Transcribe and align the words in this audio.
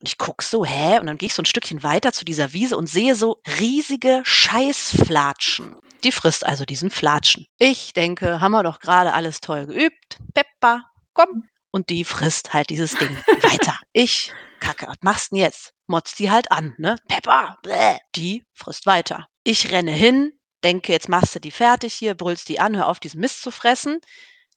Und 0.00 0.08
ich 0.08 0.18
gucke 0.18 0.44
so, 0.44 0.64
hä? 0.64 0.98
Und 1.00 1.06
dann 1.06 1.18
gehe 1.18 1.26
ich 1.26 1.34
so 1.34 1.42
ein 1.42 1.46
Stückchen 1.46 1.82
weiter 1.82 2.12
zu 2.12 2.24
dieser 2.24 2.52
Wiese 2.52 2.76
und 2.76 2.86
sehe 2.86 3.14
so 3.14 3.40
riesige 3.58 4.22
Scheißflatschen. 4.24 5.76
Die 6.04 6.12
frisst 6.12 6.46
also 6.46 6.64
diesen 6.64 6.90
Flatschen. 6.90 7.46
Ich 7.58 7.92
denke, 7.92 8.40
haben 8.40 8.52
wir 8.52 8.62
doch 8.62 8.78
gerade 8.78 9.12
alles 9.12 9.40
toll 9.40 9.66
geübt. 9.66 10.18
Peppa, 10.34 10.84
komm. 11.14 11.48
Und 11.72 11.90
die 11.90 12.04
frisst 12.04 12.54
halt 12.54 12.70
dieses 12.70 12.94
Ding 12.94 13.16
weiter. 13.42 13.76
Ich, 13.92 14.32
Kacke, 14.60 14.86
was 14.86 14.98
machst 15.00 15.32
du 15.32 15.36
denn 15.36 15.44
jetzt? 15.44 15.72
Motzt 15.88 16.18
die 16.20 16.30
halt 16.30 16.52
an, 16.52 16.74
ne? 16.78 16.96
Peppa, 17.08 17.58
bläh. 17.62 17.98
Die 18.14 18.44
frisst 18.52 18.86
weiter. 18.86 19.26
Ich 19.42 19.72
renne 19.72 19.90
hin, 19.92 20.32
denke, 20.62 20.92
jetzt 20.92 21.08
machst 21.08 21.34
du 21.34 21.40
die 21.40 21.50
fertig 21.50 21.94
hier, 21.94 22.14
brüllst 22.14 22.48
die 22.48 22.60
an, 22.60 22.76
hör 22.76 22.86
auf, 22.88 23.00
diesen 23.00 23.20
Mist 23.20 23.42
zu 23.42 23.50
fressen 23.50 24.00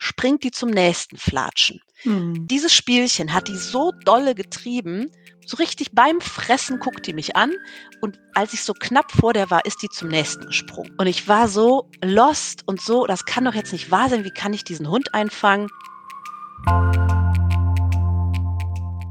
springt 0.02 0.44
die 0.44 0.50
zum 0.50 0.72
nächsten 0.72 1.16
Flatschen. 1.18 1.80
Hm. 2.02 2.48
Dieses 2.48 2.74
Spielchen 2.74 3.34
hat 3.34 3.48
die 3.48 3.56
so 3.56 3.92
dolle 4.04 4.34
getrieben, 4.34 5.12
so 5.46 5.58
richtig 5.58 5.92
beim 5.94 6.20
Fressen 6.22 6.80
guckt 6.80 7.06
die 7.06 7.14
mich 7.14 7.36
an 7.36 7.54
und 8.02 8.20
als 8.34 8.54
ich 8.54 8.64
so 8.64 8.74
knapp 8.74 9.12
vor 9.12 9.34
der 9.34 9.52
war, 9.52 9.64
ist 9.64 9.84
die 9.84 9.90
zum 9.90 10.10
nächsten 10.10 10.48
gesprungen. 10.48 10.92
Und 10.98 11.06
ich 11.06 11.28
war 11.28 11.48
so 11.48 11.88
lost 12.04 12.64
und 12.68 12.82
so, 12.82 13.06
das 13.06 13.26
kann 13.26 13.46
doch 13.46 13.54
jetzt 13.54 13.74
nicht 13.74 13.92
wahr 13.92 14.10
sein, 14.10 14.24
wie 14.26 14.32
kann 14.32 14.54
ich 14.54 14.64
diesen 14.64 14.90
Hund 14.90 15.14
einfangen? 15.14 15.68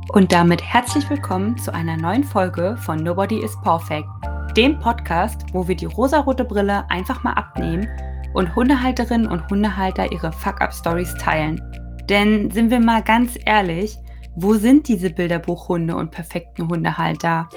Und 0.08 0.32
damit 0.32 0.60
herzlich 0.60 1.08
willkommen 1.08 1.56
zu 1.56 1.72
einer 1.72 1.96
neuen 1.96 2.24
Folge 2.24 2.76
von 2.84 2.98
Nobody 2.98 3.38
is 3.44 3.56
Perfect, 3.62 4.08
dem 4.56 4.80
Podcast, 4.80 5.42
wo 5.52 5.68
wir 5.68 5.76
die 5.76 5.86
rosarote 5.86 6.44
Brille 6.44 6.84
einfach 6.90 7.22
mal 7.22 7.34
abnehmen 7.34 7.88
und 8.32 8.54
Hundehalterinnen 8.54 9.26
und 9.26 9.48
Hundehalter 9.48 10.10
ihre 10.12 10.32
Fuck-Up-Stories 10.32 11.14
teilen. 11.14 11.60
Denn 12.08 12.50
sind 12.50 12.70
wir 12.70 12.80
mal 12.80 13.02
ganz 13.02 13.38
ehrlich, 13.44 13.96
wo 14.36 14.54
sind 14.54 14.88
diese 14.88 15.10
Bilderbuchhunde 15.10 15.94
und 15.96 16.10
perfekten 16.10 16.68
Hundehalter? 16.68 17.48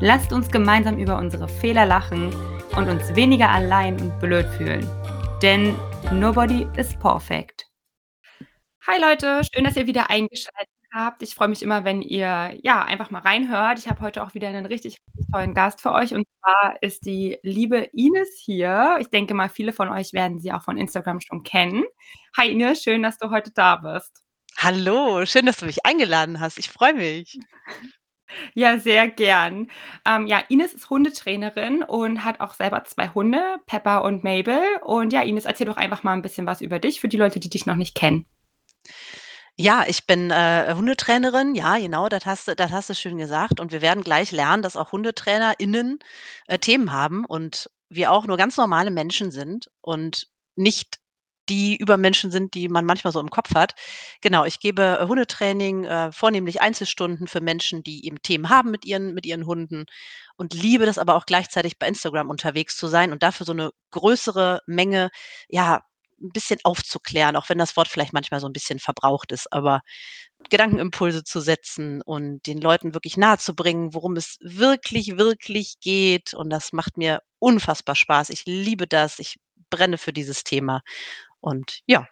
Lasst 0.00 0.32
uns 0.32 0.50
gemeinsam 0.50 0.98
über 0.98 1.18
unsere 1.18 1.48
Fehler 1.48 1.86
lachen 1.86 2.34
und 2.76 2.88
uns 2.88 3.14
weniger 3.14 3.50
allein 3.50 4.00
und 4.00 4.18
blöd 4.20 4.46
fühlen. 4.56 4.86
Denn 5.42 5.74
nobody 6.12 6.66
is 6.76 6.94
perfect. 6.96 7.66
Hi 8.86 9.00
Leute, 9.00 9.40
schön, 9.52 9.64
dass 9.64 9.76
ihr 9.76 9.86
wieder 9.86 10.10
eingeschaltet 10.10 10.73
habt. 10.94 11.22
Ich 11.22 11.34
freue 11.34 11.48
mich 11.48 11.62
immer, 11.62 11.84
wenn 11.84 12.00
ihr 12.00 12.56
ja 12.62 12.82
einfach 12.84 13.10
mal 13.10 13.20
reinhört. 13.20 13.78
Ich 13.78 13.88
habe 13.88 14.00
heute 14.00 14.22
auch 14.22 14.34
wieder 14.34 14.48
einen 14.48 14.64
richtig, 14.64 14.96
richtig 15.06 15.32
tollen 15.32 15.52
Gast 15.52 15.80
für 15.82 15.92
euch 15.92 16.14
und 16.14 16.26
zwar 16.40 16.80
ist 16.82 17.04
die 17.04 17.38
liebe 17.42 17.88
Ines 17.92 18.40
hier. 18.42 18.96
Ich 19.00 19.08
denke 19.10 19.34
mal, 19.34 19.48
viele 19.48 19.72
von 19.72 19.88
euch 19.88 20.12
werden 20.12 20.38
sie 20.38 20.52
auch 20.52 20.62
von 20.62 20.78
Instagram 20.78 21.20
schon 21.20 21.42
kennen. 21.42 21.82
Hi 22.36 22.50
Ines, 22.50 22.82
schön, 22.82 23.02
dass 23.02 23.18
du 23.18 23.30
heute 23.30 23.50
da 23.52 23.76
bist. 23.76 24.22
Hallo, 24.56 25.26
schön, 25.26 25.46
dass 25.46 25.56
du 25.56 25.66
mich 25.66 25.84
eingeladen 25.84 26.40
hast. 26.40 26.58
Ich 26.58 26.70
freue 26.70 26.94
mich. 26.94 27.38
Ja, 28.54 28.78
sehr 28.80 29.06
gern. 29.08 29.70
Ähm, 30.04 30.26
ja, 30.26 30.42
Ines 30.48 30.74
ist 30.74 30.90
Hundetrainerin 30.90 31.84
und 31.84 32.24
hat 32.24 32.40
auch 32.40 32.54
selber 32.54 32.82
zwei 32.82 33.08
Hunde, 33.10 33.58
Pepper 33.66 34.02
und 34.02 34.24
Mabel. 34.24 34.60
Und 34.82 35.12
ja, 35.12 35.22
Ines, 35.22 35.44
erzähl 35.44 35.66
doch 35.68 35.76
einfach 35.76 36.02
mal 36.02 36.14
ein 36.14 36.22
bisschen 36.22 36.44
was 36.44 36.60
über 36.60 36.80
dich 36.80 37.00
für 37.00 37.06
die 37.06 37.16
Leute, 37.16 37.38
die 37.38 37.48
dich 37.48 37.64
noch 37.64 37.76
nicht 37.76 37.94
kennen. 37.94 38.26
Ja, 39.58 39.84
ich 39.86 40.06
bin, 40.06 40.30
äh, 40.32 40.74
Hundetrainerin. 40.74 41.54
Ja, 41.54 41.78
genau, 41.78 42.08
das 42.08 42.26
hast 42.26 42.48
du 42.48 42.56
das 42.56 42.72
hast 42.72 42.90
du 42.90 42.94
schön 42.94 43.18
gesagt. 43.18 43.60
Und 43.60 43.70
wir 43.70 43.82
werden 43.82 44.02
gleich 44.02 44.32
lernen, 44.32 44.62
dass 44.64 44.76
auch 44.76 44.90
HundetrainerInnen, 44.90 46.00
äh, 46.48 46.58
Themen 46.58 46.90
haben 46.90 47.24
und 47.24 47.70
wir 47.88 48.10
auch 48.10 48.26
nur 48.26 48.36
ganz 48.36 48.56
normale 48.56 48.90
Menschen 48.90 49.30
sind 49.30 49.70
und 49.80 50.26
nicht 50.56 50.96
die 51.48 51.76
Übermenschen 51.76 52.30
sind, 52.32 52.54
die 52.54 52.68
man 52.68 52.84
manchmal 52.86 53.12
so 53.12 53.20
im 53.20 53.30
Kopf 53.30 53.54
hat. 53.54 53.74
Genau, 54.22 54.44
ich 54.44 54.58
gebe, 54.58 54.98
äh, 55.00 55.06
Hundetraining, 55.06 55.84
äh, 55.84 56.10
vornehmlich 56.10 56.60
Einzelstunden 56.60 57.28
für 57.28 57.40
Menschen, 57.40 57.84
die 57.84 58.06
eben 58.06 58.20
Themen 58.22 58.48
haben 58.48 58.70
mit 58.72 58.84
ihren 58.84 59.14
mit 59.14 59.24
ihren 59.24 59.46
Hunden 59.46 59.84
und 60.36 60.52
liebe 60.54 60.84
das 60.86 60.98
aber 60.98 61.14
auch 61.14 61.26
gleichzeitig 61.26 61.78
bei 61.78 61.86
Instagram 61.86 62.28
unterwegs 62.28 62.76
zu 62.76 62.88
sein 62.88 63.12
und 63.12 63.22
dafür 63.22 63.46
so 63.46 63.52
eine 63.52 63.70
größere 63.92 64.62
Menge, 64.66 65.10
ja, 65.48 65.82
ein 66.24 66.32
bisschen 66.32 66.58
aufzuklären, 66.64 67.36
auch 67.36 67.48
wenn 67.48 67.58
das 67.58 67.76
Wort 67.76 67.88
vielleicht 67.88 68.12
manchmal 68.12 68.40
so 68.40 68.48
ein 68.48 68.52
bisschen 68.52 68.78
verbraucht 68.78 69.30
ist, 69.32 69.52
aber 69.52 69.82
Gedankenimpulse 70.50 71.24
zu 71.24 71.40
setzen 71.40 72.02
und 72.02 72.46
den 72.46 72.60
Leuten 72.60 72.94
wirklich 72.94 73.16
nahezubringen, 73.16 73.94
worum 73.94 74.16
es 74.16 74.38
wirklich, 74.40 75.16
wirklich 75.16 75.76
geht. 75.80 76.34
Und 76.34 76.50
das 76.50 76.72
macht 76.72 76.96
mir 76.96 77.20
unfassbar 77.38 77.94
Spaß. 77.94 78.30
Ich 78.30 78.44
liebe 78.46 78.86
das. 78.86 79.18
Ich 79.18 79.36
brenne 79.70 79.98
für 79.98 80.12
dieses 80.12 80.44
Thema 80.44 80.82
und 81.40 81.80
ja, 81.86 82.06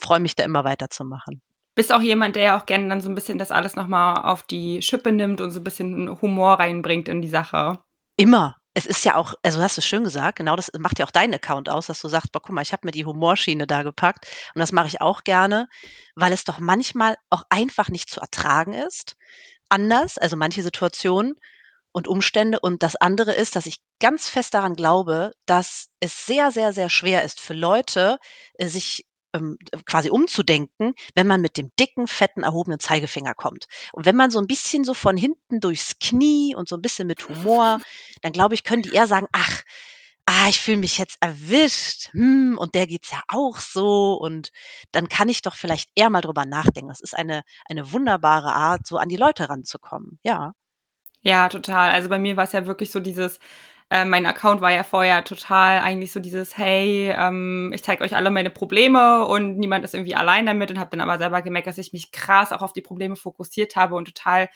freue 0.00 0.20
mich 0.20 0.34
da 0.34 0.44
immer 0.44 0.64
weiterzumachen. 0.64 1.42
Bist 1.74 1.92
auch 1.92 2.00
jemand, 2.00 2.36
der 2.36 2.42
ja 2.42 2.58
auch 2.58 2.66
gerne 2.66 2.88
dann 2.88 3.00
so 3.00 3.08
ein 3.08 3.14
bisschen 3.14 3.38
das 3.38 3.50
alles 3.50 3.76
noch 3.76 3.86
mal 3.86 4.22
auf 4.22 4.42
die 4.44 4.80
Schippe 4.80 5.12
nimmt 5.12 5.40
und 5.40 5.50
so 5.50 5.60
ein 5.60 5.64
bisschen 5.64 6.20
Humor 6.22 6.54
reinbringt 6.54 7.08
in 7.08 7.20
die 7.20 7.28
Sache? 7.28 7.78
Immer. 8.16 8.56
Es 8.78 8.84
ist 8.84 9.06
ja 9.06 9.14
auch 9.16 9.32
also, 9.42 9.62
hast 9.62 9.78
du 9.78 9.80
schön 9.82 10.04
gesagt, 10.04 10.36
genau 10.36 10.54
das 10.54 10.70
macht 10.78 10.98
ja 10.98 11.06
auch 11.06 11.10
dein 11.10 11.32
Account 11.32 11.70
aus, 11.70 11.86
dass 11.86 12.00
du 12.02 12.08
sagst: 12.08 12.30
„Boah, 12.32 12.40
guck 12.42 12.54
mal, 12.54 12.60
ich 12.60 12.72
habe 12.72 12.86
mir 12.86 12.90
die 12.90 13.06
Humorschiene 13.06 13.66
da 13.66 13.82
gepackt.“ 13.82 14.26
Und 14.54 14.58
das 14.60 14.70
mache 14.70 14.88
ich 14.88 15.00
auch 15.00 15.24
gerne, 15.24 15.66
weil 16.14 16.30
es 16.32 16.44
doch 16.44 16.58
manchmal 16.58 17.16
auch 17.30 17.44
einfach 17.48 17.88
nicht 17.88 18.10
zu 18.10 18.20
ertragen 18.20 18.74
ist. 18.74 19.16
Anders, 19.68 20.18
also 20.18 20.36
manche 20.36 20.62
Situationen 20.64 21.34
und 21.92 22.08
Umstände. 22.08 22.60
Und 22.60 22.82
das 22.82 22.96
andere 22.96 23.34
ist, 23.34 23.56
dass 23.56 23.66
ich 23.66 23.78
ganz 24.00 24.28
fest 24.30 24.54
daran 24.54 24.74
glaube, 24.76 25.32
dass 25.46 25.88
es 26.00 26.26
sehr, 26.26 26.50
sehr, 26.52 26.72
sehr 26.72 26.90
schwer 26.90 27.24
ist 27.24 27.40
für 27.40 27.54
Leute, 27.54 28.18
äh, 28.54 28.68
sich 28.68 29.06
ähm, 29.36 29.58
quasi 29.86 30.10
umzudenken, 30.10 30.94
wenn 31.14 31.26
man 31.26 31.40
mit 31.40 31.56
dem 31.56 31.70
dicken, 31.78 32.06
fetten, 32.06 32.42
erhobenen 32.42 32.78
Zeigefinger 32.80 33.34
kommt. 33.34 33.66
Und 33.92 34.06
wenn 34.06 34.16
man 34.16 34.30
so 34.30 34.38
ein 34.40 34.46
bisschen 34.46 34.84
so 34.84 34.94
von 34.94 35.16
hinten 35.16 35.60
durchs 35.60 35.98
Knie 36.00 36.54
und 36.56 36.68
so 36.68 36.76
ein 36.76 36.82
bisschen 36.82 37.06
mit 37.08 37.28
Humor, 37.28 37.80
dann 38.22 38.32
glaube 38.32 38.54
ich, 38.54 38.64
können 38.64 38.82
die 38.82 38.92
eher 38.92 39.06
sagen: 39.06 39.26
„Ach, 39.32 39.62
ah, 40.26 40.48
ich 40.48 40.60
fühle 40.60 40.78
mich 40.78 40.98
jetzt 40.98 41.18
erwischt, 41.20 42.10
hm, 42.12 42.58
und 42.58 42.74
der 42.74 42.86
geht's 42.86 43.10
ja 43.12 43.22
auch 43.28 43.58
so.“ 43.58 44.14
Und 44.14 44.50
dann 44.92 45.08
kann 45.08 45.28
ich 45.28 45.42
doch 45.42 45.54
vielleicht 45.56 45.90
eher 45.94 46.10
mal 46.10 46.20
drüber 46.22 46.44
nachdenken. 46.46 46.88
Das 46.88 47.00
ist 47.00 47.14
eine 47.16 47.42
eine 47.68 47.92
wunderbare 47.92 48.52
Art, 48.54 48.86
so 48.86 48.98
an 48.98 49.08
die 49.08 49.16
Leute 49.16 49.48
ranzukommen, 49.48 50.18
ja. 50.24 50.52
Ja, 51.22 51.48
total. 51.48 51.90
Also, 51.90 52.08
bei 52.08 52.18
mir 52.18 52.36
war 52.36 52.44
es 52.44 52.52
ja 52.52 52.66
wirklich 52.66 52.90
so 52.92 53.00
dieses 53.00 53.38
äh, 53.90 54.04
mein 54.04 54.26
Account 54.26 54.60
war 54.60 54.72
ja 54.72 54.84
vorher 54.84 55.24
total 55.24 55.80
eigentlich 55.80 56.12
so 56.12 56.20
dieses: 56.20 56.56
„Hey, 56.58 57.10
ähm, 57.16 57.72
ich 57.74 57.84
zeige 57.84 58.04
euch 58.04 58.16
alle 58.16 58.30
meine 58.30 58.50
Probleme 58.50 59.26
und 59.26 59.58
niemand 59.58 59.84
ist 59.84 59.94
irgendwie 59.94 60.14
allein 60.16 60.46
damit“ 60.46 60.70
und 60.70 60.78
habe 60.80 60.90
dann 60.90 61.00
aber 61.00 61.18
selber 61.18 61.42
gemerkt, 61.42 61.66
dass 61.68 61.78
ich 61.78 61.92
mich 61.92 62.12
krass 62.12 62.52
auch 62.52 62.62
auf 62.62 62.72
die 62.72 62.82
Probleme 62.82 63.16
fokussiert 63.16 63.76
habe 63.76 63.94
und 63.96 64.06
total 64.06 64.48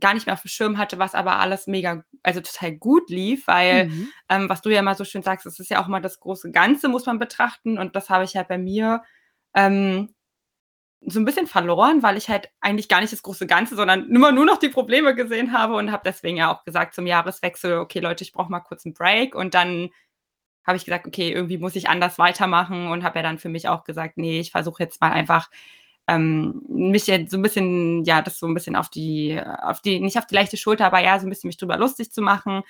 gar 0.00 0.14
nicht 0.14 0.26
mehr 0.26 0.34
auf 0.34 0.42
dem 0.42 0.48
Schirm 0.48 0.78
hatte, 0.78 0.98
was 0.98 1.14
aber 1.14 1.38
alles 1.40 1.66
mega 1.66 2.04
also 2.22 2.40
total 2.40 2.72
gut 2.76 3.10
lief, 3.10 3.46
weil, 3.46 3.86
Mhm. 3.86 4.12
ähm, 4.30 4.48
was 4.48 4.62
du 4.62 4.70
ja 4.70 4.80
immer 4.80 4.94
so 4.94 5.04
schön 5.04 5.22
sagst, 5.22 5.46
es 5.46 5.58
ist 5.60 5.70
ja 5.70 5.82
auch 5.82 5.88
mal 5.88 6.00
das 6.00 6.18
große 6.20 6.50
Ganze 6.52 6.88
muss 6.88 7.06
man 7.06 7.18
betrachten 7.18 7.78
und 7.78 7.94
das 7.96 8.08
habe 8.10 8.24
ich 8.24 8.36
halt 8.36 8.48
bei 8.48 8.58
mir, 8.58 9.02
ähm, 9.54 10.14
so 11.06 11.18
ein 11.20 11.24
bisschen 11.24 11.46
verloren, 11.46 12.02
weil 12.02 12.16
ich 12.16 12.28
halt 12.28 12.48
eigentlich 12.60 12.88
gar 12.88 13.00
nicht 13.00 13.12
das 13.12 13.22
große 13.22 13.46
Ganze, 13.46 13.76
sondern 13.76 14.08
immer 14.10 14.32
nur 14.32 14.44
noch 14.44 14.58
die 14.58 14.68
Probleme 14.68 15.14
gesehen 15.14 15.52
habe 15.52 15.74
und 15.74 15.90
habe 15.92 16.02
deswegen 16.04 16.36
ja 16.36 16.52
auch 16.54 16.64
gesagt 16.64 16.94
zum 16.94 17.06
Jahreswechsel: 17.06 17.78
„Okay, 17.78 18.00
Leute, 18.00 18.24
ich 18.24 18.32
brauche 18.32 18.50
mal 18.50 18.60
kurz 18.60 18.84
einen 18.86 18.94
Break.“ 18.94 19.34
Und 19.34 19.54
dann 19.54 19.90
habe 20.66 20.76
ich 20.76 20.84
gesagt: 20.84 21.06
„Okay, 21.06 21.32
irgendwie 21.32 21.58
muss 21.58 21.76
ich 21.76 21.88
anders 21.88 22.18
weitermachen“ 22.18 22.88
und 22.88 23.04
habe 23.04 23.18
ja 23.18 23.22
dann 23.22 23.38
für 23.38 23.48
mich 23.48 23.68
auch 23.68 23.84
gesagt: 23.84 24.16
„Nee, 24.18 24.40
ich 24.40 24.50
versuche 24.52 24.82
jetzt 24.84 25.00
mal 25.00 25.12
einfach, 25.12 25.50
ähm, 26.08 26.62
mich 26.68 27.06
jetzt 27.06 27.30
so 27.30 27.38
ein 27.38 27.42
bisschen 27.42 28.04
ja, 28.04 28.22
das 28.22 28.38
so 28.38 28.46
ein 28.46 28.54
bisschen 28.54 28.76
auf 28.76 28.88
die 28.90 29.40
auf 29.62 29.80
die 29.82 30.00
nicht 30.00 30.18
auf 30.18 30.26
die 30.26 30.34
leichte 30.36 30.56
Schulter, 30.56 30.86
aber 30.86 31.00
ja, 31.00 31.18
so 31.20 31.26
ein 31.26 31.30
bisschen 31.30 31.48
mich 31.48 31.58
drüber 31.58 31.76
lustig 31.78 32.12
zu 32.12 32.22
machen.“ 32.22 32.62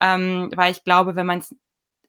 Ähm, 0.00 0.50
weil 0.56 0.72
ich 0.72 0.84
glaube, 0.84 1.16
wenn 1.16 1.26
man 1.26 1.40
es 1.40 1.54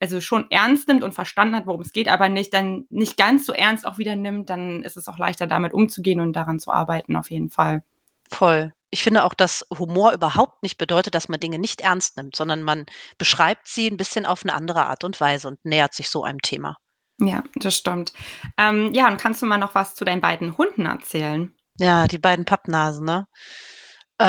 also 0.02 0.22
schon 0.22 0.50
ernst 0.52 0.88
nimmt 0.88 1.04
und 1.04 1.14
verstanden 1.14 1.56
hat, 1.56 1.68
worum 1.68 1.82
es 1.82 1.94
geht, 1.94 2.10
aber 2.10 2.30
nicht 2.30 2.54
dann 2.54 2.86
nicht 2.90 3.18
ganz 3.18 3.46
so 3.46 3.54
ernst 3.54 3.86
auch 3.88 3.98
wieder 4.00 4.16
nimmt, 4.16 4.50
dann 4.50 4.84
ist 4.84 4.98
es 4.98 5.08
auch 5.08 5.18
leichter, 5.20 5.48
damit 5.48 5.74
umzugehen 5.74 6.20
und 6.22 6.34
daran 6.34 6.60
zu 6.60 6.72
arbeiten 6.72 7.16
auf 7.16 7.32
jeden 7.32 7.50
Fall. 7.50 7.84
Voll. 8.32 8.74
Ich 8.92 9.04
finde 9.04 9.24
auch, 9.24 9.34
dass 9.34 9.66
Humor 9.78 10.12
überhaupt 10.14 10.64
nicht 10.64 10.78
bedeutet, 10.78 11.16
dass 11.16 11.30
man 11.30 11.40
Dinge 11.40 11.60
nicht 11.60 11.82
ernst 11.82 12.18
nimmt, 12.18 12.36
sondern 12.36 12.62
man 12.64 12.86
beschreibt 13.18 13.68
sie 13.68 13.88
'n 13.90 13.98
bisschen 13.98 14.26
auf 14.26 14.44
'ne 14.46 14.54
andere 14.54 14.86
Art 14.88 15.04
und 15.04 15.20
Weise 15.22 15.48
und 15.48 15.64
nähert 15.66 15.94
sich 15.94 16.10
so 16.10 16.24
einem 16.24 16.42
Thema. 16.42 16.78
Ja, 17.20 17.44
das 17.56 17.76
stimmt. 17.78 18.14
Ähm, 18.58 18.94
ja, 18.94 19.08
und 19.08 19.18
kannst 19.20 19.42
du 19.42 19.46
mal 19.46 19.58
noch 19.58 19.76
was 19.76 19.96
zu 19.96 20.06
deinen 20.06 20.22
beiden 20.22 20.58
Hunden 20.58 20.86
erzählen? 20.86 21.54
Ja, 21.80 22.08
die 22.08 22.18
beiden 22.18 22.46
Pappnasen, 22.46 23.06
ne? 23.06 23.26
Äh, 24.22 24.24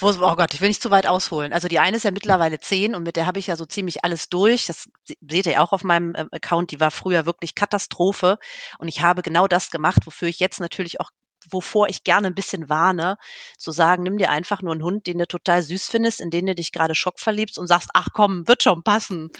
wo 0.00 0.08
oh 0.08 0.34
Gott, 0.36 0.52
ich 0.52 0.60
will 0.60 0.66
nicht 0.68 0.82
zu 0.82 0.90
weit 0.90 1.06
ausholen. 1.06 1.52
Also, 1.52 1.68
die 1.68 1.78
eine 1.78 1.96
ist 1.96 2.02
ja 2.02 2.10
mittlerweile 2.10 2.58
10 2.58 2.92
und 2.96 3.04
mit 3.04 3.14
der 3.14 3.24
habe 3.26 3.38
ich 3.38 3.46
ja 3.46 3.54
so 3.56 3.64
ziemlich 3.66 4.04
alles 4.04 4.28
durch. 4.28 4.66
Das 4.66 4.88
se 5.04 5.14
seht 5.30 5.46
ihr 5.46 5.62
auch 5.62 5.72
auf 5.72 5.84
meinem, 5.84 6.12
ähm, 6.16 6.28
Account. 6.32 6.72
Die 6.72 6.80
war 6.80 6.90
früher 6.90 7.24
wirklich 7.24 7.54
Katastrophe 7.54 8.38
und 8.78 8.88
ich 8.88 9.00
habe 9.00 9.22
genau 9.22 9.46
das 9.46 9.70
gemacht, 9.70 10.06
wofür 10.06 10.26
ich 10.28 10.40
jetzt 10.40 10.58
natürlich 10.60 11.00
auch 11.00 11.10
wovor 11.50 11.88
ich 11.88 12.02
gerne 12.04 12.28
'n 12.28 12.34
bisschen 12.34 12.68
warne, 12.68 13.16
zu 13.58 13.70
sagen: 13.70 14.02
„Nimm 14.02 14.18
dir 14.18 14.30
einfach 14.30 14.60
nur 14.62 14.74
'n 14.74 14.82
Hund, 14.82 15.06
den 15.06 15.18
du 15.18 15.26
total 15.26 15.62
süß 15.62 15.86
findest, 15.88 16.20
in 16.20 16.30
den 16.30 16.46
du 16.46 16.54
dich 16.56 16.72
grade 16.72 16.94
schockverliebst 16.96 17.58
und 17.58 17.68
sagst: 17.68 17.90
‚Ach 17.94 18.08
komm, 18.12 18.48
wird 18.48 18.64
schon 18.64 18.82
passen.‘“ 18.82 19.30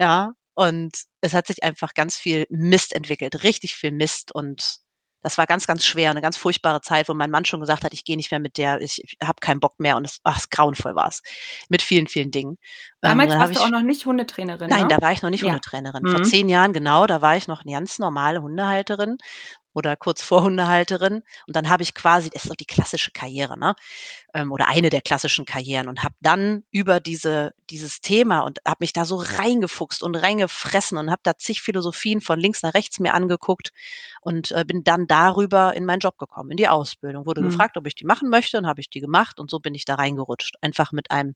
Ja, 0.00 0.32
und 0.54 0.92
es 1.20 1.34
hat 1.34 1.46
sich 1.48 1.64
einfach 1.64 1.94
ganz 1.94 2.16
viel 2.16 2.46
Mist 2.50 2.92
entwickelt, 2.94 3.42
richtig 3.44 3.74
viel 3.76 3.90
Mist 3.92 4.32
und 4.34 4.76
Das 5.26 5.38
war 5.38 5.46
ganz, 5.48 5.66
ganz 5.66 5.84
schwer, 5.84 6.12
eine 6.12 6.20
ganz 6.22 6.36
furchtbare 6.36 6.80
Zeit, 6.82 7.08
wo 7.08 7.14
mein 7.14 7.32
Mann 7.32 7.44
schon 7.44 7.58
gesagt 7.58 7.82
hat: 7.84 7.92
„Ich 7.92 8.04
gehe 8.04 8.16
nicht 8.16 8.30
mehr 8.30 8.38
mit 8.38 8.58
der, 8.58 8.80
ich 8.80 9.02
habe 9.20 9.40
keinen 9.40 9.58
Bock 9.58 9.74
mehr“ 9.80 9.96
und 9.96 10.04
es 10.04 10.20
ach, 10.22 10.40
grauenvoll 10.50 10.94
war's 10.94 11.20
mit 11.68 11.82
vielen, 11.82 12.06
vielen 12.06 12.30
Dingen. 12.30 12.58
Ähm, 13.02 13.18
Damals 13.18 13.36
habe 13.38 13.52
warst 13.52 13.54
du 13.54 13.60
auch 13.60 13.68
ich 13.68 13.70
noch 13.70 13.82
nicht 13.82 14.06
Hundetrainerin, 14.06 14.72
Nein, 14.72 14.88
ne? 14.88 14.88
da 14.88 15.00
war 15.00 15.12
ich 15.12 15.22
noch 15.22 15.30
nicht 15.30 15.44
Ja. 15.44 15.44
Hundetrainerin. 15.44 16.06
Vor 16.08 16.20
Mhm. 16.20 16.22
10 16.22 16.48
Jahren, 16.48 16.72
genau, 16.72 17.06
da 17.06 17.22
war 17.22 17.36
ich 17.36 17.46
noch 17.48 17.64
'ne 17.64 17.72
ganz 17.72 17.98
normale 18.00 18.42
Hundehalterin 18.42 19.18
oder 19.76 19.96
kurz 19.96 20.22
vor 20.22 20.42
Hundehalterin 20.44 21.22
und 21.46 21.56
dann 21.56 21.68
habe 21.70 21.84
ich 21.84 21.94
quasi 21.94 22.30
das 22.30 22.44
ist 22.44 22.50
doch 22.50 22.56
die 22.56 22.66
klassische 22.66 23.12
Karriere, 23.12 23.58
ne? 23.58 23.76
Ähm, 24.34 24.52
oder 24.52 24.68
eine 24.68 24.90
der 24.90 25.02
klassischen 25.02 25.44
Karrieren 25.44 25.88
und 25.88 26.02
habe 26.04 26.14
dann 26.20 26.64
über 26.70 27.00
diese 27.00 27.52
dieses 27.70 28.00
Thema 28.00 28.40
und 28.40 28.58
habe 28.66 28.78
mich 28.80 28.92
da 28.92 29.04
so 29.04 29.16
reingefuchst 29.16 30.02
und 30.02 30.14
reingefressen 30.16 30.98
und 30.98 31.10
habe 31.10 31.20
da 31.24 31.36
zig 31.38 31.62
Philosophien 31.62 32.20
von 32.20 32.38
links 32.40 32.62
nach 32.62 32.74
rechts 32.74 33.00
mir 33.00 33.14
angeguckt 33.14 33.72
und, 34.20 34.52
äh, 34.52 34.64
bin 34.66 34.84
dann 34.84 35.06
darüber 35.06 35.74
in 35.74 35.84
meinen 35.84 36.00
Job 36.00 36.18
gekommen, 36.18 36.50
in 36.52 36.56
die 36.56 36.68
Ausbildung. 36.68 37.26
Wurde 37.26 37.42
Mhm. 37.42 37.42
gefragt, 37.42 37.76
ob 37.76 37.86
ich 37.86 37.94
die 37.94 38.04
machen 38.04 38.28
möchte, 38.30 38.56
dann 38.58 38.66
habe 38.66 38.80
ich 38.80 38.90
die 38.90 39.00
gemacht 39.00 39.40
und 39.40 39.50
so 39.50 39.60
bin 39.60 39.74
ich 39.74 39.84
da 39.84 39.96
reingerutscht. 39.96 40.56
Einfach 40.62 40.92
mit 40.92 41.10
einem 41.10 41.34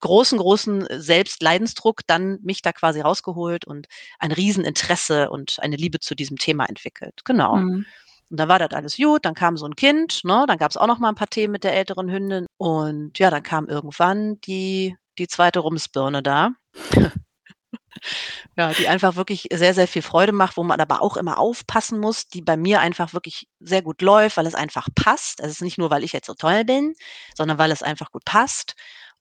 großen, 0.00 0.38
großen 0.38 0.86
äh, 0.86 1.00
Selbstleidensdruck 1.00 2.00
dann 2.06 2.38
mich 2.42 2.62
da 2.62 2.72
quasi 2.72 3.00
rausgeholt 3.00 3.66
und 3.66 3.86
ein 4.18 4.32
Rieseninteresse 4.32 5.30
und 5.30 5.58
eine 5.60 5.76
Liebe 5.76 6.00
zu 6.00 6.14
diesem 6.14 6.38
Thema 6.38 6.66
entwickelt. 6.66 7.20
Genau. 7.24 7.56
Mhm. 7.56 7.86
Und 8.30 8.36
dann 8.40 8.48
war 8.48 8.58
das 8.60 8.70
alles 8.72 8.96
gut, 8.96 9.24
dann 9.24 9.34
kam 9.34 9.56
so 9.56 9.66
'n 9.66 9.76
Kind, 9.76 10.24
ne? 10.24 10.44
Dann 10.48 10.58
gab's 10.58 10.76
auch 10.76 10.86
noch 10.86 10.98
mal 11.00 11.08
'n 11.10 11.16
paar 11.16 11.28
Themen 11.30 11.52
mit 11.52 11.64
der 11.64 11.74
älteren 11.74 12.10
Hündin 12.10 12.46
und 12.58 13.18
ja, 13.18 13.30
dann 13.30 13.42
kam 13.42 13.68
irgendwann 13.68 14.40
die 14.42 14.96
die 15.18 15.28
2. 15.28 15.60
Rumsbirne 15.60 16.22
da. 16.22 16.50
Ja, 18.58 18.74
die 18.74 18.88
einfach 18.88 19.16
wirklich 19.16 19.46
sehr, 19.52 19.74
sehr 19.74 19.88
viel 19.88 20.02
Freude 20.02 20.32
macht, 20.32 20.56
wo 20.56 20.64
man 20.64 20.80
aber 20.80 21.02
auch 21.02 21.16
immer 21.16 21.38
aufpassen 21.38 22.00
muss, 22.00 22.28
die 22.28 22.42
bei 22.42 22.56
mir 22.56 22.80
einfach 22.80 23.14
wirklich 23.14 23.48
sehr 23.60 23.82
gut 23.82 24.02
läuft, 24.02 24.36
weil 24.36 24.46
es 24.46 24.54
einfach 24.56 24.88
passt. 24.94 25.40
Also, 25.40 25.50
es 25.52 25.56
ist 25.58 25.62
nicht 25.62 25.78
nur, 25.78 25.90
weil 25.90 26.04
ich 26.04 26.12
jetzt 26.12 26.26
so 26.26 26.34
toll 26.34 26.64
bin, 26.64 26.94
sondern 27.36 27.58
weil 27.58 27.70
es 27.72 27.82
einfach 27.82 28.10
gut 28.12 28.24
passt 28.24 28.74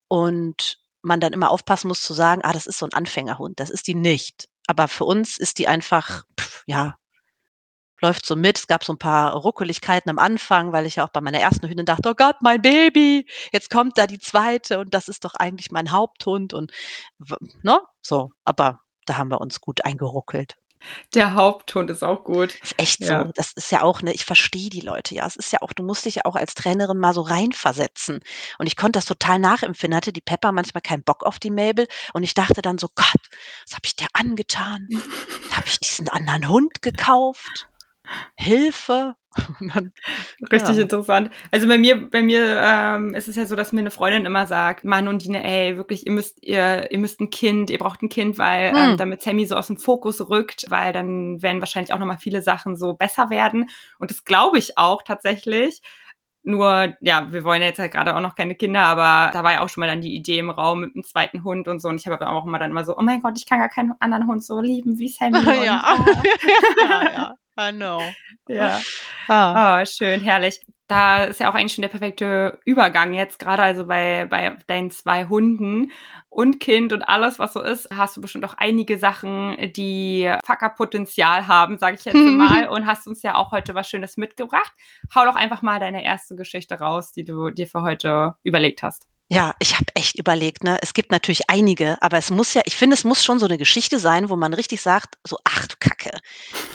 und 0.09 0.79
man 1.03 1.21
dann 1.21 1.33
immer 1.33 1.51
aufpassen 1.51 1.89
muss 1.89 2.03
zu 2.03 2.13
sagen: 2.15 2.44
„Ah, 2.45 2.53
das 2.53 2.67
ist 2.67 2.79
so 2.79 2.88
'n 2.88 2.94
Anfängerhund.“ 2.95 3.59
Das 3.61 3.71
ist 3.71 3.88
die 3.88 3.95
nicht. 3.95 4.50
Aber 4.67 4.89
für 4.89 5.06
uns 5.06 5.39
ist 5.39 5.59
die 5.59 5.69
einfach, 5.69 6.25
ja 6.67 6.97
läuft 8.01 8.25
so 8.25 8.35
mit. 8.35 8.57
Es 8.57 8.67
gab 8.67 8.83
so 8.83 8.94
'n 8.94 8.97
paar 9.00 9.33
Ruckeligkeiten 9.33 10.09
am 10.09 10.19
Anfang, 10.19 10.71
weil 10.71 10.85
ich 10.85 10.95
ja 10.97 11.06
auch 11.06 11.09
bei 11.09 11.21
meiner 11.21 11.39
1. 11.39 11.67
Hündin 11.69 11.85
dachte: 11.85 12.09
„Oh 12.09 12.13
Gott, 12.15 12.38
mein 12.41 12.61
Baby, 12.61 13.27
jetzt 13.51 13.69
kommt 13.69 13.97
da 13.97 14.07
die 14.07 14.19
2. 14.19 14.79
und 14.79 14.94
das 14.94 15.07
ist 15.09 15.25
doch 15.25 15.35
eigentlich 15.35 15.71
mein 15.71 15.91
Haupthund“ 15.91 16.53
und 16.53 16.71
ne, 17.63 17.81
so. 18.01 18.31
Aber 18.45 18.81
da 19.06 19.17
haben 19.17 19.29
wir 19.31 19.41
uns 19.41 19.59
gut 19.61 19.83
eingeruckelt. 19.85 20.58
Der 21.13 21.33
Haupthund 21.33 21.89
ist 21.89 22.03
auch 22.03 22.23
gut. 22.23 22.55
Ist 22.61 22.77
echt 22.77 23.01
Ja. 23.01 23.23
so. 23.23 23.31
Das 23.35 23.51
ist 23.53 23.71
ja 23.71 23.81
auch, 23.81 24.01
ne 24.01 24.13
ich 24.13 24.25
verstehe 24.25 24.69
die 24.69 24.81
Leute 24.81 25.15
ja. 25.15 25.25
Es 25.25 25.35
ist 25.35 25.51
ja 25.51 25.61
auch 25.61 25.73
du 25.73 25.81
musst 25.83 26.05
dich 26.05 26.15
ja 26.15 26.25
auch 26.25 26.35
als 26.35 26.53
Trainerin 26.53 26.97
mal 26.99 27.13
so 27.13 27.21
reinversetzen. 27.21 28.19
Und 28.59 28.67
ich 28.67 28.75
konnte 28.75 28.97
das 28.99 29.05
total 29.05 29.39
nachempfinden. 29.39 29.95
Hatte 29.97 30.13
die 30.13 30.21
Pepper 30.21 30.51
manchmal 30.51 30.81
keinen 30.81 31.03
Bock 31.03 31.23
auf 31.23 31.39
die 31.39 31.49
Mabel 31.51 31.87
und 32.13 32.23
ich 32.23 32.33
dachte 32.35 32.61
dann 32.61 32.77
so: 32.77 32.87
„Gott, 32.93 33.07
was 33.65 33.73
habe 33.75 33.85
ich 33.85 33.95
der 33.95 34.07
angetan? 34.13 34.87
Habe 35.51 35.67
ich 35.67 35.79
diesen 35.79 36.09
anderen 36.09 36.47
Hund 36.49 36.81
gekauft? 36.81 37.67
Hilfe.“ 38.37 39.15
Und 39.15 39.19
dann 39.59 39.93
Richtig 40.51 40.77
ja. 40.77 40.79
interessant. 40.79 41.31
Also, 41.51 41.67
bei 41.67 41.77
mir 41.77 42.09
bei 42.09 42.21
mir, 42.21 42.59
ähm, 42.63 43.13
ist 43.13 43.27
es 43.27 43.35
ja 43.35 43.45
so, 43.45 43.55
dass 43.55 43.71
mir 43.73 43.83
'ne 43.83 43.91
Freundin 43.91 44.25
immer 44.25 44.47
sagt: 44.47 44.83
„Mann 44.85 45.07
und 45.07 45.23
Dine, 45.25 45.43
ey, 45.43 45.77
wirklich, 45.77 46.05
ihr 46.07 46.13
müsst 46.13 46.43
ihr 46.43 46.91
ihr 46.91 46.97
müsst 46.99 47.21
'n 47.21 47.29
Kind, 47.29 47.69
ihr 47.69 47.77
braucht 47.79 48.01
'n 48.03 48.09
Kind, 48.09 48.37
weil, 48.39 48.73
ähm 48.77 48.93
Mhm. 48.93 48.97
damit 48.97 49.21
Sammy 49.21 49.45
so 49.45 49.55
aus'm 49.55 49.79
Fokus 49.79 50.29
rückt, 50.29 50.65
weil 50.69 50.93
dann 50.93 51.41
werden 51.43 51.61
wahrscheinlich 51.61 51.93
auch 51.93 51.99
noch 51.99 52.07
mal 52.07 52.17
viele 52.17 52.41
Sachen 52.41 52.75
so 52.77 52.93
besser 52.93 53.29
werden.“ 53.29 53.69
Und 53.99 54.11
das 54.11 54.23
glaube 54.25 54.57
ich 54.59 54.77
auch 54.77 55.03
tatsächlich. 55.03 55.81
Nur, 56.43 56.95
ja, 57.01 57.31
wir 57.33 57.43
wollen 57.43 57.61
ja 57.61 57.67
jetzt 57.67 57.79
halt 57.79 57.91
grade 57.93 58.15
auch 58.15 58.21
noch 58.21 58.35
keine 58.35 58.55
Kinder, 58.55 58.81
aber 58.85 59.31
da 59.33 59.43
war 59.43 59.53
ja 59.53 59.61
auch 59.61 59.69
schon 59.69 59.81
mal 59.81 59.87
dann 59.87 60.01
die 60.01 60.15
Idee 60.15 60.39
im 60.39 60.49
Raum 60.49 60.81
mit 60.81 60.95
'nem 60.95 61.03
2. 61.03 61.43
Hund 61.43 61.67
und 61.67 61.81
so. 61.81 61.89
Und 61.89 61.97
ich 62.01 62.07
habe 62.07 62.19
aber 62.21 62.31
auch 62.31 62.45
immer 62.47 62.59
dann 62.59 62.71
immer 62.71 62.85
so: 62.85 62.97
„Oh 62.97 63.01
mein 63.03 63.21
Gott, 63.21 63.37
ich 63.37 63.45
kann 63.45 63.59
gar 63.59 63.69
keinen 63.69 63.93
anderen 63.99 64.27
Hund 64.27 64.43
so 64.43 64.61
lieben 64.61 64.97
wie 64.99 65.09
Sammy“ 65.09 65.53
und, 65.57 65.83
Ja. 65.83 65.83
ah. 65.91 66.27
Ja, 66.77 67.03
ja. 67.11 67.35
I 67.59 67.71
know. 67.71 68.15
Ja. 68.47 68.81
Ah. 69.31 69.83
Oh, 69.83 69.85
schön, 69.85 70.21
herrlich. 70.21 70.59
Da 70.88 71.25
ist 71.25 71.39
ja 71.39 71.51
auch 71.51 71.53
eigentlich 71.53 71.73
schon 71.75 71.83
der 71.83 71.89
perfekte 71.89 72.59
Übergang 72.65 73.13
jetzt 73.13 73.38
grade 73.38 73.61
also 73.61 73.85
bei 73.85 74.25
bei 74.25 74.57
deinen 74.65 74.89
2 74.89 75.25
Hunden 75.25 75.91
und 76.29 76.59
Kind 76.59 76.94
und 76.94 77.03
alles, 77.03 77.38
was 77.38 77.53
so 77.53 77.61
ist, 77.61 77.88
hast 77.95 78.17
du 78.17 78.21
bestimmt 78.21 78.44
auch 78.45 78.56
einige 78.57 78.97
Sachen, 78.97 79.56
die 79.75 80.33
Fuck-up-Potenzial 80.45 81.45
haben, 81.47 81.77
sage 81.77 81.97
ich 82.00 82.06
jetzt 82.06 82.15
mal 82.25 82.69
und 82.69 82.88
hast 82.88 83.06
uns 83.07 83.21
ja 83.21 83.35
auch 83.35 83.51
heute 83.51 83.75
was 83.75 83.88
Schönes 83.88 84.17
mitgebracht. 84.17 84.73
Hau 85.13 85.25
doch 85.25 85.35
einfach 85.35 85.61
mal 85.61 85.79
deine 85.79 86.03
1. 86.03 86.35
Geschichte 86.35 86.79
raus, 86.79 87.11
die 87.11 87.23
du 87.23 87.51
dir 87.51 87.67
für 87.67 87.83
heute 87.83 88.33
überlegt 88.41 88.81
hast. 88.81 89.06
Ja, 89.31 89.53
ich 89.59 89.75
habe 89.75 89.85
echt 89.94 90.17
überlegt, 90.17 90.63
ne? 90.63 90.79
Es 90.81 90.94
gibt 90.95 91.11
natürlich 91.11 91.51
einige, 91.51 92.01
aber 92.01 92.17
es 92.17 92.31
muss 92.31 92.56
ja 92.56 92.63
ich 92.65 92.75
finde, 92.75 92.95
es 92.95 93.03
muss 93.03 93.23
schon 93.23 93.38
so 93.38 93.45
'ne 93.45 93.59
Geschichte 93.59 94.00
sein, 94.00 94.27
wo 94.29 94.35
man 94.35 94.56
richtig 94.56 94.81
sagt, 94.81 95.17
so: 95.23 95.38
„Ach 95.44 95.67
du 95.67 95.75
Kacke.“ 95.79 96.17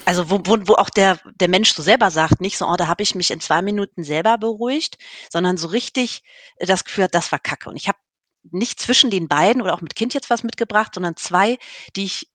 Also, 0.06 0.28
wo 0.30 0.38
wo 0.44 0.58
wo 0.68 0.74
auch 0.74 0.90
der 0.90 1.18
der 1.40 1.48
Mensch 1.48 1.72
so 1.72 1.82
selber 1.82 2.10
sagt, 2.10 2.40
nicht 2.40 2.58
so: 2.58 2.66
„Oh, 2.68 2.76
da 2.76 2.88
habe 2.88 3.02
ich 3.02 3.14
mich 3.14 3.30
in 3.30 3.40
2 3.40 3.62
Minuten 3.62 4.04
selber 4.04 4.36
beruhigt“, 4.36 4.98
sondern 5.30 5.56
so 5.56 5.68
richtig 5.68 6.22
das 6.58 6.84
Gefühl 6.84 7.04
hat, 7.04 7.14
das 7.14 7.32
war 7.32 7.38
Kacke. 7.38 7.70
Und 7.70 7.76
ich 7.76 7.88
habe 7.88 7.98
nicht 8.50 8.78
zwischen 8.80 9.08
den 9.10 9.28
beiden 9.28 9.62
oder 9.62 9.72
auch 9.72 9.80
mit 9.80 9.94
Kind 9.96 10.12
jetzt 10.12 10.28
was 10.28 10.42
mitgebracht, 10.42 10.92
sondern 10.94 11.16
2, 11.16 11.56
die 11.96 12.04
ich 12.04 12.28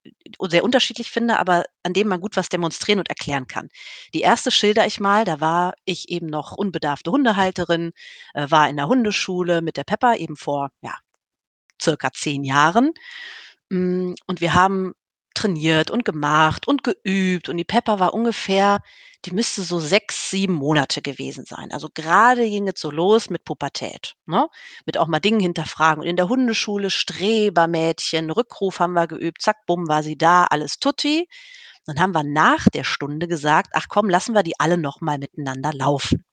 sehr 0.48 0.64
unterschiedlich 0.64 1.12
finde, 1.12 1.38
aber 1.38 1.66
an 1.84 1.94
denen 1.94 2.10
man 2.10 2.20
gut 2.22 2.36
was 2.36 2.50
demonstrieren 2.50 2.98
und 3.00 3.10
erklären 3.10 3.46
kann. 3.48 3.70
Die 4.16 4.22
1. 4.24 4.50
schildere 4.50 4.88
ich 4.88 5.00
mal, 5.00 5.24
da 5.26 5.40
war 5.40 5.76
ich 5.86 6.10
eben 6.10 6.26
noch 6.26 6.54
unbedarfte 6.54 7.12
Hundehalterin, 7.12 7.92
äh, 8.34 8.50
war 8.50 8.68
in 8.70 8.78
der 8.78 8.88
Hundeschule 8.88 9.62
mit 9.62 9.78
der 9.78 9.84
Pepper 9.84 10.18
eben 10.18 10.36
vor, 10.36 10.72
ja, 10.82 10.96
circa 11.82 12.12
10 12.14 12.44
Jahren. 12.44 12.92
Hm, 13.72 14.16
und 14.28 14.42
wir 14.42 14.54
haben 14.56 14.94
trainiert 15.42 15.92
und 15.92 16.06
gemacht 16.06 16.68
und 16.68 16.84
geübt 16.84 17.50
und 17.50 17.58
die 17.58 17.64
Pepper 17.66 18.00
war 18.00 18.14
ungefähr 18.14 18.80
die 19.26 19.32
müsste 19.32 19.64
so 19.64 19.80
6, 19.82 20.30
7 20.32 20.54
Monate 20.54 21.02
gewesen 21.02 21.44
sein. 21.46 21.72
Also, 21.74 21.90
grade 21.94 22.50
ging 22.50 22.68
es 22.70 22.80
so 22.80 22.90
los 22.92 23.30
mit 23.30 23.44
Pubertät, 23.46 24.16
ne? 24.28 24.48
Mit 24.86 24.98
auch 24.98 25.08
mal 25.08 25.20
Dingen 25.20 25.42
hinterfragen. 25.42 26.02
Und 26.04 26.08
in 26.10 26.16
der 26.16 26.30
Hundeschule 26.30 26.90
Strebermädchen, 26.90 28.32
Rückruf 28.32 28.80
haben 28.80 28.94
wir 28.94 29.08
geübt, 29.08 29.42
zack, 29.42 29.58
bumm, 29.68 29.90
war 29.90 30.04
sie 30.04 30.18
da, 30.18 30.46
alles 30.46 30.80
tutti. 30.80 31.28
Dann 31.86 32.00
haben 32.00 32.14
wir 32.16 32.24
nach 32.24 32.66
der 32.74 32.84
Stunde 32.86 33.28
gesagt: 33.28 33.72
„Ach 33.74 33.88
komm, 33.90 34.10
lassen 34.10 34.36
wir 34.36 34.44
die 34.44 34.60
alle 34.60 34.78
noch 34.78 35.02
mal 35.02 35.18
miteinander 35.20 35.74
laufen.“ 35.74 36.24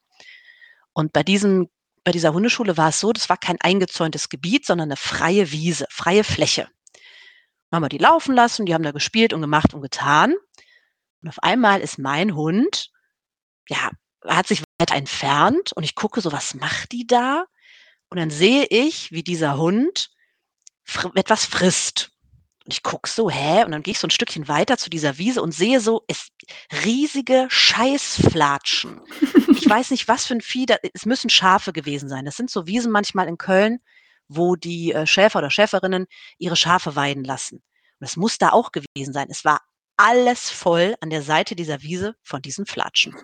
Und 0.96 1.12
bei 1.12 1.22
diesem 1.22 1.68
bei 2.04 2.12
dieser 2.12 2.32
Hundeschule 2.32 2.76
war 2.78 2.88
es 2.90 3.00
so, 3.00 3.12
das 3.12 3.28
war 3.28 3.36
kein 3.36 3.60
eingezäuntes 3.60 4.28
Gebiet, 4.30 4.64
sondern 4.64 4.88
'ne 4.88 4.96
freie 4.96 5.50
Wiese, 5.52 5.86
freie 5.90 6.25
Fläche. 6.25 6.68
Haben 7.73 7.82
wir 7.85 7.88
die 7.88 7.99
laufen 7.99 8.35
lassen, 8.35 8.66
die 8.66 8.75
haben 8.75 8.85
da 8.85 8.92
gespielt 8.92 9.32
und 9.32 9.40
gemacht 9.40 9.75
und 9.75 9.82
getan. 9.82 10.35
Und 11.23 11.28
auf 11.30 11.42
einmal 11.42 11.80
ist 11.80 11.99
mein 11.99 12.35
Hund 12.37 12.90
ja, 13.68 13.90
hat 14.26 14.49
sich 14.49 14.62
weiter 14.80 14.96
entfernt 14.96 15.73
und 15.75 15.85
ich 15.85 15.94
gucke 15.96 16.20
so: 16.23 16.32
„Was 16.32 16.54
macht 16.54 16.92
die 16.92 17.06
da?“ 17.06 17.46
Und 18.11 18.18
dann 18.18 18.30
sehe 18.30 18.66
ich, 18.66 19.12
wie 19.12 19.23
dieser 19.25 19.58
Hund 19.58 20.11
fr 20.85 21.12
etwas 21.16 21.46
frisst. 21.46 22.12
Und 22.66 22.75
ich 22.75 22.82
gucke 22.85 23.11
so: 23.11 23.30
„Hä?“ 23.30 23.64
Und 23.64 23.73
dann 23.73 23.82
gehe 23.85 23.92
ich 23.92 23.99
so 24.00 24.06
'n 24.08 24.11
Stückchen 24.11 24.49
weiter 24.49 24.78
zu 24.78 24.90
dieser 24.90 25.18
Wiese 25.18 25.42
und 25.42 25.52
sehe 25.52 25.80
so, 25.80 26.04
es 26.08 26.28
riesige 26.85 27.46
Scheißflatschen. 27.50 29.02
Ich 29.54 29.68
weiß 29.70 29.90
nicht, 29.92 30.08
was 30.08 30.26
für 30.26 30.35
'n 30.35 30.42
Vieh 30.42 30.66
da 30.66 30.76
es 30.94 31.06
müssen 31.06 31.30
Schafe 31.30 31.73
gewesen 31.73 32.08
sein. 32.11 32.25
Das 32.26 32.37
sind 32.37 32.50
so 32.50 32.66
Wiesen 32.68 32.92
manchmal 32.92 33.28
in 33.28 33.38
Köln, 33.38 33.80
wo 34.28 34.56
die, 34.56 34.92
äh, 34.92 35.06
Schäfer 35.06 35.38
oder 35.40 35.50
Schäferinnen 35.50 36.06
ihre 36.38 36.56
Schafe 36.56 36.97
weiden 36.97 37.25
lassen. 37.25 37.62
Und 38.00 38.06
es 38.06 38.16
muss 38.16 38.38
da 38.38 38.50
auch 38.50 38.73
gewesen 38.73 39.12
sein. 39.12 39.28
Es 39.30 39.45
war 39.45 39.61
alles 39.97 40.50
voll 40.50 40.95
an 41.00 41.11
der 41.11 41.23
Seite 41.23 41.56
dieser 41.56 41.83
Wiese 41.83 42.14
von 42.23 42.42
diesen 42.42 42.66
Flatschen. 42.66 43.14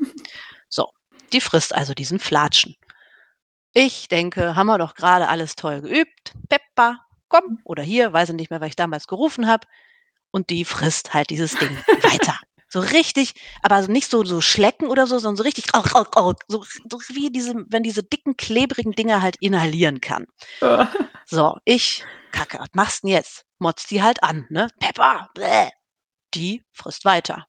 So, 0.69 0.91
die 1.33 1.41
frisst 1.43 1.75
also 1.75 1.93
diesen 1.95 2.19
Flatschen. 2.19 2.77
Ich 3.75 4.09
denke: 4.09 4.57
„Haben 4.57 4.67
wir 4.67 4.79
doch 4.79 4.95
grade 4.95 5.29
alles 5.29 5.57
toll 5.57 5.83
geübt. 5.83 6.33
Pepper, 6.49 7.01
komm“ 7.29 7.61
oder 7.65 7.83
hier, 7.83 8.13
weiß 8.13 8.31
ich 8.31 8.37
nicht 8.37 8.51
mehr, 8.51 8.61
was 8.61 8.69
ich 8.69 8.77
damals 8.77 9.07
gerufen 9.07 9.47
habe. 9.49 9.67
Und 10.31 10.51
die 10.51 10.65
frisst 10.65 11.15
halt 11.15 11.31
dieses 11.31 11.55
Ding 11.57 11.77
weiter. 12.03 12.39
So 12.73 12.81
richtig 12.81 13.35
aber 13.61 13.87
nicht 13.87 14.11
so 14.11 14.25
so 14.25 14.41
schlecken 14.41 14.89
oder 14.89 15.07
so, 15.07 15.19
sondern 15.19 15.37
so 15.37 15.43
richtig 15.43 15.67
so 15.75 16.65
so 16.91 17.01
wie 17.11 17.31
diese 17.31 17.55
wenn 17.69 17.83
diese 17.83 18.03
dicken, 18.03 18.39
klebrigen 18.39 18.93
Dinger 18.93 19.21
halt 19.21 19.37
inhalieren 19.41 20.01
kann. 20.01 20.27
So, 21.27 21.57
ich: 21.67 22.05
„Kacke, 22.33 22.59
was 22.59 22.71
machst 22.73 23.05
'n 23.05 23.09
jetzt?“ 23.09 23.45
Motze 23.59 23.87
die 23.89 24.03
halt 24.03 24.23
an, 24.23 24.47
ne? 24.51 24.69
„Pepper, 24.81 25.29
bäh.“ 25.35 25.71
Die 26.35 26.65
frisst 26.73 27.05
weiter. 27.05 27.47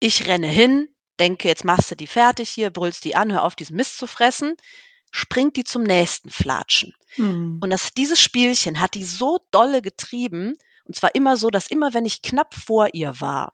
Ich 0.00 0.26
renne 0.28 0.48
hin, 0.48 0.88
denke: 1.20 1.48
„Jetzt 1.48 1.64
machst 1.64 1.90
du 1.92 1.96
die 1.96 2.06
fertig 2.08 2.50
hier, 2.50 2.70
brüllst 2.70 3.04
die 3.04 3.16
an, 3.16 3.32
hör 3.32 3.44
auf, 3.44 3.56
diesen 3.56 3.76
Mist 3.76 3.98
zu 3.98 4.06
fressen.“ 4.08 4.56
Springt 5.12 5.56
die 5.56 5.64
zum 5.64 5.84
nächsten 5.84 6.30
Flatschen. 6.30 6.92
Mhm. 7.16 7.60
Und 7.62 7.70
das 7.70 7.92
dieses 7.94 8.20
Spielchen 8.20 8.80
hat 8.80 8.94
die 8.94 9.04
so 9.04 9.40
dolle 9.52 9.82
getrieben, 9.82 10.58
und 10.86 10.96
zwar 10.96 11.14
immer 11.14 11.36
so, 11.36 11.50
dass 11.50 11.68
immer, 11.68 11.94
wenn 11.94 12.06
ich 12.06 12.22
knapp 12.22 12.54
vor 12.54 12.90
ihr 12.94 13.20
war 13.20 13.52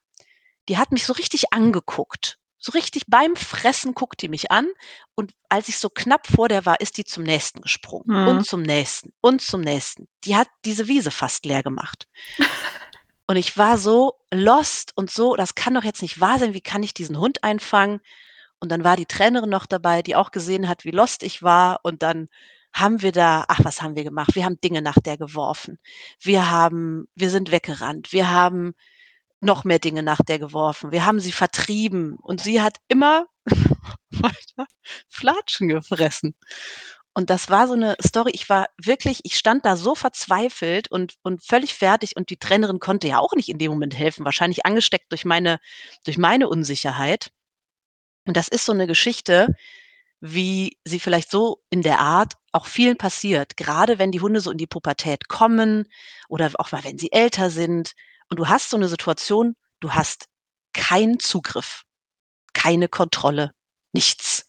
die 0.68 0.78
hat 0.78 0.92
mich 0.92 1.04
so 1.06 1.12
richtig 1.14 1.52
angeguckt. 1.52 2.36
so 2.62 2.72
richtig 2.72 3.04
beim 3.08 3.36
Fressen 3.36 3.94
guckt 3.94 4.20
die 4.20 4.28
mich 4.28 4.50
an 4.50 4.66
und 5.14 5.32
als 5.48 5.68
ich 5.68 5.78
so 5.78 5.88
knapp 5.88 6.26
vor 6.26 6.46
der 6.48 6.66
war, 6.66 6.78
ist 6.80 6.98
die 6.98 7.04
zum 7.04 7.22
nächsten 7.24 7.62
gesprungen 7.62 8.04
Mhm. 8.22 8.28
und 8.28 8.46
zum 8.46 8.60
nächsten 8.62 9.12
und 9.22 9.40
zum 9.40 9.62
nächsten. 9.62 10.08
Die 10.24 10.36
hat 10.36 10.48
diese 10.66 10.86
Wiese 10.86 11.10
fast 11.10 11.46
leer 11.46 11.62
gemacht. 11.62 12.06
Und 13.26 13.36
ich 13.36 13.56
war 13.56 13.78
so 13.78 14.14
lost 14.34 14.90
und 14.96 15.08
so, 15.08 15.36
das 15.36 15.54
kann 15.54 15.74
doch 15.74 15.84
jetzt 15.84 16.02
nicht 16.02 16.18
wahr 16.20 16.40
sein, 16.40 16.52
wie 16.52 16.60
kann 16.60 16.82
ich 16.82 16.92
diesen 16.94 17.16
Hund 17.16 17.44
einfangen? 17.44 18.00
Und 18.58 18.70
dann 18.72 18.82
war 18.82 18.96
die 18.96 19.06
Trainerin 19.06 19.48
noch 19.50 19.66
dabei, 19.66 20.02
die 20.02 20.16
auch 20.16 20.32
gesehen 20.32 20.68
hat, 20.68 20.84
wie 20.84 20.90
lost 20.90 21.22
ich 21.22 21.40
war 21.42 21.78
und 21.84 22.02
dann 22.02 22.28
haben 22.74 23.02
wir 23.02 23.12
da 23.12 23.44
ach, 23.48 23.60
was 23.62 23.82
haben 23.82 23.94
wir 23.96 24.02
gemacht? 24.04 24.34
Wir 24.34 24.44
haben 24.44 24.60
Dinge 24.60 24.82
nach 24.82 24.98
der 25.00 25.16
geworfen. 25.16 25.78
Wir 26.20 26.50
haben 26.50 27.06
wir 27.14 27.30
sind 27.30 27.52
weggerannt. 27.52 28.12
Wir 28.12 28.30
haben 28.32 28.74
noch 29.42 29.64
mehr 29.64 29.78
Dinge 29.78 30.02
nach 30.02 30.20
der 30.26 30.38
geworfen. 30.38 30.92
Wir 30.92 31.06
haben 31.06 31.20
sie 31.20 31.32
vertrieben 31.32 32.16
und 32.22 32.42
sie 32.42 32.60
hat 32.62 32.78
immer 32.88 33.26
weiter 34.12 34.66
Flatschen 35.08 35.68
gefressen. 35.68 36.34
Und 37.14 37.30
das 37.30 37.50
war 37.50 37.68
so 37.68 37.74
'ne 37.76 37.96
Story. 38.06 38.32
Ich 38.34 38.48
war 38.50 38.68
wirklich 38.82 39.20
ich 39.24 39.36
stand 39.36 39.64
da 39.66 39.76
so 39.76 39.94
verzweifelt 39.96 40.90
und 40.92 41.14
und 41.24 41.44
völlig 41.44 41.74
fertig 41.74 42.16
und 42.16 42.30
die 42.30 42.38
Trainerin 42.38 42.80
konnte 42.80 43.08
ja 43.08 43.18
auch 43.20 43.34
nicht 43.34 43.48
in 43.50 43.58
dem 43.58 43.72
Moment 43.72 43.96
helfen, 43.98 44.24
wahrscheinlich 44.26 44.66
angesteckt 44.66 45.12
durch 45.12 45.24
meine 45.26 45.58
durch 46.04 46.18
meine 46.18 46.48
Unsicherheit. 46.48 47.30
Und 48.26 48.36
das 48.36 48.48
ist 48.48 48.66
so 48.66 48.72
'ne 48.74 48.86
Geschichte, 48.86 49.48
wie 50.20 50.78
sie 50.84 51.00
vielleicht 51.00 51.30
so 51.30 51.62
in 51.70 51.82
der 51.82 52.00
Art 52.00 52.34
auch 52.52 52.66
vielen 52.66 52.98
passiert, 52.98 53.56
grade 53.58 53.98
wenn 54.00 54.12
die 54.12 54.20
Hunde 54.22 54.40
so 54.42 54.50
in 54.52 54.58
die 54.58 54.66
Pubertät 54.68 55.28
kommen 55.28 55.86
oder 56.28 56.50
auch 56.58 56.72
mal, 56.72 56.84
wenn 56.84 56.98
sie 56.98 57.12
älter 57.12 57.50
sind 57.50 57.92
und 58.30 58.38
du 58.38 58.48
hast 58.48 58.70
so 58.70 58.78
'ne 58.78 58.88
Situation, 58.88 59.56
du 59.80 59.92
hast 59.94 60.26
keinen 60.74 61.18
Zugriff, 61.20 61.82
keine 62.54 62.88
Kontrolle, 62.88 63.52
nichts. 63.94 64.46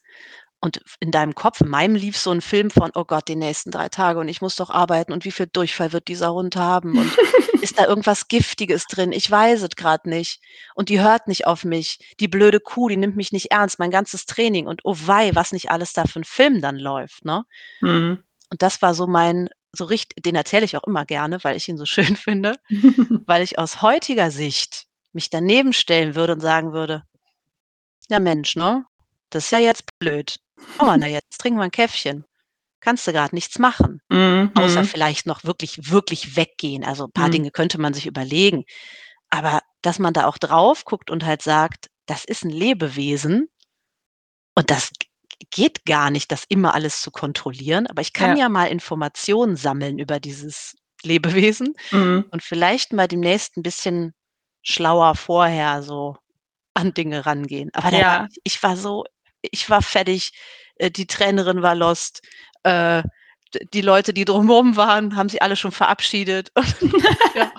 Und 0.62 0.82
in 1.02 1.12
deinem 1.12 1.36
Kopf 1.36 1.62
in 1.62 1.70
meinem 1.70 1.96
lief 1.96 2.18
so 2.18 2.32
'n 2.32 2.42
Film 2.42 2.72
von: 2.72 2.92
„Oh 2.96 3.06
Gott, 3.06 3.28
die 3.30 3.36
nächsten 3.38 3.72
3 3.72 3.90
Tage 3.90 4.20
und 4.20 4.30
ich 4.30 4.42
muss 4.42 4.56
doch 4.58 4.70
arbeiten 4.72 5.14
und 5.14 5.26
wie 5.26 5.32
viel 5.32 5.48
Durchfall 5.48 5.94
wird 5.94 6.08
dieser 6.10 6.34
Hund 6.34 6.56
haben 6.58 6.98
und 7.00 7.18
ist 7.62 7.80
da 7.80 7.86
irgendwas 7.88 8.28
Giftiges 8.30 8.88
drin? 8.88 9.12
Ich 9.14 9.30
weiß 9.32 9.62
es 9.64 9.76
grad 9.78 10.06
nicht. 10.08 10.42
Und 10.76 10.90
die 10.90 11.02
hört 11.02 11.28
nicht 11.30 11.48
auf 11.48 11.66
mich. 11.66 12.00
Die 12.22 12.28
blöde 12.30 12.60
Kuh, 12.62 12.90
die 12.90 12.98
nimmt 12.98 13.16
mich 13.18 13.32
nicht 13.34 13.52
ernst, 13.52 13.80
mein 13.80 13.92
ganzes 13.92 14.26
Training 14.28 14.68
und 14.68 14.82
oh 14.86 14.96
wei, 15.06 15.32
was 15.36 15.52
nicht 15.54 15.72
alles 15.72 15.94
da 15.94 16.06
für 16.06 16.20
'n 16.22 16.26
Film 16.26 16.62
dann 16.62 16.78
läuft“, 16.78 17.26
ne? 17.26 17.44
Mhm. 17.82 18.24
Und 18.52 18.62
das 18.62 18.82
war 18.82 18.94
so 18.94 19.08
mein 19.08 19.50
so 19.74 19.86
richt 19.86 20.14
den 20.26 20.36
erzähle 20.36 20.66
ich 20.66 20.76
auch 20.78 20.84
immer 20.84 21.06
gerne, 21.06 21.42
weil 21.44 21.56
ich 21.56 21.70
ihn 21.70 21.78
so 21.78 21.86
schön 22.16 22.16
finde, 22.18 22.58
weil 23.26 23.44
ich 23.44 23.58
aus 23.60 23.82
heutiger 23.82 24.32
Sicht 24.32 24.86
mich 25.14 25.30
daneben 25.30 25.74
stellen 25.74 26.16
würde 26.16 26.34
und 26.34 26.42
sagen 26.42 26.74
würde: 26.74 27.04
„Ja 28.10 28.20
Mensch, 28.20 28.56
ne? 28.56 28.86
Das 29.30 29.46
ist 29.46 29.52
ja 29.52 29.60
jetzt 29.60 29.86
blöd. 30.00 30.36
Machen 30.78 31.02
wir 31.02 31.06
denn 31.08 31.14
jetzt? 31.14 31.38
Trinken 31.40 31.60
wir 31.60 31.66
'n 31.66 31.72
Käffchen. 31.72 32.26
Kannst 32.82 33.08
du 33.08 33.14
grad 33.14 33.34
nichts 33.34 33.60
machen, 33.60 34.02
Mhm, 34.10 34.52
außer 34.56 34.82
mhm. 34.82 34.86
vielleicht 34.86 35.26
noch 35.28 35.44
wirklich, 35.46 35.92
wirklich 35.92 36.36
weggehen. 36.38 36.84
Also, 36.86 37.08
paar 37.10 37.28
Mhm. 37.28 37.32
Dinge 37.34 37.52
könnte 37.52 37.80
man 37.82 37.94
sich 37.94 38.08
überlegen. 38.08 38.66
Aber 39.32 39.62
dass 39.84 40.00
man 40.00 40.14
da 40.14 40.28
auch 40.28 40.38
drauf 40.40 40.86
guckt 40.86 41.12
und 41.12 41.26
halt 41.26 41.42
sagt: 41.44 41.90
„Das 42.08 42.26
ist 42.26 42.44
'n 42.46 42.52
Lebewesen“ 42.52 43.50
„und 44.58 44.70
das 44.70 44.92
geht 45.52 45.86
gar 45.86 46.10
nicht, 46.12 46.32
das 46.32 46.46
immer 46.50 46.74
alles 46.76 47.02
zu 47.02 47.12
kontrollieren, 47.12 47.88
aber 47.88 48.02
ich 48.02 48.14
kann 48.14 48.36
Ja. 48.38 48.38
ja 48.38 48.50
mal 48.50 48.68
Informationen 48.68 49.56
sammeln 49.56 50.00
über 50.00 50.20
dieses 50.20 50.76
Lebewesen 51.04 51.74
Mhm. 51.92 52.32
und 52.32 52.44
vielleicht 52.44 52.94
mal 52.94 53.08
demnächst 53.08 53.58
'n 53.58 53.64
bisschen 53.64 54.14
schlauer 54.64 55.16
vorher 55.16 55.84
so 55.84 56.18
an 56.76 56.94
Dinge 56.96 57.26
rangehen.“ 57.28 57.72
Aber 57.76 57.92
Ja. 57.92 58.28
ich 58.30 58.40
ich 58.46 58.64
war 58.64 58.78
so 58.78 59.06
ich 59.44 59.70
war 59.70 59.82
fertig, 59.84 60.34
äh, 60.78 60.92
die 60.92 61.08
Trainerin 61.08 61.62
war 61.64 61.76
lost, 61.76 62.22
äh, 62.64 63.04
die 63.74 63.82
Leute, 63.82 64.14
die 64.14 64.26
drumherum 64.26 64.78
waren, 64.78 65.16
haben 65.18 65.30
sich 65.30 65.42
alle 65.44 65.56
schon 65.58 65.72
verabschiedet 65.74 66.52
ja, 67.36 67.52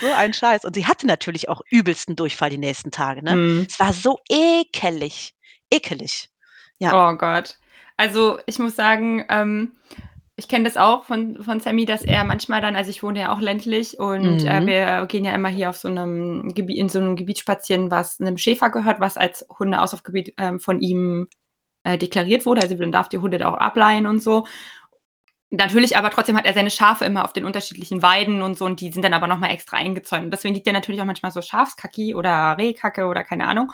so 0.00 0.12
ein 0.14 0.32
Scheiß. 0.34 0.64
Und 0.66 0.74
sie 0.76 0.86
hatte 0.86 1.06
natürlich 1.08 1.48
auch 1.50 1.62
übelsten 1.70 2.16
Durchfall 2.16 2.50
die 2.50 2.58
nächsten 2.58 2.90
Tage, 2.92 3.22
ne? 3.24 3.38
Mhm. 3.38 3.66
Es 3.70 3.78
war 3.80 3.92
so 3.94 4.18
ekelig, 4.30 5.34
ekelig. 5.72 6.28
Ja. 6.78 6.98
Oh 7.12 7.14
Gott. 7.16 7.58
Also, 7.96 8.38
ich 8.46 8.58
muss 8.58 8.74
sagen, 8.76 9.24
ähm, 9.28 9.72
ich 10.36 10.48
kenne 10.48 10.64
das 10.64 10.76
auch 10.76 11.04
von 11.04 11.42
von 11.42 11.60
Sammy, 11.60 11.84
dass 11.86 12.04
er 12.04 12.24
manchmal 12.24 12.60
dann 12.60 12.74
also, 12.76 12.90
ich 12.90 13.02
wohne 13.02 13.20
ja 13.20 13.32
auch 13.32 13.40
ländlich 13.40 13.98
und, 13.98 14.44
äh, 14.44 14.60
Mhm. 14.62 14.66
wir 14.66 15.06
gehen 15.06 15.24
ja 15.24 15.32
immer 15.34 15.48
hier 15.50 15.70
auf 15.70 15.76
so 15.76 15.88
'nem 15.88 16.52
Gebi 16.54 16.76
in 16.78 16.88
so 16.88 17.00
'nem 17.00 17.16
Gebiet 17.16 17.38
spazieren, 17.38 17.90
was 17.90 18.18
'nem 18.20 18.38
Schäfer 18.38 18.70
gehört, 18.70 19.00
was 19.00 19.16
als 19.16 19.46
Hundeauslaufgebiet, 19.58 20.34
ähm, 20.38 20.58
von 20.60 20.80
ihm, 20.80 21.28
äh, 21.84 21.98
deklariert 21.98 22.46
wurde. 22.46 22.62
Also, 22.62 22.76
man 22.76 22.92
darf 22.92 23.08
die 23.10 23.18
Hunde 23.18 23.38
da 23.38 23.48
auch 23.50 23.58
ableihen 23.58 24.06
und 24.06 24.22
so. 24.22 24.46
Natürlich, 25.50 25.98
aber 25.98 26.08
trotzdem 26.10 26.36
hat 26.38 26.46
er 26.46 26.54
seine 26.54 26.70
Schafe 26.70 27.04
immer 27.04 27.24
auf 27.24 27.34
den 27.34 27.44
unterschiedlichen 27.44 28.00
Weiden 28.02 28.40
und 28.40 28.56
so 28.56 28.64
und 28.64 28.80
die 28.80 28.90
sind 28.90 29.02
dann 29.04 29.12
aber 29.12 29.26
noch 29.26 29.38
mal 29.38 29.50
extra 29.50 29.76
eingezäunt. 29.76 30.24
Und 30.24 30.30
deswegen 30.30 30.54
liegt 30.54 30.66
da 30.66 30.72
natürlich 30.72 31.00
auch 31.02 31.04
manchmal 31.06 31.30
so 31.30 31.42
Schafskacki 31.42 32.14
oder 32.14 32.56
Rehkacke 32.58 33.04
oder 33.06 33.22
keine 33.22 33.46
Ahnung. 33.46 33.70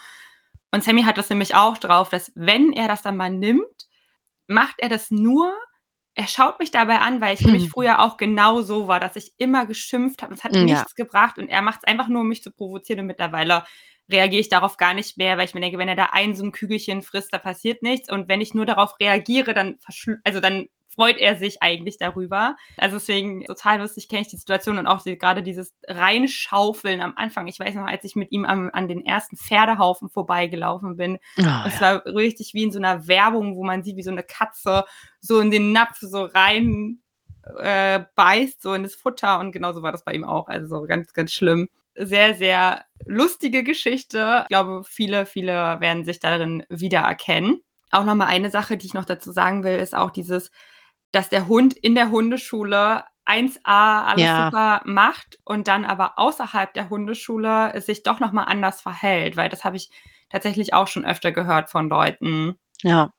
Und 0.73 0.85
Sammy 0.85 1.03
hat 1.03 1.19
das 1.19 1.31
nämlich 1.31 1.55
auch 1.55 1.79
drauf, 1.79 2.11
dass 2.11 2.33
wenn 2.35 2.73
er 2.73 2.89
das 2.89 3.03
dann 3.03 3.17
mal 3.17 3.31
nimmt, 3.31 3.89
macht 4.47 4.77
er 4.81 4.89
das 4.89 5.11
nur 5.11 5.55
er 6.15 6.27
schaut 6.27 6.59
mich 6.59 6.73
dabei 6.73 6.99
an, 6.99 7.21
weil 7.21 7.35
ich 7.35 7.45
nämlich 7.45 7.69
früher 7.71 8.01
auch 8.01 8.17
genau 8.17 8.61
so 8.63 8.89
war, 8.89 9.01
dass 9.01 9.17
ich 9.17 9.33
immer 9.39 9.67
geschimpft 9.67 10.23
habe. 10.23 10.35
Es 10.35 10.45
hat 10.45 10.53
Hm, 10.53 10.69
ja. 10.69 10.85
nichts 10.85 10.95
gebracht 10.97 11.39
und 11.39 11.49
er 11.49 11.63
macht's 11.63 11.85
einfach 11.85 12.09
nur, 12.09 12.23
um 12.23 12.29
mich 12.29 12.43
zu 12.43 12.51
provozieren 12.51 13.01
und 13.01 13.07
mittlerweile 13.07 13.65
reagiere 14.11 14.41
ich 14.41 14.49
darauf 14.49 14.77
gar 14.79 14.95
nicht 14.95 15.17
mehr, 15.19 15.39
weil 15.39 15.47
ich 15.47 15.55
mir 15.55 15.61
denke, 15.61 15.79
wenn 15.79 15.89
er 15.89 15.97
da 15.97 16.07
ein 16.13 16.35
so 16.35 16.43
'n 16.45 16.53
Kügelchen 16.53 17.03
frisst, 17.03 17.33
da 17.33 17.39
passiert 17.39 17.83
nichts 17.83 18.11
und 18.11 18.29
wenn 18.29 18.41
ich 18.41 18.53
nur 18.55 18.67
darauf 18.67 18.99
reagiere, 19.01 19.55
dann 19.55 19.79
also, 20.25 20.41
dann 20.41 20.67
freut 20.99 21.19
er 21.19 21.37
sich 21.37 21.63
eigentlich 21.63 21.99
darüber. 21.99 22.57
Also, 22.77 22.97
deswegen 22.97 23.45
total 23.45 23.81
lustig 23.81 24.09
kenne 24.09 24.23
ich 24.23 24.29
die 24.29 24.37
Situation 24.37 24.79
und 24.79 24.87
auch 24.89 25.03
die 25.03 25.17
grade 25.17 25.43
dieses 25.43 25.73
Reinschaufeln 25.87 27.01
am 27.01 27.15
Anfang. 27.17 27.47
Ich 27.47 27.61
weiß 27.61 27.75
noch, 27.77 27.87
als 27.87 28.05
ich 28.05 28.17
mit 28.17 28.33
ihm 28.33 28.45
am 28.45 28.71
an 28.73 28.89
den 28.89 29.05
ersten 29.07 29.37
Pferdehaufen 29.37 30.09
vorbeigelaufen 30.11 30.97
bin. 30.97 31.19
Oh, 31.39 31.43
Es 31.67 31.75
ja. 31.81 31.81
war 31.81 32.07
richtig 32.07 32.55
wie 32.55 32.65
in 32.65 32.73
so 32.73 32.81
'ner 32.81 33.07
Werbung, 33.09 33.57
wo 33.57 33.65
man 33.65 33.83
sieht, 33.85 33.97
wie 33.97 34.03
so 34.03 34.11
'ne 34.11 34.25
Katze 34.25 34.85
so 35.21 35.41
in 35.41 35.51
den 35.53 35.73
Napf 35.73 35.99
so 36.01 36.25
rein, 36.25 37.01
äh, 37.61 38.01
beißt, 38.17 38.63
so 38.63 38.75
in 38.75 38.83
das 38.83 38.95
Futter 38.97 39.39
und 39.41 39.53
genauso 39.53 39.83
war 39.83 39.93
das 39.93 40.05
bei 40.05 40.13
ihm 40.15 40.25
auch. 40.25 40.49
Also, 40.49 40.83
ganz, 40.83 41.13
ganz 41.13 41.33
schlimm. 41.33 41.69
Sehr, 41.97 42.35
sehr 42.35 42.85
lustige 43.07 43.65
Geschichte. 43.65 44.41
Ich 44.45 44.49
glaube, 44.49 44.83
viele, 44.85 45.27
viele 45.27 45.81
werden 45.81 46.05
sich 46.05 46.21
darin 46.21 46.65
wiedererkennen. 46.69 47.63
Auch 47.91 48.05
noch 48.05 48.15
mal 48.15 48.27
eine 48.27 48.51
Sache, 48.51 48.77
die 48.77 48.87
ich 48.87 48.95
noch 48.95 49.05
dazu 49.07 49.33
sagen 49.33 49.65
will, 49.65 49.79
ist 49.79 49.95
auch 49.97 50.11
dieses, 50.11 50.51
dass 51.13 51.29
der 51.29 51.49
Hund 51.49 51.75
in 51.75 51.95
der 51.95 52.11
Hundeschule 52.11 53.05
1A 53.27 54.05
alles 54.07 54.25
Ja. 54.25 54.47
super 54.47 54.83
macht 54.85 55.39
und 55.45 55.69
dann 55.69 55.85
aber 55.85 56.19
außerhalb 56.19 56.73
der 56.75 56.89
Hundeschule 56.91 57.73
es 57.75 57.87
sich 57.87 58.03
doch 58.03 58.21
noch 58.21 58.33
mal 58.33 58.45
anders 58.45 58.81
verhält, 58.81 59.37
weil 59.37 59.49
das 59.51 59.65
habe 59.65 59.77
ich 59.77 59.91
tatsächlich 60.31 60.75
auch 60.75 60.89
schon 60.89 61.05
öfter 61.05 61.33
gehört 61.33 61.71
von 61.71 61.89
Leuten. 61.89 62.57
Ja. 62.83 63.11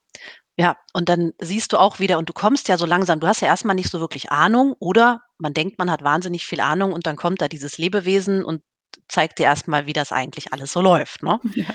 Ja, 0.57 0.75
und 0.93 1.07
dann 1.09 1.31
siehst 1.39 1.71
du 1.73 1.77
auch 1.77 1.99
wieder 1.99 2.17
und 2.17 2.27
du 2.29 2.33
kommst 2.33 2.67
ja 2.67 2.77
so 2.77 2.85
langsam 2.85 3.19
du 3.21 3.27
hast 3.27 3.41
ja 3.41 3.47
erst 3.47 3.63
mal 3.65 3.73
nicht 3.75 3.89
so 3.89 3.99
wirklich 4.01 4.31
Ahnung 4.31 4.75
oder 4.79 5.21
man 5.37 5.53
denkt, 5.53 5.79
man 5.79 5.89
hat 5.89 6.03
wahnsinnig 6.03 6.45
viel 6.45 6.59
Ahnung 6.59 6.91
und 6.93 7.07
dann 7.07 7.15
kommt 7.15 7.41
da 7.41 7.47
dieses 7.47 7.77
Lebewesen 7.77 8.43
und 8.43 8.61
zeigt 9.07 9.39
dir 9.39 9.43
erst 9.45 9.67
mal, 9.69 9.85
wie 9.85 9.93
das 9.93 10.11
eigentlich 10.11 10.51
alles 10.53 10.73
so 10.73 10.81
läuft, 10.81 11.23
ne? 11.23 11.39
Ja. 11.55 11.65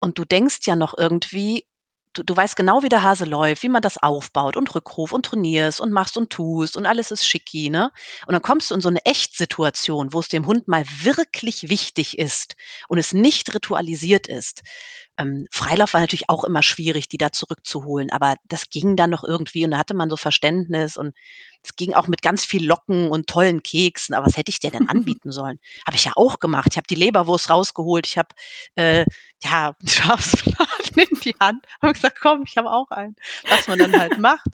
Und 0.00 0.18
du 0.18 0.24
denkst 0.26 0.60
ja 0.66 0.76
noch 0.76 0.94
irgendwie 0.98 1.66
du 2.14 2.22
du 2.22 2.36
weißt 2.36 2.56
genau, 2.56 2.82
wie 2.82 2.88
der 2.88 3.02
Hase 3.02 3.24
läuft, 3.26 3.62
wie 3.62 3.68
man 3.68 3.82
das 3.82 3.98
aufbaut 4.02 4.56
und 4.56 4.74
Rückruf 4.74 5.12
und 5.12 5.26
trainierst 5.26 5.80
und 5.80 5.92
machst 5.92 6.16
und 6.16 6.30
tust 6.30 6.76
und 6.76 6.86
alles 6.86 7.10
ist 7.10 7.26
schicki, 7.26 7.70
ne? 7.70 7.90
Und 8.26 8.32
dann 8.32 8.42
kommst 8.42 8.70
du 8.70 8.74
in 8.74 8.80
so 8.80 8.90
'ne 8.90 9.04
Echtsituation, 9.04 10.12
wo's 10.12 10.28
dem 10.28 10.46
Hund 10.46 10.68
mal 10.68 10.84
wirklich 11.02 11.68
wichtig 11.68 12.18
ist 12.18 12.56
und 12.88 12.98
es 12.98 13.12
nicht 13.12 13.54
ritualisiert 13.54 14.26
ist. 14.28 14.62
Ähm, 15.18 15.46
Freilauf 15.52 15.94
war 15.94 16.00
natürlich 16.00 16.28
auch 16.28 16.44
immer 16.44 16.62
schwierig, 16.62 17.08
die 17.08 17.18
da 17.18 17.30
zurückzuholen, 17.32 18.10
aber 18.10 18.36
das 18.48 18.68
ging 18.70 18.96
dann 18.96 19.10
noch 19.10 19.24
irgendwie 19.24 19.64
und 19.64 19.70
da 19.72 19.78
hatte 19.78 19.94
man 19.94 20.10
so 20.10 20.16
Verständnis 20.16 20.96
und 20.96 21.14
es 21.62 21.76
ging 21.76 21.94
auch 21.94 22.08
mit 22.08 22.20
ganz 22.22 22.44
viel 22.44 22.66
Locken 22.66 23.08
und 23.10 23.26
tollen 23.28 23.62
Keksen, 23.62 24.14
aber 24.14 24.26
was 24.26 24.36
hätte 24.36 24.50
ich 24.50 24.60
der 24.60 24.70
denn 24.72 24.88
anbieten 24.88 25.32
sollen? 25.32 25.58
Habe 25.86 25.96
ich 25.96 26.04
ja 26.04 26.12
auch 26.16 26.38
gemacht. 26.40 26.68
Ich 26.72 26.76
habe 26.76 26.86
die 26.88 26.94
Leberwurst 26.96 27.48
rausgeholt. 27.50 28.06
Ich 28.06 28.18
habe, 28.18 28.28
äh, 28.76 29.04
ja, 29.42 29.74
Schafsbraten 29.86 30.83
in 31.10 31.20
die 31.20 31.36
Hand, 31.40 31.66
habe 31.82 31.92
gesagt: 31.94 32.20
„Komm, 32.20 32.44
ich 32.46 32.56
habe 32.56 32.70
auch 32.70 32.90
einen“, 32.90 33.16
was 33.48 33.66
man 33.68 33.78
dann 33.80 33.96
halt 33.96 34.16
macht. 34.16 34.46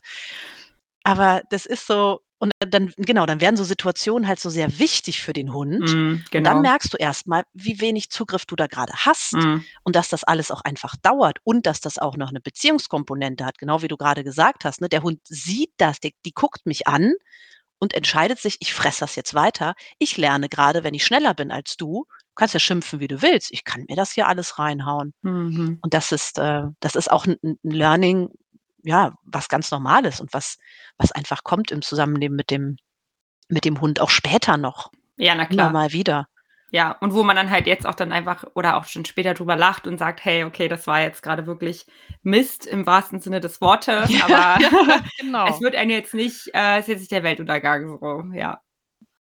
Aber 1.05 1.43
das 1.51 1.67
ist 1.67 1.87
so 1.87 2.21
und 2.39 2.53
dann 2.61 2.93
genau, 2.97 3.27
dann 3.27 3.41
werden 3.43 3.57
so 3.59 3.65
Situationen 3.65 4.27
halt 4.27 4.41
so 4.41 4.49
sehr 4.49 4.79
wichtig 4.79 5.23
für 5.23 5.35
den 5.35 5.53
Hund 5.53 5.97
Mhm, 5.97 6.25
und 6.35 6.47
dann 6.47 6.61
genau. 6.61 6.63
merkst 6.63 6.93
du 6.93 6.97
erst 6.97 7.27
mal, 7.27 7.45
wie 7.53 7.81
wenig 7.83 8.09
Zugriff 8.11 8.47
du 8.47 8.57
da 8.57 8.67
grade 8.67 8.95
hast 8.97 9.45
Mhm. 9.45 9.71
und 9.85 9.95
dass 9.95 10.09
das 10.09 10.25
alles 10.25 10.51
auch 10.51 10.63
einfach 10.63 10.97
dauert 11.03 11.37
und 11.45 11.67
dass 11.67 11.81
das 11.83 11.99
auch 11.99 12.17
noch 12.17 12.33
'ne 12.33 12.41
Beziehungskomponente 12.41 13.45
hat, 13.45 13.59
genau 13.59 13.83
wie 13.83 13.89
du 13.89 13.97
grade 13.99 14.25
gesagt 14.25 14.65
hast, 14.65 14.81
ne? 14.81 14.89
Der 14.89 15.03
Hund 15.03 15.21
sieht 15.29 15.73
das, 15.79 16.01
der 16.01 16.13
die 16.25 16.33
guckt 16.33 16.65
mich 16.67 16.87
an 16.87 17.13
und 17.81 17.95
entscheidet 17.95 18.41
sich: 18.41 18.57
„Ich 18.61 18.75
fresse 18.75 19.01
das 19.01 19.17
jetzt 19.17 19.35
weiter. 19.35 19.75
Ich 19.99 20.17
lerne 20.19 20.49
grade, 20.51 20.85
wenn 20.85 20.95
ich 20.95 21.05
schneller 21.07 21.35
bin 21.35 21.53
als 21.53 21.77
du, 21.77 22.07
kannst 22.41 22.55
ja 22.55 22.61
schimpfen, 22.61 23.01
wie 23.01 23.09
du 23.09 23.23
willst. 23.23 23.53
Ich 23.53 23.65
kann 23.65 23.87
mir 23.89 23.97
das 23.97 24.13
hier 24.13 24.29
alles 24.29 24.59
reinhauen. 24.59 25.15
Mhm. 25.23 25.79
Und 25.83 25.95
das 25.95 26.13
ist, 26.13 26.39
äh, 26.41 26.65
das 26.81 26.97
ist 26.97 27.11
auch 27.13 27.27
ein 27.27 27.37
'n 27.45 27.59
Learning, 27.65 28.31
ja, 28.85 29.13
was 29.25 29.49
ganz 29.51 29.71
normal 29.73 30.07
ist 30.07 30.21
und 30.23 30.33
was 30.35 30.59
was 30.99 31.13
einfach 31.13 31.45
kommt 31.45 31.71
im 31.73 31.83
Zusammenleben 31.83 32.37
mit 32.37 32.51
dem 32.51 32.77
mit 33.49 33.65
dem 33.67 33.81
Hund, 33.83 34.01
auch 34.01 34.11
später 34.11 34.57
noch. 34.59 34.93
Ja, 35.19 35.35
na 35.37 35.47
Immer 35.49 35.69
klar. 35.69 35.73
mal 35.73 35.93
wieder. 35.93 36.27
Ja, 36.73 36.93
und 37.01 37.15
wo 37.15 37.25
man 37.25 37.37
dann 37.37 37.51
halt 37.51 37.67
jetzt 37.67 37.87
auch 37.87 37.95
dann 37.97 38.13
einfach 38.13 38.45
oder 38.55 38.77
auch 38.79 38.85
schon 38.87 39.05
später 39.07 39.35
drüber 39.35 39.57
lacht 39.57 39.87
und 39.89 39.99
sagt: 39.99 40.25
„Hey, 40.25 40.45
okay, 40.45 40.69
das 40.69 40.87
war 40.87 41.01
jetzt 41.03 41.23
gerade 41.23 41.47
wirklich 41.47 41.87
Mist 42.23 42.67
im 42.67 42.87
wahrsten 42.87 43.21
Sinne 43.21 43.41
des 43.41 43.61
Wortes, 43.61 44.11
Ja, 44.23 44.25
aber 44.27 44.61
ja, 44.81 45.01
es 45.45 45.61
genau. 45.61 45.61
wird 45.61 45.77
einen 45.77 45.91
jetzt 45.91 46.15
nicht 46.15 46.51
äh, 46.55 46.81
ist 46.81 46.89
jetzt 46.89 47.01
nicht 47.01 47.13
der 47.13 47.25
Weltuntergang 47.25 47.99
so“, 48.01 48.25
ja. 48.35 48.61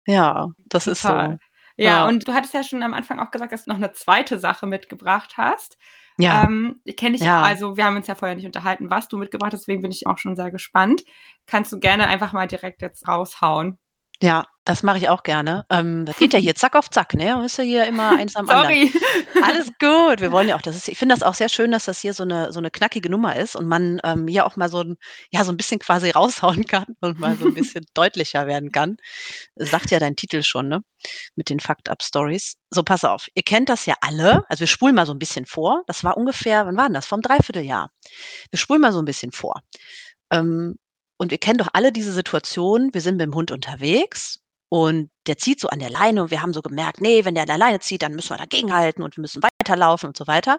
Ja, 0.06 0.48
das 0.66 0.86
ist 0.86 1.04
so. 1.06 1.38
Ja, 1.80 1.90
Ja. 2.04 2.08
und 2.08 2.28
du 2.28 2.34
hattest 2.34 2.52
ja 2.54 2.62
schon 2.62 2.82
am 2.82 2.92
Anfang 2.94 3.18
auch 3.20 3.30
gesagt, 3.30 3.52
dass 3.52 3.64
du 3.64 3.70
noch 3.70 3.78
'ne 3.78 3.92
zweite 3.92 4.38
Sache 4.38 4.66
mitgebracht 4.66 5.34
hast. 5.38 5.78
Ja. 6.18 6.44
Ähm, 6.44 6.82
kenne 6.96 7.16
ich 7.16 7.22
Ja. 7.22 7.42
also, 7.42 7.76
wir 7.78 7.84
haben 7.86 7.96
uns 7.96 8.06
ja 8.06 8.14
vorher 8.14 8.36
nicht 8.36 8.44
unterhalten, 8.46 8.90
was 8.90 9.08
du 9.08 9.16
mitgebracht 9.16 9.52
hast, 9.54 9.62
deswegen 9.62 9.80
bin 9.82 9.90
ich 9.90 10.06
auch 10.06 10.18
schon 10.18 10.36
sehr 10.36 10.50
gespannt. 10.50 11.02
Kannst 11.46 11.72
du 11.72 11.78
gerne 11.80 12.06
einfach 12.08 12.32
mal 12.34 12.46
direkt 12.46 12.82
jetzt 12.82 13.08
raushauen. 13.08 13.78
Ja, 14.22 14.44
das 14.64 14.82
mache 14.82 14.98
ich 14.98 15.08
auch 15.08 15.22
gerne. 15.22 15.64
Ähm, 15.70 16.04
das 16.04 16.18
geht 16.18 16.34
ja 16.34 16.38
hier 16.38 16.54
Zack 16.54 16.76
auf 16.76 16.90
Zack, 16.90 17.14
ne? 17.14 17.42
Ist 17.44 17.56
ja 17.56 17.64
hier 17.64 17.86
immer 17.86 18.14
eins 18.14 18.36
am 18.36 18.50
anderen. 18.50 18.76
Sorry. 18.76 18.92
Alles 19.38 19.68
gut. 19.78 20.20
Wir 20.20 20.32
wollen 20.32 20.48
ja 20.48 20.56
auch 20.56 20.62
das 20.62 20.76
ist 20.76 20.88
ich 20.88 20.98
finde 20.98 21.14
das 21.14 21.22
auch 21.22 21.34
sehr 21.34 21.48
schön, 21.48 21.70
dass 21.72 21.86
das 21.86 22.00
hier 22.00 22.12
so 22.14 22.24
'ne 22.24 22.52
so 22.52 22.60
'ne 22.60 22.70
knackige 22.70 23.10
Nummer 23.10 23.36
ist 23.36 23.56
und 23.56 23.66
man, 23.66 24.00
ähm, 24.04 24.28
hier 24.28 24.46
auch 24.46 24.56
mal 24.56 24.68
so 24.68 24.80
'n 24.80 24.96
ja, 25.30 25.44
so 25.44 25.50
'n 25.52 25.56
bisschen 25.56 25.78
quasi 25.78 26.10
raushauen 26.10 26.66
kann 26.66 26.84
und 27.00 27.18
mal 27.18 27.36
so 27.38 27.46
'n 27.46 27.54
bisschen 27.54 27.84
deutlicher 27.94 28.46
werden 28.46 28.70
kann. 28.72 28.96
Sagt 29.56 29.90
ja 29.90 29.98
dein 29.98 30.16
Titel 30.16 30.42
schon, 30.42 30.68
ne? 30.68 30.80
Mit 31.36 31.50
den 31.50 31.60
Fucked 31.60 31.88
Up 31.90 32.02
Stories. 32.02 32.54
So, 32.70 32.82
pass 32.82 33.04
auf. 33.04 33.28
Ihr 33.34 33.42
kennt 33.44 33.68
das 33.70 33.86
ja 33.86 33.94
alle. 34.02 34.44
Also, 34.48 34.60
wir 34.60 34.66
spulen 34.68 34.94
mal 34.94 35.06
so 35.06 35.12
'n 35.12 35.18
bisschen 35.18 35.46
vor. 35.46 35.82
Das 35.86 36.04
war 36.04 36.16
ungefähr 36.18 36.66
wann 36.66 36.76
war 36.76 36.86
'n 36.86 36.94
das? 36.94 37.06
Vor 37.06 37.18
'nem 37.18 37.22
Dreivierteljahr. 37.22 37.90
Wir 38.50 38.58
spulen 38.58 38.80
mal 38.82 38.92
so 38.92 39.00
'n 39.00 39.04
bisschen 39.06 39.32
vor. 39.32 39.60
Ähm, 40.32 40.76
und 41.20 41.32
ihr 41.32 41.38
kennt 41.38 41.60
doch 41.60 41.68
alle 41.74 41.92
diese 41.92 42.12
Situation, 42.14 42.94
wir 42.94 43.02
sind 43.02 43.20
mit'm 43.20 43.34
Hund 43.34 43.50
unterwegs 43.50 44.40
und 44.70 45.10
der 45.26 45.36
zieht 45.36 45.60
so 45.60 45.68
an 45.68 45.78
der 45.80 45.90
Leine 45.90 46.22
und 46.22 46.30
wir 46.30 46.40
haben 46.40 46.54
so 46.54 46.62
gemerkt: 46.62 47.02
„Ne, 47.02 47.26
wenn 47.26 47.34
der 47.34 47.42
an 47.42 47.48
der 47.48 47.58
Leine 47.58 47.80
zieht, 47.80 48.00
dann 48.02 48.14
müssen 48.14 48.30
wir 48.30 48.38
dagegenhalten 48.38 49.04
und 49.04 49.16
wir 49.18 49.20
müssen 49.20 49.42
weiterlaufen“ 49.42 50.08
und 50.08 50.16
so 50.16 50.26
weiter. 50.26 50.58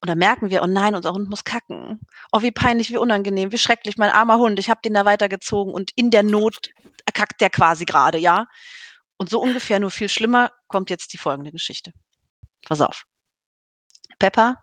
Und 0.00 0.08
dann 0.08 0.18
merken 0.18 0.50
wir: 0.50 0.62
„Oh 0.62 0.68
nein, 0.68 0.94
unser 0.94 1.12
Hund 1.12 1.28
muss 1.28 1.42
kacken. 1.44 2.00
Oh, 2.32 2.42
wie 2.42 2.52
peinlich, 2.52 2.90
wie 2.90 2.98
unangenehm, 2.98 3.50
wie 3.52 3.58
schrecklich, 3.58 3.96
mein 3.98 4.10
armer 4.12 4.38
Hund. 4.38 4.60
Ich 4.60 4.70
habe 4.70 4.80
den 4.84 4.94
da 4.94 5.04
weitergezogen 5.06 5.74
und 5.74 5.90
in 5.96 6.10
der 6.12 6.22
Not 6.22 6.70
kackt 7.12 7.40
der 7.40 7.50
quasi 7.50 7.84
grade“, 7.84 8.18
ja? 8.18 8.46
Und 9.18 9.28
so 9.30 9.40
ungefähr, 9.40 9.80
nur 9.80 9.90
viel 9.90 10.08
schlimmer, 10.08 10.52
kommt 10.68 10.88
jetzt 10.90 11.12
die 11.14 11.18
folgende 11.18 11.50
Geschichte. 11.52 11.92
Pass 12.68 12.80
auf. 12.80 13.04
Pepper, 14.18 14.56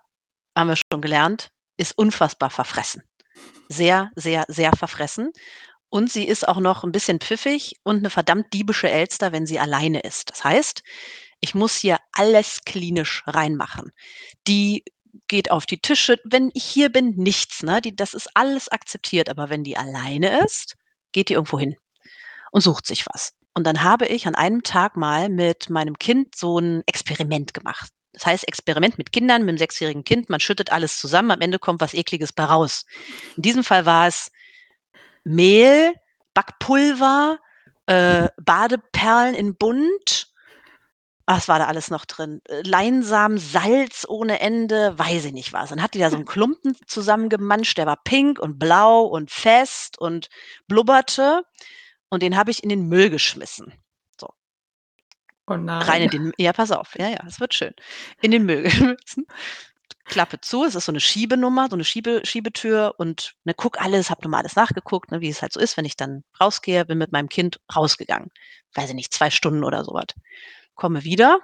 haben 0.57 0.69
wir 0.69 0.77
schon 0.77 1.01
gelernt, 1.01 1.49
ist 1.77 1.97
unfassbar 1.97 2.49
verfressen. 2.49 3.03
Sehr, 3.69 4.11
sehr, 4.15 4.45
sehr 4.47 4.73
verfressen. 4.73 5.31
Und 5.89 6.11
sie 6.11 6.25
ist 6.27 6.47
auch 6.47 6.59
noch 6.59 6.83
'n 6.83 6.91
bisschen 6.93 7.19
pfiffig 7.21 7.75
und 7.83 8.01
'ne 8.03 8.09
verdammt 8.11 8.53
diebische 8.53 8.89
Elster, 8.91 9.31
wenn 9.33 9.45
sie 9.47 9.59
alleine 9.59 10.01
ist. 10.01 10.31
Das 10.31 10.43
heißt, 10.43 10.83
ich 11.41 11.55
muss 11.55 11.75
hier 11.77 11.97
alles 12.13 12.61
klinisch 12.65 13.23
reinmachen. 13.27 13.91
Die 14.47 14.83
geht 15.27 15.51
auf 15.51 15.65
die 15.67 15.79
Tische. 15.81 16.19
Wenn 16.25 16.51
ich 16.55 16.65
hier 16.65 16.89
bin, 16.91 17.15
nichts, 17.17 17.63
ne? 17.63 17.81
Die 17.81 17.95
das 17.95 18.13
ist 18.15 18.29
alles 18.35 18.69
akzeptiert, 18.69 19.29
aber 19.29 19.49
wenn 19.51 19.63
die 19.65 19.77
alleine 19.77 20.43
ist, 20.45 20.75
geht 21.13 21.29
die 21.29 21.33
irgendwo 21.35 21.59
hin 21.59 21.75
und 22.51 22.61
sucht 22.61 22.87
sich 22.87 23.05
was. 23.13 23.33
Und 23.55 23.65
dann 23.67 23.83
habe 23.83 24.07
ich 24.07 24.27
an 24.27 24.35
einem 24.35 24.63
Tag 24.63 24.97
mal 24.97 25.29
mit 25.29 25.69
meinem 25.71 25.99
Kind 25.99 26.35
so 26.35 26.59
'n 26.59 26.83
Experiment 26.87 27.53
gemacht. 27.55 27.91
Das 28.13 28.25
heißt, 28.25 28.47
Experiment 28.47 28.97
mit 28.97 29.11
Kindern, 29.13 29.43
mit'm 29.43 29.57
sechsjährigen 29.57 30.03
Kind, 30.03 30.29
man 30.29 30.39
schüttet 30.39 30.71
alles 30.71 30.99
zusammen, 30.99 31.31
am 31.31 31.41
Ende 31.41 31.59
kommt 31.59 31.81
was 31.81 31.93
Ekliges 31.93 32.33
bei 32.33 32.43
raus. 32.43 32.85
In 33.37 33.43
diesem 33.43 33.63
Fall 33.63 33.85
war 33.85 34.07
es 34.07 34.31
Mehl, 35.23 35.93
Backpulver, 36.33 37.39
äh, 37.87 38.29
Badeperlen 38.41 39.35
in 39.35 39.55
bunt. 39.55 40.27
Was 41.27 41.47
war 41.47 41.59
da 41.59 41.67
alles 41.67 41.89
noch 41.91 42.05
drin? 42.05 42.41
Äh, 42.49 42.63
Leinsamen, 42.63 43.37
Salz 43.37 44.05
ohne 44.09 44.39
Ende, 44.41 44.97
weiß 44.97 45.25
ich 45.25 45.33
nicht 45.33 45.53
was. 45.53 45.69
Dann 45.69 45.81
hat 45.81 45.93
die 45.93 45.99
da 45.99 46.09
so 46.09 46.17
'n 46.17 46.25
Klumpen 46.25 46.75
zusammengemanscht, 46.87 47.77
der 47.77 47.85
war 47.85 47.97
pink 48.03 48.39
und 48.39 48.59
blau 48.59 49.03
und 49.03 49.31
fest 49.31 49.97
und 49.99 50.29
blubberte 50.67 51.43
und 52.09 52.23
den 52.23 52.37
habe 52.37 52.51
ich 52.51 52.63
in 52.63 52.69
den 52.69 52.87
Müll 52.89 53.09
geschmissen. 53.09 53.73
Oh 55.79 55.85
Rein 55.85 56.03
in 56.03 56.09
den 56.09 56.31
ja, 56.37 56.53
pass 56.53 56.71
auf. 56.71 56.97
Ja, 56.97 57.09
ja, 57.09 57.19
es 57.27 57.39
wird 57.39 57.53
schön. 57.53 57.73
In 58.21 58.31
den 58.31 58.45
Müll 58.45 58.63
geschmissen. 58.63 59.25
Klappe 60.05 60.41
zu, 60.41 60.65
es 60.65 60.75
ist 60.75 60.85
so 60.85 60.91
'ne 60.91 60.99
Schiebenummer, 61.01 61.67
so 61.69 61.75
'ne 61.77 61.83
Schiebe 61.85 62.21
Schiebetür 62.25 62.95
und, 62.97 63.33
ne, 63.45 63.53
gucke 63.53 63.79
alles, 63.81 64.09
habe 64.09 64.23
noch 64.23 64.29
mal 64.31 64.39
alles 64.39 64.55
nachgeguckt, 64.55 65.11
ne, 65.11 65.21
wie 65.21 65.29
es 65.29 65.41
halt 65.41 65.53
so 65.53 65.59
ist, 65.59 65.77
wenn 65.77 65.85
ich 65.85 65.95
dann 65.97 66.23
rausgehe, 66.41 66.85
bin 66.85 66.97
mit 66.97 67.11
meinem 67.11 67.29
Kind 67.29 67.59
rausgegangen. 67.75 68.29
Weiß 68.75 68.89
ich 68.89 68.95
nicht, 68.95 69.13
2 69.13 69.29
Stunden 69.31 69.63
oder 69.63 69.83
so 69.85 69.93
was. 69.93 70.07
Komme 70.75 71.03
wieder, 71.05 71.39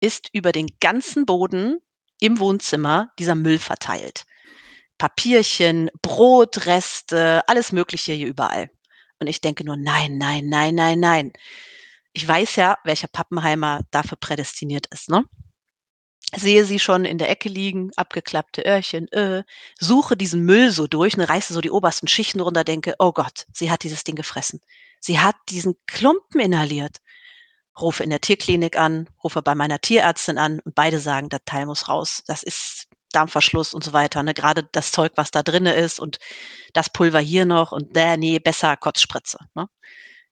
ist 0.00 0.28
über 0.32 0.52
den 0.52 0.68
ganzen 0.80 1.26
Boden 1.26 1.78
im 2.20 2.38
Wohnzimmer 2.38 3.10
dieser 3.18 3.34
Müll 3.34 3.58
verteilt. 3.58 4.24
Papierchen, 4.98 5.90
Brotreste, 6.02 7.42
alles 7.48 7.72
Mögliche 7.72 8.12
hier 8.12 8.28
überall. 8.28 8.70
Und 9.20 9.26
ich 9.28 9.40
denke 9.40 9.64
nur: 9.64 9.76
„Nein, 9.76 10.18
nein, 10.18 10.48
nein, 10.48 10.74
nein, 10.74 11.00
nein.“ 11.00 11.32
Ich 12.16 12.26
weiß 12.28 12.54
ja, 12.56 12.78
welcher 12.84 13.08
Pappenheimer 13.08 13.80
dafür 13.90 14.16
prädestiniert 14.16 14.86
ist, 14.92 15.10
ne? 15.10 15.24
Sehe 16.36 16.64
sie 16.64 16.78
schon 16.78 17.04
in 17.04 17.18
der 17.18 17.28
Ecke 17.30 17.48
liegen, 17.48 17.90
abgeklappte 17.96 18.62
Öhrchen, 18.64 19.08
äh, 19.12 19.44
suche 19.78 20.16
diesen 20.16 20.42
Müll 20.44 20.70
so 20.72 20.86
durch, 20.86 21.16
ne, 21.16 21.28
reiße 21.28 21.52
so 21.54 21.60
die 21.60 21.70
obersten 21.70 22.08
Schichten 22.08 22.40
runter, 22.40 22.64
denke: 22.64 22.94
„Oh 22.98 23.12
Gott, 23.12 23.46
sie 23.52 23.70
hat 23.70 23.82
dieses 23.84 24.04
Ding 24.04 24.16
gefressen. 24.16 24.60
Sie 25.00 25.20
hat 25.20 25.36
diesen 25.48 25.74
Klumpen 25.86 26.40
inhaliert.“ 26.40 26.98
Rufe 27.80 28.04
in 28.04 28.10
der 28.10 28.20
Tierklinik 28.20 28.78
an, 28.78 29.08
rufe 29.24 29.42
bei 29.42 29.54
meiner 29.54 29.80
Tierärztin 29.80 30.38
an 30.38 30.60
und 30.60 30.74
beide 30.74 31.00
sagen: 31.00 31.28
„Das 31.30 31.42
Teil 31.46 31.66
muss 31.66 31.88
raus. 31.88 32.22
Das 32.26 32.42
ist 32.42 32.88
Darmverschluss“ 33.12 33.74
und 33.74 33.84
so 33.84 33.92
weiter, 33.92 34.22
ne? 34.22 34.34
Grade 34.34 34.68
das 34.72 34.92
Zeug, 34.92 35.12
was 35.16 35.30
da 35.32 35.42
drinne 35.44 35.74
ist 35.74 36.00
und 36.00 36.18
das 36.74 36.90
Pulver 36.90 37.20
hier 37.20 37.46
noch 37.46 37.72
und 37.72 37.92
bäh, 37.94 38.16
ne, 38.18 38.40
besser 38.40 38.76
Kotzspritze, 38.78 39.38
ne? 39.54 39.68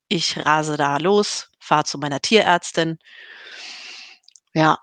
Ich 0.09 0.39
rase 0.47 0.77
da 0.79 0.99
los, 0.99 1.51
fahre 1.63 1.85
zu 1.85 1.99
meiner 1.99 2.21
Tierärztin. 2.21 2.99
Ja, 4.55 4.79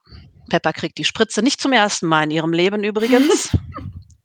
Pepper 0.49 0.73
kriegt 0.73 0.97
die 0.97 1.05
Spritze 1.05 1.41
nicht 1.41 1.61
zum 1.61 1.73
1. 1.73 2.01
Mal 2.03 2.23
in 2.23 2.31
ihrem 2.31 2.53
Leben 2.53 2.83
übrigens. 2.83 3.49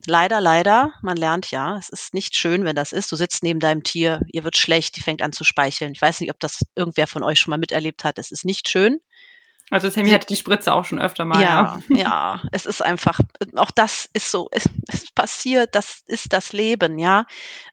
Leider, 0.06 0.42
leider. 0.42 0.92
Man 1.00 1.16
lernt 1.16 1.50
ja. 1.50 1.78
Es 1.78 1.88
ist 1.88 2.12
nicht 2.12 2.36
schön, 2.36 2.66
wenn 2.66 2.76
das 2.76 2.92
ist. 2.92 3.10
Du 3.10 3.16
sitzt 3.16 3.42
neben 3.42 3.58
deinem 3.58 3.82
Tier, 3.82 4.20
ihr 4.30 4.44
wird 4.44 4.56
schlecht, 4.58 4.96
die 4.96 5.00
fängt 5.00 5.22
an 5.22 5.32
zu 5.32 5.44
speicheln. 5.44 5.92
Ich 5.92 6.02
weiß 6.02 6.20
nicht, 6.20 6.30
ob 6.30 6.38
das 6.40 6.60
irgendwer 6.74 7.06
von 7.06 7.22
euch 7.22 7.40
schon 7.40 7.52
mal 7.52 7.56
miterlebt 7.56 8.04
hat. 8.04 8.18
Es 8.18 8.30
ist 8.30 8.44
nicht 8.44 8.68
schön. 8.68 9.00
Also, 9.70 9.88
Sammy 9.88 10.08
Sie 10.10 10.14
hatte 10.14 10.26
die 10.26 10.36
Spritze 10.36 10.72
auch 10.74 10.84
schon 10.84 11.00
öfter 11.00 11.24
mal, 11.24 11.40
ja, 11.42 11.80
ja. 11.88 11.96
ja, 11.96 12.42
es 12.52 12.66
ist 12.66 12.82
einfach 12.82 13.18
auch 13.56 13.70
das 13.70 14.08
ist 14.12 14.30
so 14.30 14.48
es 14.52 14.68
es 14.88 15.10
passiert, 15.12 15.74
das 15.74 16.02
ist 16.06 16.32
das 16.34 16.52
Leben, 16.52 16.98
ja? 16.98 17.24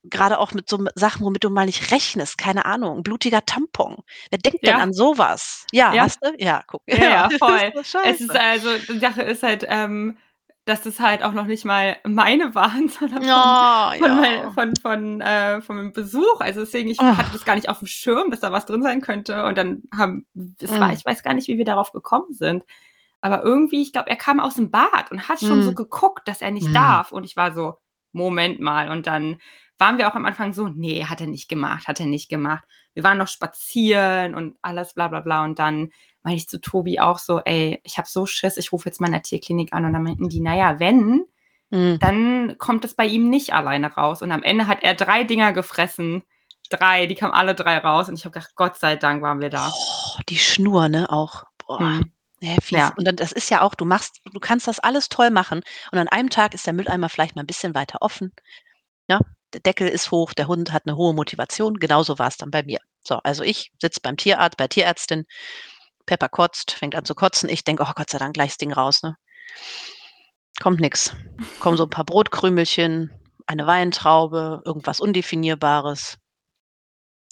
Grade 0.10 0.40
auch 0.40 0.54
mit 0.54 0.70
so 0.70 0.80
Sachen, 0.96 1.26
womit 1.26 1.44
du 1.44 1.50
mal 1.50 1.66
nicht 1.66 1.92
rechnest, 1.92 2.38
keine 2.38 2.66
Ahnung, 2.66 3.04
blutiger 3.04 3.46
Tampon. 3.46 3.98
Wer 4.30 4.40
denkt 4.40 4.66
denn 4.66 4.78
Ja. 4.78 4.84
an 4.84 4.94
so 4.94 5.18
was? 5.18 5.66
Ja, 5.74 5.94
Ja. 5.94 6.04
hast 6.04 6.20
du? 6.24 6.32
Ja, 6.38 6.64
guck. 6.66 6.82
Ja, 6.88 6.98
ja, 6.98 7.30
voll. 7.40 7.72
Ist 7.82 7.96
Es 8.06 8.22
ist 8.22 8.32
also 8.36 8.70
die 8.90 9.00
Sache 9.00 9.22
ist 9.24 9.44
halt, 9.44 9.66
ähm, 9.68 10.18
dass 10.72 10.82
das 10.84 11.00
halt 11.00 11.24
auch 11.24 11.34
noch 11.34 11.46
nicht 11.48 11.66
mal 11.66 11.98
meine 12.06 12.56
waren, 12.56 12.90
sondern 12.90 13.26
von 13.26 13.58
Ja, 13.60 13.94
von 13.98 14.16
mei 14.16 14.50
ja. 14.50 14.52
von 14.52 14.78
von 14.78 15.22
äh, 15.22 15.62
von 15.62 15.94
Besuch. 15.94 16.40
Also, 16.42 16.62
deswegen, 16.62 16.90
ich 16.90 17.00
Oh. 17.00 17.18
hatte 17.18 17.32
das 17.32 17.46
gar 17.46 17.56
nicht 17.56 17.70
aufm 17.70 17.86
Schirm, 17.88 18.32
dass 18.32 18.40
da 18.42 18.52
was 18.52 18.66
drin 18.66 18.84
sein 18.84 19.02
könnte 19.02 19.46
und 19.46 19.58
dann 19.58 19.84
haben 19.96 20.26
das 20.34 20.80
war 20.80 20.92
Mhm. 20.92 20.94
ich 20.94 21.06
weiß 21.06 21.24
gar 21.24 21.34
nicht, 21.36 21.48
wie 21.50 21.58
wir 21.58 21.66
darauf 21.66 21.92
gekommen 21.92 22.34
sind. 22.34 22.64
Aber 23.22 23.44
irgendwie, 23.44 23.82
ich 23.82 23.94
glaube, 23.94 24.10
er 24.10 24.16
kam 24.16 24.40
aus'm 24.40 24.70
Bad 24.72 25.12
und 25.12 25.30
hat 25.30 25.42
schon 25.42 25.62
so 25.62 25.72
Mhm. 25.72 25.76
geguckt, 25.76 26.28
dass 26.28 26.42
er 26.42 26.52
nicht 26.52 26.76
Mhm. 26.76 26.76
darf 26.76 27.12
und 27.12 27.24
ich 27.26 27.36
war 27.38 27.54
so: 27.54 27.78
„Moment 28.14 28.60
mal.“ 28.60 28.90
Und 28.92 29.08
dann 29.08 29.40
waren 29.78 29.98
wir 29.98 30.08
auch 30.10 30.16
am 30.16 30.26
Anfang 30.26 30.54
so: 30.54 30.68
„Ne, 30.70 31.10
hat 31.10 31.22
er 31.22 31.28
nicht 31.28 31.50
gemacht, 31.50 31.88
hat 31.88 32.00
er 32.00 32.08
nicht 32.08 32.30
gemacht.“ 32.30 32.64
Wir 32.94 33.04
waren 33.04 33.18
noch 33.20 33.28
spazieren 33.28 34.36
und 34.36 34.58
alles 34.62 34.94
bla 34.96 35.08
bla 35.10 35.20
bla 35.22 35.44
und 35.46 35.60
dann 35.60 35.92
meinte 36.24 36.38
ich 36.40 36.50
zu 36.50 36.60
Tobi 36.62 37.00
auch 37.00 37.20
so: 37.20 37.40
„Ey, 37.46 37.80
ich 37.84 37.98
habe 37.98 38.08
so 38.10 38.26
Schiss, 38.26 38.58
ich 38.58 38.72
rufe 38.74 38.90
jetzt 38.90 39.02
mal 39.02 39.08
in 39.08 39.14
der 39.14 39.24
Tierklinik 39.24 39.74
an.“ 39.74 39.86
Und 39.86 39.94
dann 39.94 40.04
meinten 40.04 40.30
die: 40.30 40.42
„Na 40.42 40.56
ja, 40.56 40.80
wenn, 40.80 41.26
Mhm. 41.72 42.00
dann 42.02 42.58
kommt 42.60 42.86
es 42.86 42.96
bei 42.96 43.06
ihm 43.08 43.30
nicht 43.30 43.54
alleine 43.54 43.94
raus.“ 43.96 44.22
Und 44.24 44.32
am 44.34 44.44
Ende 44.44 44.68
hat 44.68 44.84
er 44.84 44.96
3 44.96 45.24
Dinger 45.26 45.54
gefressen. 45.54 46.24
3, 46.72 47.08
die 47.08 47.16
kamen 47.16 47.34
alle 47.34 47.56
3 47.56 47.78
raus 47.80 48.10
und 48.10 48.16
ich 48.16 48.26
habe 48.26 48.34
gedacht: 48.34 48.54
„Gott 48.56 48.78
sei 48.80 48.96
Dank 48.98 49.22
waren 49.24 49.42
wir 49.42 49.50
da.“ 49.52 49.72
Oh, 49.76 50.20
die 50.30 50.38
Schnur, 50.40 50.90
ne, 50.90 51.10
auch. 51.12 51.46
Boah. 51.68 51.82
Mhm. 51.82 52.12
Ja, 52.42 52.56
fies. 52.62 52.72
Ja. 52.80 52.94
Und 52.98 53.06
dann 53.08 53.16
das 53.18 53.32
ist 53.34 53.50
ja 53.52 53.62
auch 53.64 53.76
du 53.76 53.86
machst 53.86 54.22
du 54.34 54.40
kannst 54.42 54.68
das 54.68 54.80
alles 54.80 55.10
toll 55.10 55.32
machen 55.32 55.62
und 55.92 56.00
an 56.00 56.08
einem 56.10 56.30
Tag 56.32 56.54
ist 56.56 56.66
der 56.68 56.74
Mülleimer 56.74 57.10
vielleicht 57.10 57.36
mal 57.36 57.44
'n 57.44 57.48
bisschen 57.48 57.76
weiter 57.76 58.00
offen, 58.02 58.34
ja? 59.10 59.22
Der 59.54 59.62
Deckel 59.62 59.88
ist 59.90 60.12
hoch, 60.12 60.34
der 60.34 60.48
Hund 60.50 60.74
hat 60.74 60.86
'ne 60.88 60.96
hohe 60.98 61.14
Motivation. 61.16 61.76
Genauso 61.80 62.20
war's 62.20 62.38
dann 62.38 62.52
bei 62.52 62.64
mir. 62.64 62.80
So, 63.04 63.18
also 63.24 63.44
ich 63.44 63.72
sitze 63.82 64.02
beim 64.04 64.18
Tierarzt 64.18 64.58
bei 64.58 64.68
Tierärztin 64.70 65.26
Pepper 66.06 66.30
kotzt, 66.30 66.72
fängt 66.72 66.96
an 66.96 67.06
zu 67.06 67.16
kotzen. 67.16 67.50
Ich 67.50 67.64
denke: 67.64 67.84
„Oh 67.88 67.92
Gott 67.96 68.10
sei 68.10 68.18
Dank, 68.20 68.34
gleich 68.34 68.52
das 68.52 68.58
Ding 68.58 68.74
raus“, 68.74 69.04
ne? 69.04 69.18
Kommt 70.60 70.80
nix. 70.80 71.16
Kommen 71.60 71.78
so 71.78 71.84
'n 71.86 71.90
paar 71.90 72.04
Brotkrümelchen, 72.06 73.12
eine 73.48 73.66
Weintraube, 73.68 74.62
irgendwas 74.66 75.00
Undefinierbares. 75.00 76.18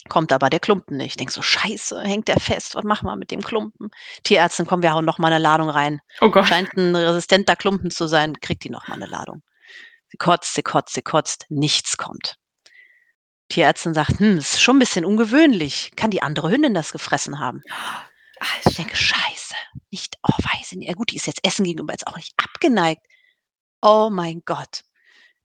Kommt 0.07 0.31
aber 0.31 0.49
der 0.49 0.59
Klumpen 0.61 0.97
nicht. 0.97 1.11
Ich 1.11 1.17
denke 1.17 1.33
so: 1.33 1.41
„Scheiße, 1.41 2.01
hängt 2.01 2.27
der 2.29 2.39
fest? 2.39 2.75
Was 2.75 2.83
machen 2.85 3.05
wir 3.07 3.15
mit 3.17 3.31
dem 3.31 3.41
Klumpen?“ 3.41 3.89
Tierärztin: 4.23 4.65
„Komm, 4.65 4.81
wir 4.81 4.93
hauen 4.93 5.03
noch 5.05 5.17
mal 5.17 5.29
'ne 5.29 5.39
Ladung 5.39 5.69
rein. 5.69 5.99
Oh 6.21 6.29
Gott. 6.29 6.47
Scheint 6.47 6.73
'n 6.77 6.95
resistenter 6.95 7.55
Klumpen 7.55 7.91
zu 7.91 8.07
sein, 8.07 8.39
kriegt 8.39 8.63
die 8.63 8.69
noch 8.69 8.87
mal 8.87 8.97
'ne 8.97 9.07
Ladung.“ 9.07 9.41
Sie 10.09 10.17
kotzt, 10.17 10.55
sie 10.55 10.63
kotzt, 10.63 10.93
sie 10.95 11.01
kotzt, 11.03 11.45
nichts 11.49 11.97
kommt. 11.97 12.35
Tierärztin 13.51 13.95
sagt: 13.95 14.19
„Hm, 14.19 14.37
ist 14.37 14.61
schon 14.61 14.75
'n 14.77 14.79
bisschen 14.79 15.05
ungewöhnlich. 15.05 15.91
Kann 15.95 16.11
die 16.11 16.21
andere 16.21 16.51
Hündin 16.51 16.73
das 16.75 16.91
gefressen 16.91 17.39
haben?“ 17.39 17.63
Ich 18.65 18.75
denke: 18.75 18.95
„Scheiße, 18.95 19.55
nicht 19.91 20.17
oh, 20.23 20.33
weiß 20.37 20.71
ich 20.71 20.77
nicht. 20.77 20.87
Ja 20.89 20.93
gut, 20.93 21.11
die 21.11 21.17
ist 21.17 21.27
jetzt 21.27 21.45
Essen 21.45 21.65
gegenüber 21.65 21.93
jetzt 21.93 22.07
auch 22.07 22.17
nicht 22.17 22.33
abgeneigt.“ 22.37 23.05
Oh 23.81 24.09
mein 24.11 24.41
Gott. 24.45 24.83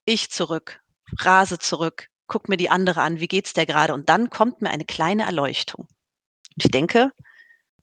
Ich 0.05 0.31
zurück, 0.31 0.83
rase 1.21 1.59
zurück, 1.59 2.09
gucke 2.27 2.51
mir 2.51 2.57
die 2.57 2.71
andere 2.71 3.03
an, 3.03 3.21
wie 3.21 3.29
geht's 3.29 3.53
der 3.55 3.67
grade? 3.67 3.95
Und 3.95 4.09
dann 4.09 4.31
kommt 4.31 4.63
mir 4.63 4.71
eine 4.71 4.85
kleine 4.85 5.25
Erleuchtung. 5.25 5.83
Und 6.57 6.65
ich 6.65 6.71
denke: 6.71 7.13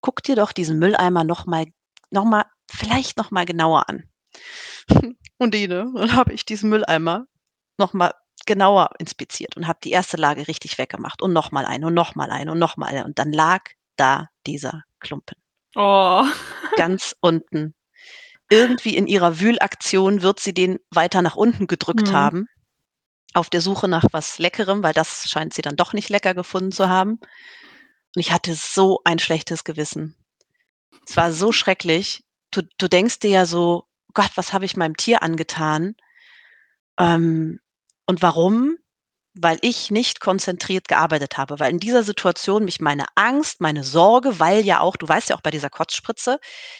„Guck 0.01 0.23
dir 0.23 0.35
doch 0.35 0.51
diesen 0.51 0.79
Mülleimer 0.79 1.23
noch 1.23 1.45
mal 1.45 1.65
noch 2.11 2.25
mal 2.25 2.45
vielleicht 2.69 3.17
noch 3.17 3.31
mal 3.31 3.45
genauer 3.45 3.89
an.“ 3.89 4.09
Und 5.39 5.53
die, 5.53 5.67
ne? 5.67 5.91
Dann 5.95 6.15
habe 6.15 6.33
ich 6.33 6.45
diesen 6.45 6.69
Mülleimer 6.69 7.25
noch 7.77 7.93
mal 7.93 8.13
genauer 8.45 8.91
inspiziert 8.99 9.55
und 9.57 9.67
habe 9.67 9.79
die 9.83 9.91
erste 9.91 10.17
Lage 10.17 10.47
richtig 10.47 10.77
weggemacht 10.77 11.21
und 11.21 11.33
noch 11.33 11.51
mal 11.51 11.65
eine 11.65 11.87
und 11.87 11.93
noch 11.93 12.15
mal 12.15 12.31
eine 12.31 12.51
und 12.51 12.59
noch 12.59 12.77
mal 12.77 12.87
eine. 12.87 13.05
Und 13.05 13.19
dann 13.19 13.31
lag 13.31 13.63
da 13.97 14.29
dieser 14.47 14.83
Klumpen. 15.01 15.37
Oh. 15.75 16.25
Ganz 16.75 17.15
unten. 17.21 17.73
Irgendwie 18.49 18.97
in 18.97 19.07
ihrer 19.07 19.39
Wühlaktion 19.39 20.21
wird 20.23 20.39
sie 20.39 20.53
den 20.53 20.79
weiter 20.91 21.21
nach 21.21 21.35
unten 21.37 21.67
gedrückt 21.67 22.09
Mhm. 22.09 22.13
haben, 22.13 22.47
auf 23.33 23.49
der 23.49 23.61
Suche 23.61 23.87
nach 23.87 24.05
was 24.11 24.39
Leckerem, 24.39 24.83
weil 24.83 24.93
das 24.93 25.29
scheint 25.29 25.53
sie 25.53 25.61
dann 25.63 25.75
doch 25.77 25.93
nicht 25.93 26.09
lecker 26.09 26.33
gefunden 26.35 26.71
zu 26.71 26.89
haben. 26.89 27.13
Und 28.15 28.21
ich 28.21 28.31
hatte 28.31 28.55
so 28.55 29.01
ein 29.05 29.19
schlechtes 29.19 29.63
Gewissen. 29.63 30.15
Es 31.07 31.17
war 31.17 31.33
so 31.33 31.51
schrecklich. 31.51 32.23
Du 32.51 32.61
du 32.79 32.87
denkst 32.89 33.19
dir 33.19 33.31
ja 33.31 33.45
so: 33.45 33.85
„Gott, 34.13 34.31
was 34.35 34.53
habe 34.53 34.65
ich 34.65 34.77
meinem 34.77 34.97
Tier 34.97 35.23
angetan?“ 35.23 35.95
Ähm, 36.99 37.59
und 38.05 38.21
warum? 38.21 38.77
Weil 39.35 39.59
ich 39.61 39.91
nicht 39.91 40.19
konzentriert 40.19 40.89
gearbeitet 40.89 41.37
habe, 41.37 41.57
weil 41.59 41.71
in 41.71 41.79
dieser 41.79 42.03
Situation 42.03 42.65
mich 42.65 42.81
meine 42.81 43.05
Angst, 43.15 43.61
meine 43.61 43.83
Sorge, 43.85 44.39
weil 44.39 44.65
ja 44.65 44.81
auch 44.81 44.97
du 44.97 45.07
weißt 45.07 45.29
ja 45.29 45.37
auch 45.37 45.41
bei 45.41 45.51
dieser 45.51 45.69
Kotzspritze, 45.69 46.37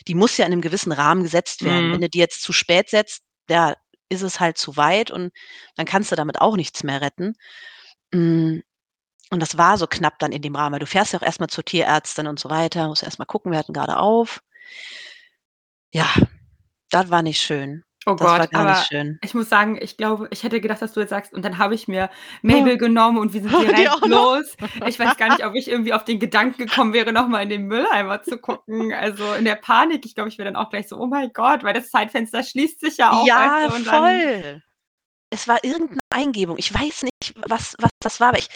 die 0.07 0.15
muss 0.15 0.35
ja 0.35 0.45
in 0.45 0.51
'nem 0.51 0.61
gewissen 0.61 0.91
Rahmen 0.91 1.23
gesetzt 1.23 1.63
werden. 1.63 1.91
Wenn 1.91 1.99
Mhm. 1.99 2.01
du 2.01 2.09
die 2.09 2.17
jetzt 2.19 2.41
zu 2.43 2.51
spät 2.51 2.89
setzt, 2.89 3.21
ja, 3.49 3.75
ist 4.09 4.21
es 4.21 4.41
halt 4.41 4.57
zu 4.57 4.75
weit 4.75 5.11
und 5.11 5.31
dann 5.77 5.85
kannst 5.85 6.11
du 6.11 6.15
damit 6.17 6.41
auch 6.41 6.57
nichts 6.57 6.83
mehr 6.83 6.99
retten. 6.99 7.35
Hm, 8.13 8.63
und 9.31 9.39
das 9.41 9.57
war 9.57 9.77
so 9.77 9.87
knapp 9.87 10.19
dann 10.19 10.31
in 10.33 10.41
dem 10.43 10.55
Rahmen, 10.55 10.73
weil 10.73 10.79
du 10.81 10.87
fährst 10.87 11.13
ja 11.13 11.19
auch 11.19 11.23
erst 11.25 11.39
mal 11.41 11.49
zur 11.49 11.65
Tierärztin 11.65 12.27
und 12.27 12.39
so 12.39 12.49
weiter, 12.49 12.87
musst 12.89 13.03
erst 13.03 13.19
mal 13.19 13.25
gucken, 13.25 13.51
wir 13.51 13.59
hatten 13.59 13.73
grade 13.73 13.97
auf. 13.97 14.41
Ja, 15.93 16.07
das 16.91 17.09
war 17.11 17.21
nicht 17.23 17.41
schön. 17.41 17.83
Oh 18.07 18.17
Das 18.17 18.33
Gott, 18.33 18.49
aber 18.53 18.87
ich 19.23 19.35
muss 19.35 19.49
sagen, 19.49 19.77
ich 19.79 19.97
glaube 19.97 20.27
ich 20.31 20.41
hätte 20.43 20.59
gedacht, 20.59 20.81
dass 20.81 20.93
du 20.93 20.99
jetzt 21.01 21.11
sagst: 21.11 21.33
„Und 21.33 21.45
dann 21.45 21.59
habe 21.59 21.75
ich 21.75 21.87
mir 21.87 22.09
Mabel 22.41 22.77
genommen 22.77 23.19
und 23.19 23.33
wir 23.33 23.41
sind 23.41 23.59
direkt 23.59 24.03
los.“ 24.03 24.57
Ich 24.85 24.97
weiß 24.97 25.17
gar 25.17 25.29
nicht, 25.29 25.45
ob 25.45 25.53
ich 25.53 25.67
irgendwie 25.69 25.93
auf 25.93 26.03
den 26.03 26.19
Gedanken 26.19 26.57
gekommen 26.57 26.93
wäre, 26.93 27.13
noch 27.13 27.27
mal 27.27 27.43
in 27.43 27.49
den 27.49 27.65
Mülleimer 27.67 28.23
zu 28.23 28.39
gucken. 28.39 28.91
Also, 28.93 29.33
in 29.33 29.45
der 29.45 29.55
Panik, 29.55 30.05
ich 30.05 30.15
glaube, 30.15 30.29
ich 30.29 30.37
wäre 30.39 30.51
dann 30.51 30.55
auch 30.55 30.71
gleich 30.71 30.87
so: 30.87 30.97
„Oh 30.97 31.05
mein 31.05 31.31
Gott“, 31.33 31.63
weil 31.63 31.73
das 31.75 31.89
Zeitfenster 31.91 32.41
schließt 32.43 32.79
sich 32.79 32.97
ja 32.97 33.13
auch, 33.13 33.35
weißt 33.35 33.57
Ja, 33.57 33.63
du, 33.63 33.73
und 33.73 33.85
dann 33.85 34.23
voll. 34.23 34.61
Es 35.33 35.47
war 35.47 35.63
irgend 35.63 35.91
'ne 35.93 35.99
Eingebung. 36.09 36.57
Ich 36.57 36.73
weiß 36.73 37.03
nicht, 37.03 37.33
was 37.47 37.75
was 37.79 37.89
das 38.01 38.19
war, 38.19 38.29
aber 38.29 38.39
ich 38.39 38.49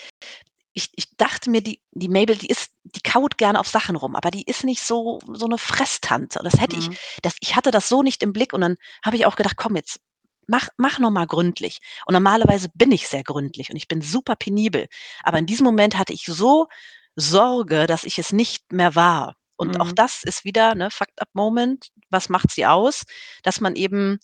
ich 0.75 0.89
ich 0.95 1.17
dachte 1.17 1.49
mir, 1.51 1.61
die 1.61 1.81
die 1.93 2.09
Mabel, 2.09 2.37
die 2.37 2.47
ist 2.49 2.71
die 2.83 3.01
kaut 3.01 3.37
gerne 3.39 3.59
auf 3.59 3.67
Sachen 3.69 3.95
rum, 3.97 4.15
aber 4.15 4.31
die 4.31 4.43
ist 4.43 4.63
nicht 4.65 4.81
so 4.83 5.21
so 5.33 5.47
'ne 5.47 5.57
Fresstante. 5.59 6.41
Das 6.43 6.59
hätte 6.61 6.77
ich 6.77 6.89
Mhm. 6.89 6.97
das 7.23 7.35
ich 7.41 7.55
hatte 7.57 7.71
das 7.71 7.89
so 7.89 8.03
nicht 8.03 8.23
im 8.23 8.33
Blick 8.33 8.53
und 8.53 8.61
dann 8.61 8.77
habe 9.05 9.17
ich 9.17 9.25
auch 9.25 9.37
gedacht: 9.37 9.57
„Komm 9.57 9.75
jetzt, 9.77 9.99
mach 10.47 10.69
mach 10.77 10.99
noch 10.99 11.11
mal 11.11 11.27
gründlich.“ 11.27 11.79
Und 12.07 12.13
normalerweise 12.13 12.69
bin 12.75 12.91
ich 12.91 13.07
sehr 13.07 13.23
gründlich 13.23 13.69
und 13.71 13.77
ich 13.77 13.87
bin 13.87 14.01
super 14.01 14.35
penibel. 14.35 14.87
Aber 15.23 15.39
in 15.39 15.47
diesem 15.47 15.65
Moment 15.65 15.97
hatte 15.97 16.13
ich 16.13 16.25
so 16.25 16.67
Sorge, 17.15 17.87
dass 17.87 18.03
ich 18.05 18.19
es 18.19 18.33
nicht 18.33 18.71
mehr 18.73 18.95
war. 18.95 19.35
Und 19.57 19.79
auch 19.79 19.91
Mhm. 19.91 19.95
das 19.95 20.23
ist 20.23 20.43
wieder, 20.45 20.75
ne, 20.75 20.91
Fucked 20.91 21.21
up 21.21 21.29
Moment. 21.33 21.89
Was 22.11 22.29
macht 22.29 22.51
sie 22.51 22.65
aus? 22.67 23.03
Dass 23.43 23.61
man 23.61 23.75
eben 23.77 24.19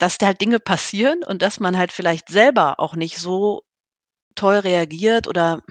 dass 0.00 0.16
da 0.16 0.26
halt 0.28 0.40
Dinge 0.40 0.60
passieren 0.60 1.22
und 1.22 1.42
dass 1.42 1.60
man 1.60 1.76
halt 1.76 1.92
vielleicht 1.92 2.30
selber 2.30 2.80
auch 2.80 2.94
nicht 2.96 3.18
so 3.18 3.62
toll 4.40 4.56
reagiert 4.56 5.28
oder 5.28 5.62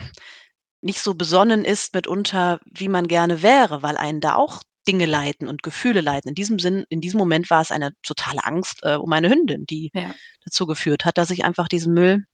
nicht 0.81 1.01
so 1.01 1.13
besonnen 1.15 1.65
ist 1.65 1.93
mitunter, 1.93 2.59
wie 2.65 2.87
man 2.89 3.07
gerne 3.07 3.41
wäre, 3.41 3.83
weil 3.83 3.97
einen 3.97 4.21
da 4.21 4.35
auch 4.35 4.61
Dinge 4.87 5.05
leiten 5.05 5.47
und 5.47 5.63
Gefühle 5.63 6.01
leiten. 6.01 6.29
In 6.29 6.35
diesem 6.35 6.59
Sinn 6.59 6.85
in 6.89 7.01
diesem 7.01 7.19
Moment 7.19 7.49
war 7.49 7.61
es 7.61 7.71
eine 7.71 7.91
totale 8.03 8.43
Angst, 8.45 8.79
äh, 8.83 8.95
um 8.95 9.09
meine 9.09 9.29
Hündin, 9.29 9.65
die 9.65 9.91
Ja. 9.93 10.15
dazu 10.45 10.65
geführt 10.67 11.05
hat, 11.05 11.17
dass 11.17 11.31
ich 11.31 11.43
einfach 11.45 11.67
diesen 11.67 11.93
Müll 11.93 12.25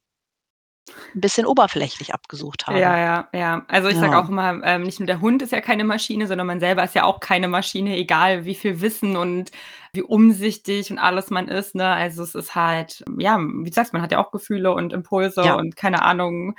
'n 1.16 1.22
bisschen 1.22 1.46
oberflächlich 1.48 2.14
abgesucht 2.14 2.68
habe. 2.68 2.82
Ja, 2.82 2.98
ja, 2.98 3.28
ja. 3.32 3.64
Also, 3.68 3.90
ich 3.90 4.00
sage 4.00 4.18
Ja. 4.18 4.18
auch 4.18 4.28
immer, 4.28 4.60
ähm, 4.64 4.82
nicht 4.84 5.00
nur 5.00 5.06
der 5.06 5.22
Hund 5.22 5.44
ist 5.44 5.52
ja 5.52 5.62
keine 5.62 5.84
Maschine, 5.84 6.26
sondern 6.26 6.48
man 6.48 6.60
selber 6.60 6.84
ist 6.84 6.96
ja 6.96 7.04
auch 7.04 7.20
keine 7.20 7.48
Maschine, 7.48 7.96
egal 7.96 8.46
wie 8.46 8.56
viel 8.56 8.82
Wissen 8.82 9.16
und 9.18 9.52
wie 9.94 10.02
umsichtig 10.02 10.90
und 10.90 10.98
alles 10.98 11.30
man 11.30 11.48
ist, 11.48 11.76
ne? 11.76 11.88
Also, 11.88 12.24
es 12.24 12.34
ist 12.34 12.56
halt 12.56 13.04
ja, 13.20 13.38
wie 13.40 13.70
du 13.70 13.74
sagst, 13.74 13.94
man 13.94 14.02
hat 14.02 14.12
ja 14.12 14.18
auch 14.18 14.32
Gefühle 14.32 14.74
und 14.74 14.94
Impulse 14.94 15.44
Ja. 15.44 15.56
und 15.56 15.76
keine 15.76 16.02
Ahnung, 16.02 16.56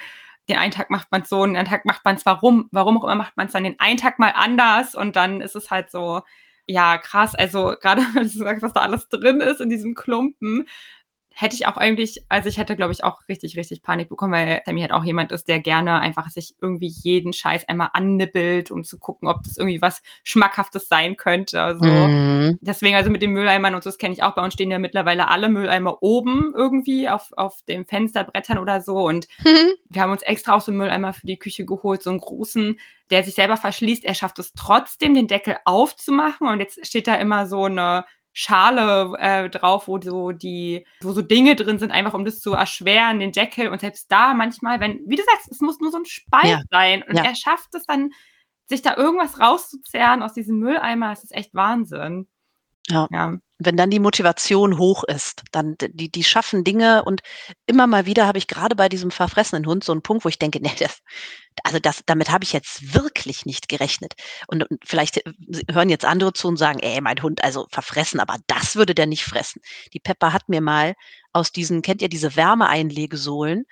den 0.48 0.58
einen 0.58 0.70
Tag 0.70 0.90
macht 0.90 1.10
man's 1.10 1.28
so, 1.28 1.38
den 1.44 1.56
anderen 1.56 1.66
Tag 1.66 1.84
macht 1.86 2.04
man's 2.04 2.24
warum 2.24 2.68
warum 2.70 2.98
auch 2.98 3.04
immer 3.04 3.16
macht 3.16 3.36
man's 3.36 3.50
dann 3.52 3.64
den 3.64 3.80
einen 3.80 3.96
Tag 3.96 4.20
mal 4.20 4.32
anders 4.36 4.94
und 4.94 5.16
dann 5.16 5.40
ist 5.40 5.56
es 5.56 5.72
halt 5.72 5.90
so, 5.90 6.20
ja, 6.68 6.98
krass. 6.98 7.34
Also, 7.34 7.74
grade 7.80 8.02
wenn 8.14 8.22
du 8.22 8.28
sagst, 8.28 8.62
was 8.62 8.72
da 8.72 8.80
alles 8.82 9.08
drin 9.08 9.40
ist 9.40 9.60
in 9.60 9.70
diesem 9.70 9.94
Klumpen, 9.96 10.68
hätte 11.38 11.54
ich 11.56 11.66
auch 11.66 11.76
eigentlich 11.76 12.24
also, 12.30 12.48
ich 12.48 12.58
hätte, 12.58 12.76
glaube 12.76 12.92
ich, 12.92 13.04
auch 13.04 13.20
richtig, 13.28 13.56
richtig 13.58 13.82
Panik 13.82 14.08
bekommen, 14.08 14.32
weil 14.32 14.62
Sammy 14.66 14.80
halt 14.82 14.92
auch 14.92 15.04
jemand 15.04 15.32
ist, 15.32 15.48
der 15.48 15.60
gerne 15.60 16.00
einfach 16.00 16.30
sich 16.30 16.54
irgendwie 16.62 16.88
jeden 16.88 17.32
Scheiß 17.34 17.68
einmal 17.68 17.90
annibbelt, 17.92 18.70
um 18.72 18.84
zu 18.84 18.98
gucken, 18.98 19.28
ob 19.28 19.42
das 19.44 19.58
irgendwie 19.58 19.82
was 19.82 20.02
Schmackhaftes 20.24 20.88
sein 20.88 21.16
könnte, 21.16 21.62
also 21.62 22.10
Mhm. 22.12 22.58
deswegen 22.62 22.96
also, 22.96 23.10
mit 23.10 23.22
den 23.22 23.32
Mülleimern 23.32 23.74
und 23.74 23.84
so, 23.84 23.90
das 23.90 23.98
kenne 23.98 24.14
ich 24.14 24.22
auch. 24.22 24.34
Bei 24.34 24.42
uns 24.44 24.54
stehen 24.54 24.70
ja 24.70 24.78
mittlerweile 24.78 25.28
alle 25.28 25.48
Mülleimer 25.50 26.02
oben 26.02 26.54
irgendwie 26.56 27.08
auf 27.08 27.30
auf 27.36 27.62
den 27.68 27.84
Fensterbrettern 27.86 28.58
oder 28.58 28.80
so 28.80 28.96
und 29.06 29.28
wir 29.90 30.02
haben 30.02 30.10
uns 30.12 30.22
extra 30.22 30.54
auch 30.56 30.60
so 30.62 30.72
'n 30.72 30.78
Mülleimer 30.78 31.12
für 31.12 31.26
die 31.28 31.38
Küche 31.38 31.64
geholt, 31.66 32.02
so 32.02 32.10
'n 32.10 32.18
großen, 32.18 32.78
der 33.10 33.22
sich 33.24 33.34
selber 33.36 33.56
verschließt. 33.56 34.04
Er 34.04 34.14
schafft 34.14 34.38
es 34.40 34.52
trotzdem, 34.54 35.14
den 35.14 35.28
Deckel 35.28 35.56
aufzumachen 35.64 36.48
und 36.48 36.60
jetzt 36.60 36.84
steht 36.86 37.06
da 37.08 37.14
immer 37.16 37.46
so 37.46 37.68
'ne 37.68 38.04
Schale, 38.38 39.14
äh, 39.18 39.48
drauf, 39.50 39.88
wo 39.88 39.98
so 40.00 40.30
die 40.32 40.86
wo 41.02 41.12
so 41.12 41.22
Dinge 41.22 41.56
drin 41.56 41.78
sind, 41.78 41.90
einfach 41.92 42.14
um 42.14 42.24
das 42.26 42.40
zu 42.40 42.52
erschweren, 42.52 43.18
den 43.20 43.32
Deckel. 43.32 43.68
Und 43.70 43.80
selbst 43.80 44.12
da 44.12 44.34
manchmal, 44.34 44.78
wenn 44.80 45.00
wie 45.06 45.16
du 45.16 45.22
sagst, 45.24 45.50
es 45.50 45.60
muss 45.62 45.80
nur 45.80 45.90
so 45.90 45.98
'n 45.98 46.04
Spalt 46.06 46.44
Ja, 46.44 46.60
sein 46.70 47.02
und 47.08 47.16
ja. 47.16 47.24
er 47.24 47.34
schafft 47.34 47.74
es 47.74 47.86
dann, 47.86 48.10
sich 48.68 48.82
da 48.82 48.96
irgendwas 48.96 49.40
rauszuzerren 49.40 50.22
aus 50.22 50.34
diesem 50.34 50.58
Mülleimer. 50.58 51.12
Es 51.12 51.24
ist 51.24 51.32
echt 51.34 51.54
Wahnsinn. 51.54 52.28
Ja. 52.88 53.08
Ja. 53.10 53.38
Wenn 53.60 53.76
dann 53.78 53.88
die 53.88 54.00
Motivation 54.00 54.76
hoch 54.76 55.02
ist, 55.04 55.42
dann 55.50 55.76
die 55.80 56.10
die 56.10 56.24
schaffen 56.24 56.62
Dinge 56.62 57.04
und 57.04 57.22
immer 57.66 57.86
mal 57.86 58.04
wieder 58.04 58.26
habe 58.26 58.36
ich 58.36 58.48
grade 58.48 58.76
bei 58.76 58.90
diesem 58.90 59.10
verfressenen 59.10 59.66
Hund 59.66 59.82
so 59.82 59.92
'n 59.94 60.02
Punkt, 60.02 60.24
wo 60.26 60.28
ich 60.28 60.38
denke: 60.38 60.60
„Ne, 60.62 60.70
das 60.78 60.98
also, 61.64 61.78
das 61.78 62.02
damit 62.06 62.30
habe 62.30 62.44
ich 62.44 62.52
jetzt 62.52 62.94
wirklich 62.94 63.46
nicht 63.46 63.68
gerechnet.“ 63.70 64.12
Und 64.48 64.70
und 64.70 64.80
vielleicht, 64.84 65.18
äh, 65.18 65.22
hören 65.72 65.88
jetzt 65.88 66.04
andere 66.04 66.34
zu 66.34 66.48
und 66.48 66.58
sagen: 66.58 66.80
„Ey, 66.80 67.00
mein 67.00 67.22
Hund, 67.22 67.42
also, 67.44 67.66
verfressen, 67.70 68.20
aber 68.20 68.36
das 68.46 68.76
würde 68.76 68.94
der 68.94 69.06
nicht 69.06 69.24
fressen.“ 69.24 69.62
Die 69.94 70.00
Pepper 70.00 70.32
hat 70.34 70.48
mir 70.50 70.60
mal 70.60 70.94
aus 71.32 71.50
diesen 71.52 71.80
kennt 71.82 72.02
ihr 72.02 72.10
diese 72.10 72.36
Wärmeeinlegesohlen, 72.36 73.64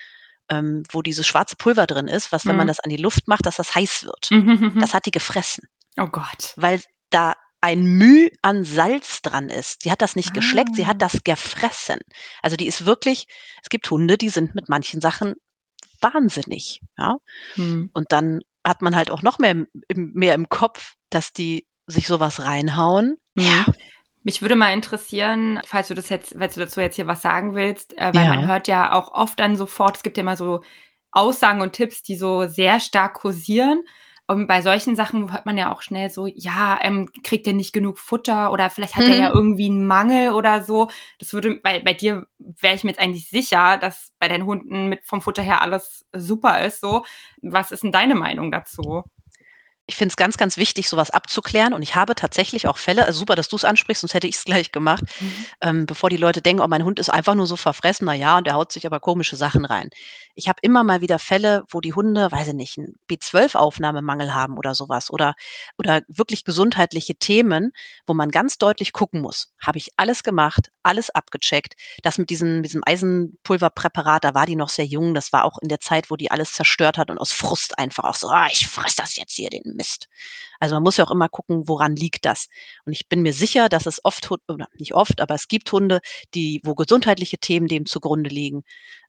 ähm, 0.50 0.84
wo 0.92 1.02
dieses 1.02 1.26
schwarze 1.26 1.56
Pulver 1.56 1.86
drin 1.86 2.08
ist, 2.08 2.32
was, 2.32 2.48
wenn 2.48 2.56
man 2.56 2.66
Mhm. 2.66 2.68
das 2.68 2.80
an 2.80 2.90
die 2.90 2.96
Luft 2.98 3.28
macht, 3.28 3.46
dass 3.46 3.56
das 3.56 3.74
heiß 3.74 4.04
wird. 4.04 4.32
Mhm, 4.32 4.38
mhm, 4.54 4.72
Das 4.78 4.92
mhm. 4.92 4.94
hat 4.94 5.06
die 5.06 5.12
gefressen. 5.12 5.68
Oh 5.98 6.06
Gott. 6.08 6.56
Weil 6.56 6.82
da 7.10 7.34
ein 7.64 7.82
Müh 7.84 8.28
an 8.42 8.64
Salz 8.64 9.22
dran 9.22 9.48
ist. 9.48 9.84
Die 9.86 9.90
hat 9.90 10.02
das 10.02 10.16
nicht 10.16 10.34
geschleckt, 10.34 10.76
sie 10.76 10.86
hat 10.86 10.96
Ah. 10.96 11.08
das 11.08 11.24
gefressen. 11.24 11.98
Also, 12.42 12.56
die 12.56 12.66
ist 12.66 12.84
wirklich 12.84 13.26
es 13.62 13.70
gibt 13.70 13.90
Hunde, 13.90 14.18
die 14.18 14.28
sind 14.28 14.54
mit 14.54 14.68
manchen 14.68 15.00
Sachen 15.00 15.34
wahnsinnig, 16.00 16.80
ja? 16.98 17.16
Mhm. 17.56 17.90
Und 17.94 18.12
dann 18.12 18.40
hat 18.66 18.82
man 18.82 18.94
halt 18.96 19.10
auch 19.10 19.22
noch 19.22 19.38
mehr 19.38 19.52
im 19.52 19.66
mehr 19.88 20.34
im 20.34 20.48
Kopf, 20.48 20.94
dass 21.10 21.32
die 21.32 21.66
sich 21.86 22.06
so 22.06 22.20
was 22.20 22.40
reinhauen. 22.44 23.16
Ja. 23.36 23.64
Mich 24.22 24.40
würde 24.42 24.56
mal 24.56 24.72
interessieren, 24.72 25.60
falls 25.66 25.88
du 25.88 25.94
das 25.94 26.08
jetzt 26.08 26.34
falls 26.38 26.54
du 26.54 26.60
dazu 26.60 26.80
jetzt 26.80 26.96
hier 26.96 27.06
was 27.06 27.22
sagen 27.22 27.54
willst, 27.54 27.96
äh, 27.98 28.10
weil 28.14 28.28
man 28.28 28.40
Ja. 28.42 28.46
hört 28.46 28.68
ja 28.68 28.92
auch 28.92 29.12
oft 29.12 29.38
dann 29.40 29.56
sofort 29.56 29.96
es 29.96 30.02
gibt 30.02 30.16
ja 30.16 30.22
immer 30.22 30.36
so 30.36 30.62
Aussagen 31.12 31.60
und 31.62 31.72
Tipps, 31.72 32.02
die 32.02 32.16
so 32.16 32.46
sehr 32.46 32.80
stark 32.80 33.14
kursieren. 33.14 33.82
Und 34.28 34.46
bei 34.46 34.62
solchen 34.62 34.96
Sachen 34.96 35.30
hört 35.32 35.44
man 35.44 35.58
ja 35.58 35.70
auch 35.72 35.82
schnell 35.82 36.08
so: 36.08 36.26
„Ja, 36.26 36.78
ähm, 36.82 37.10
kriegt 37.22 37.44
der 37.46 37.52
nicht 37.52 37.74
genug 37.74 37.98
Futter 37.98 38.52
oder 38.52 38.70
vielleicht 38.70 38.96
hat 38.96 39.06
er 39.08 39.16
ja 39.16 39.28
Mhm. 39.28 39.34
irgendwie 39.34 39.66
'n 39.68 39.86
Mangel 39.86 40.32
oder 40.32 40.62
so.“ 40.62 40.88
Das 41.18 41.32
würde 41.34 41.56
bei 41.62 41.80
bei 41.80 41.92
dir 41.92 42.26
wäre 42.38 42.74
ich 42.74 42.84
mir 42.84 42.90
jetzt 42.90 43.00
eigentlich 43.00 43.28
sicher, 43.28 43.76
dass 43.76 44.12
bei 44.18 44.28
deinen 44.28 44.46
Hunden 44.46 44.88
mit 44.88 45.04
vom 45.04 45.20
Futter 45.20 45.42
her 45.42 45.60
alles 45.60 46.06
super 46.14 46.64
ist 46.64 46.80
so. 46.80 47.04
Was 47.42 47.70
ist 47.70 47.84
'n 47.84 47.92
deine 47.92 48.14
Meinung 48.14 48.50
dazu? 48.50 49.04
Ich 49.86 49.96
finde 49.96 50.12
es 50.12 50.16
ganz, 50.16 50.38
ganz 50.38 50.56
wichtig, 50.56 50.88
so 50.88 50.96
was 50.96 51.10
abzuklären 51.10 51.74
und 51.74 51.82
ich 51.82 51.94
habe 51.94 52.14
tatsächlich 52.14 52.66
auch 52.68 52.78
Fälle 52.78 53.04
also 53.04 53.18
super, 53.18 53.34
dass 53.34 53.48
du's 53.50 53.64
ansprichst, 53.64 54.00
sonst 54.00 54.14
hätte 54.14 54.26
ich's 54.26 54.44
gleich 54.46 54.72
gemacht, 54.72 55.04
Mhm. 55.20 55.46
ähm, 55.60 55.86
bevor 55.86 56.08
die 56.08 56.16
Leute 56.16 56.40
denken: 56.40 56.62
„Oh, 56.62 56.68
mein 56.68 56.84
Hund 56.84 56.98
ist 56.98 57.10
einfach 57.10 57.34
nur 57.34 57.46
so 57.46 57.56
verfressen, 57.56 58.06
na 58.06 58.14
ja, 58.14 58.38
und 58.38 58.46
der 58.46 58.54
haut 58.54 58.72
sich 58.72 58.86
aber 58.86 58.98
komische 59.00 59.36
Sachen 59.36 59.66
rein.“ 59.66 59.90
Ich 60.34 60.48
habe 60.48 60.58
immer 60.62 60.84
mal 60.84 61.02
wieder 61.02 61.18
Fälle, 61.18 61.64
wo 61.70 61.80
die 61.82 61.92
Hunde, 61.92 62.32
weiß 62.32 62.48
ich 62.48 62.54
nicht, 62.54 62.78
'n 62.78 62.94
B12-Aufnahmemangel 63.08 64.34
haben 64.34 64.56
oder 64.56 64.74
so 64.74 64.88
was 64.88 65.10
oder 65.10 65.34
oder 65.78 66.02
wirklich 66.08 66.44
gesundheitliche 66.44 67.14
Themen, 67.16 67.72
wo 68.06 68.14
man 68.14 68.30
ganz 68.30 68.58
deutlich 68.58 68.92
gucken 68.92 69.20
muss. 69.20 69.52
Habe 69.60 69.78
ich 69.78 69.90
alles 69.96 70.22
gemacht, 70.22 70.70
alles 70.82 71.10
abgecheckt. 71.10 71.74
Das 72.02 72.18
mit 72.18 72.30
diesem 72.30 72.62
diesem 72.62 72.82
Eisenpulverpräparat, 72.84 74.24
da 74.24 74.34
war 74.34 74.46
die 74.46 74.56
noch 74.56 74.68
sehr 74.68 74.86
jung. 74.86 75.14
Das 75.14 75.32
war 75.32 75.44
auch 75.44 75.58
in 75.60 75.68
der 75.68 75.80
Zeit, 75.80 76.10
wo 76.10 76.16
die 76.16 76.30
alles 76.30 76.52
zerstört 76.52 76.98
hat 76.98 77.10
und 77.10 77.18
aus 77.18 77.32
Frust 77.32 77.78
einfach 77.78 78.04
auch 78.04 78.14
so: 78.16 78.28
„Ah, 78.28 78.48
ich 78.50 78.66
fresse 78.66 78.96
das 78.98 79.16
jetzt 79.16 79.32
hier, 79.34 79.50
den 79.50 79.73
Mist.“ 79.74 80.08
Also, 80.60 80.74
man 80.76 80.82
muss 80.82 80.96
ja 80.96 81.04
auch 81.04 81.10
immer 81.10 81.28
gucken, 81.28 81.68
woran 81.68 81.96
liegt 81.96 82.24
das? 82.24 82.48
Und 82.84 82.92
ich 82.92 83.08
bin 83.08 83.22
mir 83.22 83.32
sicher, 83.32 83.68
dass 83.68 83.86
es 83.86 84.04
oft 84.04 84.30
oder 84.48 84.68
nicht 84.78 84.94
oft, 84.94 85.20
aber 85.20 85.34
es 85.34 85.48
gibt 85.48 85.70
Hunde, 85.72 86.00
die 86.34 86.60
wo 86.64 86.74
gesundheitliche 86.74 87.38
Themen 87.38 87.68
dem 87.68 87.86
zugrunde 87.86 88.30
liegen. 88.30 88.62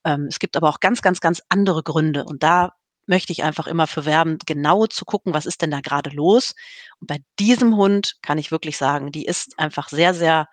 Ähm, 0.06 0.28
es 0.30 0.39
gibt 0.39 0.58
aber 0.58 0.69
auch 0.69 0.80
ganz, 0.80 1.01
ganz, 1.01 1.21
ganz 1.21 1.41
andere 1.49 1.84
Gründe 1.84 2.25
und 2.25 2.43
da 2.43 2.73
möchte 3.08 3.32
ich 3.32 3.43
einfach 3.43 3.67
immer 3.67 3.88
für 3.88 4.06
werben, 4.06 4.38
genau 4.45 4.88
zu 4.88 5.06
gucken, 5.06 5.34
was 5.34 5.45
ist 5.45 5.62
denn 5.62 5.71
da 5.71 5.82
grade 5.82 6.10
los? 6.12 6.56
Und 6.99 7.08
bei 7.08 7.19
diesem 7.39 7.75
Hund 7.75 8.15
kann 8.21 8.38
ich 8.38 8.51
wirklich 8.51 8.78
sagen, 8.78 9.12
die 9.12 9.25
ist 9.25 9.58
einfach 9.60 9.89
sehr, 9.89 10.13
sehr, 10.13 10.47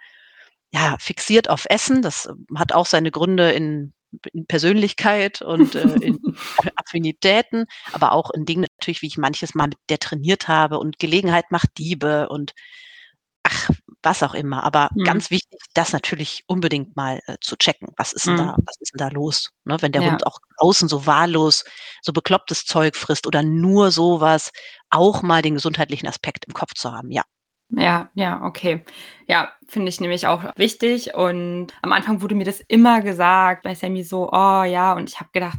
ja, 0.73 0.97
fixiert 0.99 1.49
auf 1.51 1.67
Essen. 1.69 2.03
Das, 2.03 2.27
ähm, 2.27 2.47
hat 2.57 2.73
auch 2.73 2.87
seine 2.87 3.11
Gründe 3.11 3.53
in 3.53 3.95
in 4.33 4.47
Persönlichkeit 4.47 5.43
und, 5.43 5.75
äh, 5.75 5.97
in 6.01 6.21
Affinitäten, 6.77 7.67
aber 7.93 8.13
auch 8.13 8.31
in 8.33 8.45
Dingen 8.47 8.67
natürlich, 8.79 9.03
wie 9.03 9.07
ich 9.09 9.19
manches 9.19 9.55
Mal 9.55 9.69
mit 9.69 9.79
der 9.91 9.99
trainiert 10.01 10.49
habe 10.49 10.79
und 10.79 10.99
Gelegenheit 10.99 11.51
macht 11.51 11.71
Diebe 11.79 12.29
und 12.29 12.53
ach, 13.45 13.71
was 14.03 14.23
auch 14.25 14.35
immer. 14.35 14.65
Aber 14.65 14.91
Mhm. 14.97 15.03
ganz 15.05 15.31
wichtig, 15.31 15.61
das 15.75 15.93
natürlich 15.95 16.45
unbedingt 16.49 16.97
mal, 16.97 17.21
äh, 17.29 17.37
zu 17.43 17.57
checken. 17.57 17.91
Was 17.99 18.13
ist 18.15 18.29
'n 18.29 18.37
da 18.37 18.57
Mhm. 18.57 18.67
was 18.67 18.77
ist 18.81 18.95
'n 18.95 18.99
da 18.99 19.09
los, 19.09 19.51
ne? 19.65 19.77
Wenn 19.83 19.93
der 19.93 20.05
Ja. 20.05 20.07
Hund 20.07 20.27
auch 20.27 20.39
außen 20.59 20.89
so 20.89 21.07
wahllos 21.07 21.65
so 22.03 22.13
beklopptes 22.15 22.65
Zeug 22.67 22.97
frisst 22.97 23.27
oder 23.29 23.43
nur 23.45 23.91
so 23.93 24.21
was, 24.23 24.53
auch 24.91 25.23
mal 25.23 25.43
den 25.43 25.55
gesundheitlichen 25.57 26.09
Aspekt 26.09 26.47
im 26.47 26.55
Kopf 26.55 26.75
zu 26.75 26.93
haben, 26.93 27.11
ja. 27.13 27.25
Ja, 27.75 28.11
ja, 28.15 28.43
okay. 28.45 28.85
Ja, 29.29 29.51
finde 29.67 29.89
ich 29.89 29.99
nämlich 30.01 30.27
auch 30.27 30.45
wichtig 30.57 31.15
und 31.15 31.69
am 31.81 31.93
Anfang 31.93 32.21
wurde 32.21 32.35
mir 32.35 32.45
das 32.45 32.61
immer 32.61 33.01
gesagt 33.01 33.63
bei 33.63 33.75
Sammy 33.75 34.03
so: 34.03 34.29
„Oh 34.31 34.63
ja“, 34.65 34.93
und 34.93 35.09
ich 35.09 35.19
habe 35.21 35.31
gedacht 35.33 35.59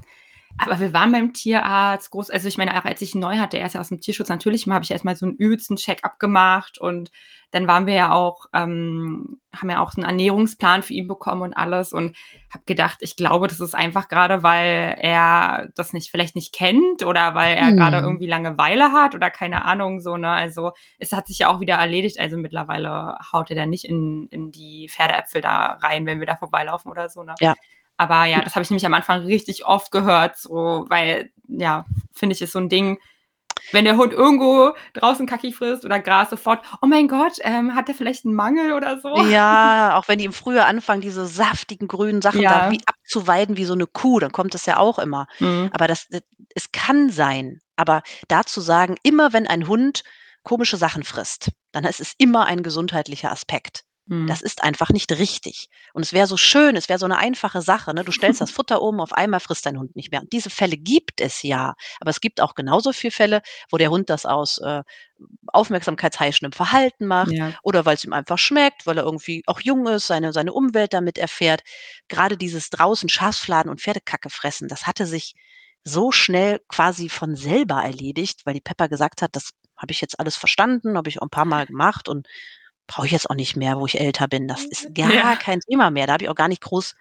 aber 0.58 0.80
wir 0.80 0.94
waren 0.94 1.12
beim 1.12 1.34
Tierarzt, 1.34 2.12
groß 2.12 2.30
also, 2.30 2.48
ich 2.48 2.58
meine, 2.58 2.78
auch 2.80 2.86
als 2.86 3.02
ich 3.02 3.16
ihn 3.16 3.22
neu 3.22 3.38
hatte, 3.38 3.58
er 3.60 3.66
ist 3.68 3.74
ja 3.76 3.82
aus'm 3.82 4.00
Tierschutz, 4.02 4.30
natürlich 4.30 4.68
habe 4.68 4.84
ich 4.86 4.92
erst 4.92 5.06
mal 5.06 5.16
so 5.16 5.26
'n 5.26 5.36
übelsten 5.36 5.76
Check-up 5.78 6.20
gemacht 6.20 6.78
und 6.80 7.12
dann 7.52 7.68
waren 7.68 7.86
wir 7.88 7.94
ja 7.94 8.12
auch 8.14 8.46
ähm, 8.54 9.40
haben 9.56 9.70
ja 9.70 9.82
auch 9.82 9.94
'n 9.98 10.04
Ernährungsplan 10.04 10.84
für 10.84 10.94
ihn 10.94 11.08
bekommen 11.08 11.42
und 11.44 11.54
alles 11.54 11.94
und 11.94 12.16
habe 12.52 12.64
gedacht, 12.66 12.98
ich 13.02 13.16
glaube, 13.16 13.48
das 13.48 13.60
ist 13.60 13.76
einfach 13.76 14.08
grade, 14.10 14.44
weil 14.44 14.96
er 15.00 15.70
das 15.76 15.94
nicht 15.94 16.12
vielleicht 16.12 16.36
nicht 16.36 16.54
kennt 16.54 17.04
oder 17.04 17.36
weil 17.36 17.56
er 17.58 17.74
grade 17.74 17.98
Mhm. 17.98 18.04
irgendwie 18.04 18.28
Langeweile 18.28 18.92
hat 18.92 19.16
oder 19.16 19.30
keine 19.32 19.66
Ahnung 19.66 20.00
so, 20.02 20.18
ne? 20.18 20.30
Also, 20.30 20.72
es 21.00 21.12
hat 21.14 21.28
sich 21.28 21.40
ja 21.40 21.50
auch 21.50 21.60
wieder 21.62 21.76
erledigt. 21.76 22.20
Also, 22.20 22.38
mittlerweile 22.38 23.18
haut 23.34 23.50
er 23.50 23.56
da 23.56 23.66
nicht 23.66 23.86
in 23.86 24.28
in 24.32 24.52
die 24.52 24.88
Pferdeäpfel 24.90 25.42
da 25.42 25.74
rein, 25.82 26.06
wenn 26.06 26.20
wir 26.20 26.28
da 26.28 26.36
vorbeilaufen 26.38 26.92
oder 26.92 27.10
so, 27.10 27.24
ne? 27.24 27.40
Ja. 27.40 27.56
Aber 28.04 28.26
ja, 28.26 28.40
Ja. 28.40 28.44
das 28.44 28.56
habe 28.56 28.64
ich 28.64 28.70
nämlich 28.72 28.86
am 28.86 28.94
Anfang 28.96 29.22
richtig 29.26 29.66
oft 29.66 29.92
gehört, 29.92 30.38
so, 30.38 30.86
weil 30.90 31.32
ja, 31.48 31.86
finde 32.14 32.36
ich, 32.36 32.42
ist 32.42 32.54
so 32.54 32.60
'n 32.60 32.70
Ding, 32.70 33.00
wenn 33.72 33.86
der 33.86 33.98
Hund 33.98 34.14
irgendwo 34.14 34.74
draußen 34.96 35.28
Kacki 35.28 35.54
frisst 35.54 35.86
oder 35.86 36.00
Gras, 36.02 36.30
sofort: 36.32 36.66
„Oh 36.82 36.88
mein 36.88 37.08
Gott, 37.10 37.34
ähm, 37.44 37.76
hat 37.76 37.88
der 37.90 37.96
vielleicht 37.96 38.26
'n 38.26 38.34
Mangel 38.36 38.74
oder 38.74 39.00
so?“ 39.02 39.12
Ja, 39.16 39.96
auch 39.96 40.08
wenn 40.08 40.18
die 40.18 40.26
im 40.26 40.34
Frühjahr 40.34 40.66
anfangen, 40.66 41.02
diese 41.02 41.28
saftigen 41.28 41.88
grünen 41.88 42.24
Sachen 42.24 42.48
da 42.48 42.68
wie 42.68 42.80
Ja. 42.80 42.84
abzuweiden 42.88 43.58
wie 43.58 43.66
so 43.66 43.76
'ne 43.76 43.86
Kuh, 43.86 44.20
dann 44.20 44.32
kommt 44.32 44.56
das 44.56 44.66
ja 44.66 44.78
auch 44.78 44.98
immer. 44.98 45.28
Mhm. 45.40 45.70
Aber 45.70 45.88
das 45.88 46.08
d 46.08 46.22
es 46.56 46.72
kann 46.72 47.10
sein, 47.12 47.62
aber 47.76 48.02
da 48.28 48.44
zu 48.44 48.60
sagen, 48.60 48.96
immer 49.04 49.32
wenn 49.32 49.46
ein 49.48 49.68
Hund 49.68 50.04
komische 50.44 50.78
Sachen 50.78 51.04
frisst, 51.04 51.50
dann 51.72 51.84
ist 51.86 52.00
es 52.00 52.14
immer 52.18 52.46
ein 52.46 52.64
gesundheitlicher 52.64 53.32
Aspekt. 53.32 53.84
Das 54.26 54.42
Mhm. 54.42 54.44
ist 54.44 54.64
einfach 54.64 54.90
nicht 54.90 55.12
richtig. 55.12 55.68
Und 55.94 56.04
es 56.04 56.14
wäre 56.14 56.28
so 56.28 56.38
schön, 56.38 56.78
es 56.78 56.88
wäre 56.90 56.98
so 57.00 57.08
'ne 57.08 57.18
einfache 57.18 57.62
Sache, 57.62 57.94
ne? 57.94 58.06
Du 58.06 58.12
stellst 58.14 58.40
das 58.40 58.52
Futter 58.52 58.82
um, 58.82 59.02
auf 59.02 59.12
einmal 59.14 59.42
frisst 59.42 59.66
dein 59.66 59.78
Hund 59.78 59.96
nicht 59.98 60.12
mehr. 60.12 60.22
Und 60.22 60.32
diese 60.32 60.50
Fälle 60.50 60.78
gibt 60.78 61.20
es 61.22 61.44
ja. 61.44 61.74
Aber 62.00 62.10
es 62.10 62.22
gibt 62.22 62.40
auch 62.40 62.56
genauso 62.56 62.94
viel 62.94 63.12
Fälle, 63.12 63.42
wo 63.70 63.78
der 63.78 63.90
Hund 63.92 64.10
das 64.10 64.26
aus, 64.26 64.60
äh, 64.60 64.84
aufmerksamkeitsheischendem 65.48 66.54
Verhalten 66.54 67.06
macht 67.08 67.36
Ja. 67.36 67.54
oder 67.64 67.86
weil's 67.86 68.04
ihm 68.06 68.14
einfach 68.14 68.38
schmeckt, 68.38 68.86
weil 68.88 68.98
er 68.98 69.04
irgendwie 69.06 69.44
auch 69.48 69.60
jung 69.62 69.88
ist, 69.88 70.08
seine 70.08 70.34
seine 70.34 70.54
Umwelt 70.54 70.94
damit 70.94 71.18
erfährt. 71.18 71.64
Grade 72.10 72.38
dieses 72.38 72.70
draußen 72.70 73.10
Schafsfladen 73.10 73.70
und 73.72 73.82
Pferdekacke 73.82 74.30
fressen, 74.30 74.68
das 74.70 74.88
hatte 74.88 75.06
sich 75.06 75.36
so 75.86 76.12
schnell 76.14 76.62
quasi 76.70 77.10
von 77.10 77.36
selber 77.36 77.84
erledigt, 77.84 78.42
weil 78.46 78.54
die 78.56 78.62
Pepper 78.62 78.88
gesagt 78.90 79.22
hat: 79.22 79.36
„Das 79.36 79.52
habe 79.78 79.92
ich 79.92 80.02
jetzt 80.02 80.20
alles 80.20 80.38
verstanden, 80.38 80.98
habe 80.98 81.10
ich 81.10 81.22
auch 81.22 81.26
'n 81.28 81.30
paarmal 81.30 81.66
gemacht 81.68 82.10
und 82.10 82.28
brauche 82.88 83.06
ich 83.08 83.12
jetzt 83.14 83.30
auch 83.30 83.36
nicht 83.36 83.56
mehr, 83.56 83.80
wo 83.80 83.86
ich 83.86 84.00
älter 84.00 84.28
bin. 84.28 84.48
Das 84.48 84.66
ist 84.66 84.94
gar 84.96 85.14
Ja. 85.14 85.36
kein 85.38 85.60
Thema 85.62 85.92
mehr.“ 85.92 86.08
Da 86.08 86.14
habe 86.14 86.24
ich 86.26 86.30
auch 86.30 86.36
gar 86.36 86.48
nicht 86.50 86.62
groß 86.64 86.96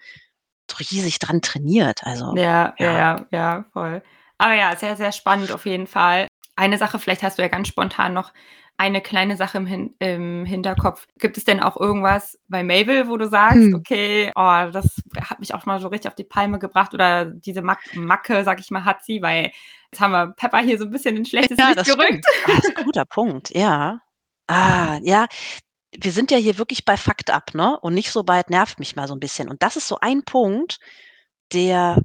riesig 0.79 1.19
dran 1.19 1.41
trainiert. 1.41 2.03
Also, 2.05 2.35
Ja, 2.35 2.73
ja, 2.79 2.91
ja. 2.93 3.25
ja, 3.31 3.65
voll. 3.73 4.01
Aber 4.37 4.53
ja, 4.55 4.75
sehr, 4.75 4.95
sehr 4.95 5.11
spannend 5.11 5.51
auf 5.51 5.65
jeden 5.65 5.87
Fall. 5.87 6.27
Eine 6.55 6.77
Sache, 6.77 6.99
vielleicht 6.99 7.23
hast 7.23 7.37
du 7.37 7.41
ja 7.43 7.47
ganz 7.47 7.67
spontan 7.67 8.13
noch 8.13 8.33
eine 8.77 9.01
kleine 9.01 9.37
Sache 9.37 9.57
im 9.59 9.67
Hin 9.67 9.95
im 9.99 10.45
Hinterkopf. 10.45 11.05
Gibt 11.19 11.37
es 11.37 11.45
denn 11.45 11.59
auch 11.61 11.77
irgendwas 11.79 12.39
bei 12.47 12.63
Mabel, 12.63 13.07
wo 13.07 13.17
du 13.17 13.27
sagst: 13.29 13.71
Hm. 13.71 13.75
„Okay, 13.75 14.31
oh, 14.35 14.69
das 14.71 15.03
hat 15.29 15.39
mich 15.39 15.53
auch 15.53 15.65
mal 15.67 15.79
so 15.79 15.87
richtig 15.89 16.09
auf 16.09 16.15
die 16.15 16.23
Palme 16.23 16.57
gebracht“ 16.59 16.93
oder 16.95 17.25
diese 17.25 17.61
Mack 17.61 17.79
Macke, 17.93 18.43
sage 18.43 18.61
ich 18.61 18.71
mal, 18.71 18.83
hat 18.85 19.03
sie, 19.03 19.21
weil 19.21 19.51
jetzt 19.91 20.01
haben 20.01 20.11
wir 20.11 20.27
Pepper 20.35 20.59
hier 20.59 20.77
so 20.79 20.85
'n 20.85 20.91
bisschen 20.91 21.15
in 21.17 21.25
schlechtes 21.25 21.59
Ja, 21.59 21.67
Licht 21.67 21.77
das 21.77 21.87
gerückt. 21.87 22.25
stimmt. 22.25 22.27
Ah, 22.41 22.57
ist 22.59 22.71
'n 22.71 22.83
guter 22.83 23.05
Punkt, 23.05 23.51
ja. 23.55 23.99
Ah, 24.47 24.97
ja, 25.03 25.27
wir 25.99 26.11
sind 26.11 26.31
ja 26.31 26.37
hier 26.37 26.57
wirklich 26.57 26.85
bei 26.85 26.97
Fakt 26.97 27.29
ab, 27.29 27.51
ne, 27.53 27.79
und 27.81 27.93
nicht 27.93 28.11
so 28.11 28.23
bei: 28.23 28.41
„Nervt 28.49 28.79
mich 28.79 28.95
mal 28.95 29.07
so 29.07 29.13
'n 29.13 29.19
bisschen.“ 29.19 29.49
Und 29.49 29.63
das 29.63 29.75
ist 29.77 29.87
so 29.87 29.97
ein 30.01 30.23
Punkt, 30.23 30.79
der 31.53 32.01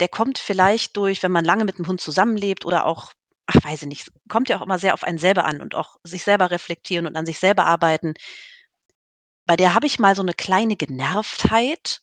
der 0.00 0.08
kommt 0.08 0.38
vielleicht 0.38 0.96
durch, 0.96 1.22
wenn 1.22 1.32
man 1.32 1.44
lange 1.44 1.64
mit 1.64 1.78
'm 1.78 1.86
Hund 1.88 2.00
zusammenlebt 2.00 2.64
oder 2.66 2.86
auch 2.86 3.12
ach, 3.46 3.56
weiß 3.64 3.82
ich 3.82 3.88
nicht, 3.88 4.10
kommt 4.28 4.48
ja 4.48 4.58
auch 4.58 4.62
immer 4.62 4.78
sehr 4.78 4.94
auf 4.94 5.04
einen 5.04 5.18
selber 5.18 5.44
an 5.46 5.60
und 5.62 5.74
auch 5.74 5.96
sich 6.04 6.24
selber 6.24 6.50
reflektieren 6.50 7.06
und 7.06 7.16
an 7.16 7.26
sich 7.26 7.38
selber 7.38 7.66
arbeiten. 7.66 8.14
Bei 9.48 9.56
der 9.56 9.74
habe 9.74 9.86
ich 9.86 9.98
mal 9.98 10.16
so 10.16 10.22
'ne 10.22 10.32
kleine 10.34 10.76
Genervtheit, 10.76 12.00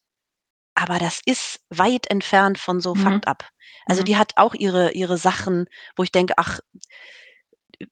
aber 0.76 1.00
das 1.00 1.22
ist 1.26 1.62
weit 1.70 2.08
entfernt 2.10 2.60
von 2.60 2.82
so 2.82 2.96
Mhm. 2.96 3.02
Fakt 3.02 3.28
ab. 3.28 3.50
Also, 3.88 4.02
Mhm. 4.02 4.06
die 4.06 4.18
hat 4.18 4.34
auch 4.38 4.54
ihre 4.56 4.92
ihre 4.94 5.18
Sachen, 5.18 5.68
wo 5.96 6.04
ich 6.04 6.12
denke: 6.12 6.36
„Ach“ 6.38 6.60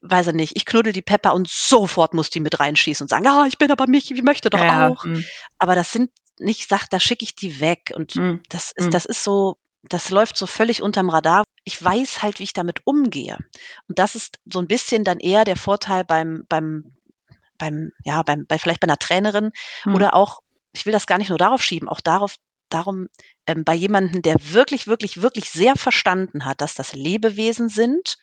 weiß 0.02 0.28
ich 0.28 0.34
nicht, 0.34 0.56
ich 0.58 0.66
knuddel 0.66 0.94
die 0.94 1.02
Pepper 1.02 1.34
und 1.34 1.48
sofort 1.50 2.14
muss 2.14 2.30
die 2.30 2.40
mit 2.40 2.60
reinschießen 2.60 3.06
und 3.06 3.10
sagen: 3.10 3.28
„Ah, 3.28 3.46
ich 3.48 3.58
bin 3.58 3.72
aber 3.72 3.88
mich 3.88 4.12
ich 4.12 4.24
möchte 4.24 4.50
doch 4.50 4.64
Ja, 4.64 4.66
auch.“ 4.68 5.06
mhm. 5.06 5.30
Aber 5.60 5.76
das 5.76 5.92
sind 5.92 6.12
nicht 6.40 6.70
Sach 6.70 6.88
da 6.88 7.00
schicke 7.00 7.24
ich 7.26 7.36
die 7.36 7.60
weg 7.60 7.92
und 7.96 8.16
Mhm, 8.16 8.42
das 8.50 8.72
ist 8.76 8.94
mhm. 8.94 8.94
das 8.94 9.06
ist 9.06 9.24
so 9.24 9.58
das 9.84 10.10
läuft 10.10 10.38
so 10.38 10.48
völlig 10.48 10.82
unterm 10.82 11.10
Radar. 11.10 11.44
Ich 11.64 11.82
weiß 11.84 12.22
halt, 12.24 12.40
wie 12.40 12.44
ich 12.44 12.54
damit 12.54 12.82
umgehe. 12.86 13.38
Und 13.88 14.00
das 14.00 14.16
ist 14.16 14.40
so 14.46 14.60
'n 14.60 14.68
bisschen 14.68 15.04
dann 15.06 15.20
eher 15.20 15.46
der 15.46 15.56
Vorteil 15.58 16.04
beim 16.06 16.46
beim 16.50 16.96
beim 17.58 17.92
ja, 18.04 18.24
beim 18.24 18.46
bei 18.48 18.58
vielleicht 18.60 18.80
bei 18.82 18.88
'ner 18.88 18.98
Trainerin 19.00 19.52
Mhm. 19.86 19.96
oder 19.96 20.14
auch 20.16 20.40
ich 20.74 20.86
will 20.86 20.94
das 20.94 21.08
gar 21.08 21.18
nicht 21.18 21.30
nur 21.30 21.38
darauf 21.40 21.64
schieben, 21.64 21.90
auch 21.90 22.02
darauf 22.02 22.36
darum, 22.70 23.08
ähm, 23.48 23.64
bei 23.66 23.74
jemandem, 23.74 24.22
der 24.22 24.36
wirklich, 24.54 24.86
wirklich, 24.88 25.22
wirklich 25.24 25.50
sehr 25.50 25.76
verstanden 25.76 26.46
hat, 26.46 26.62
dass 26.62 26.76
das 26.76 26.94
Lebewesen 26.94 27.70
sind, 27.70 28.18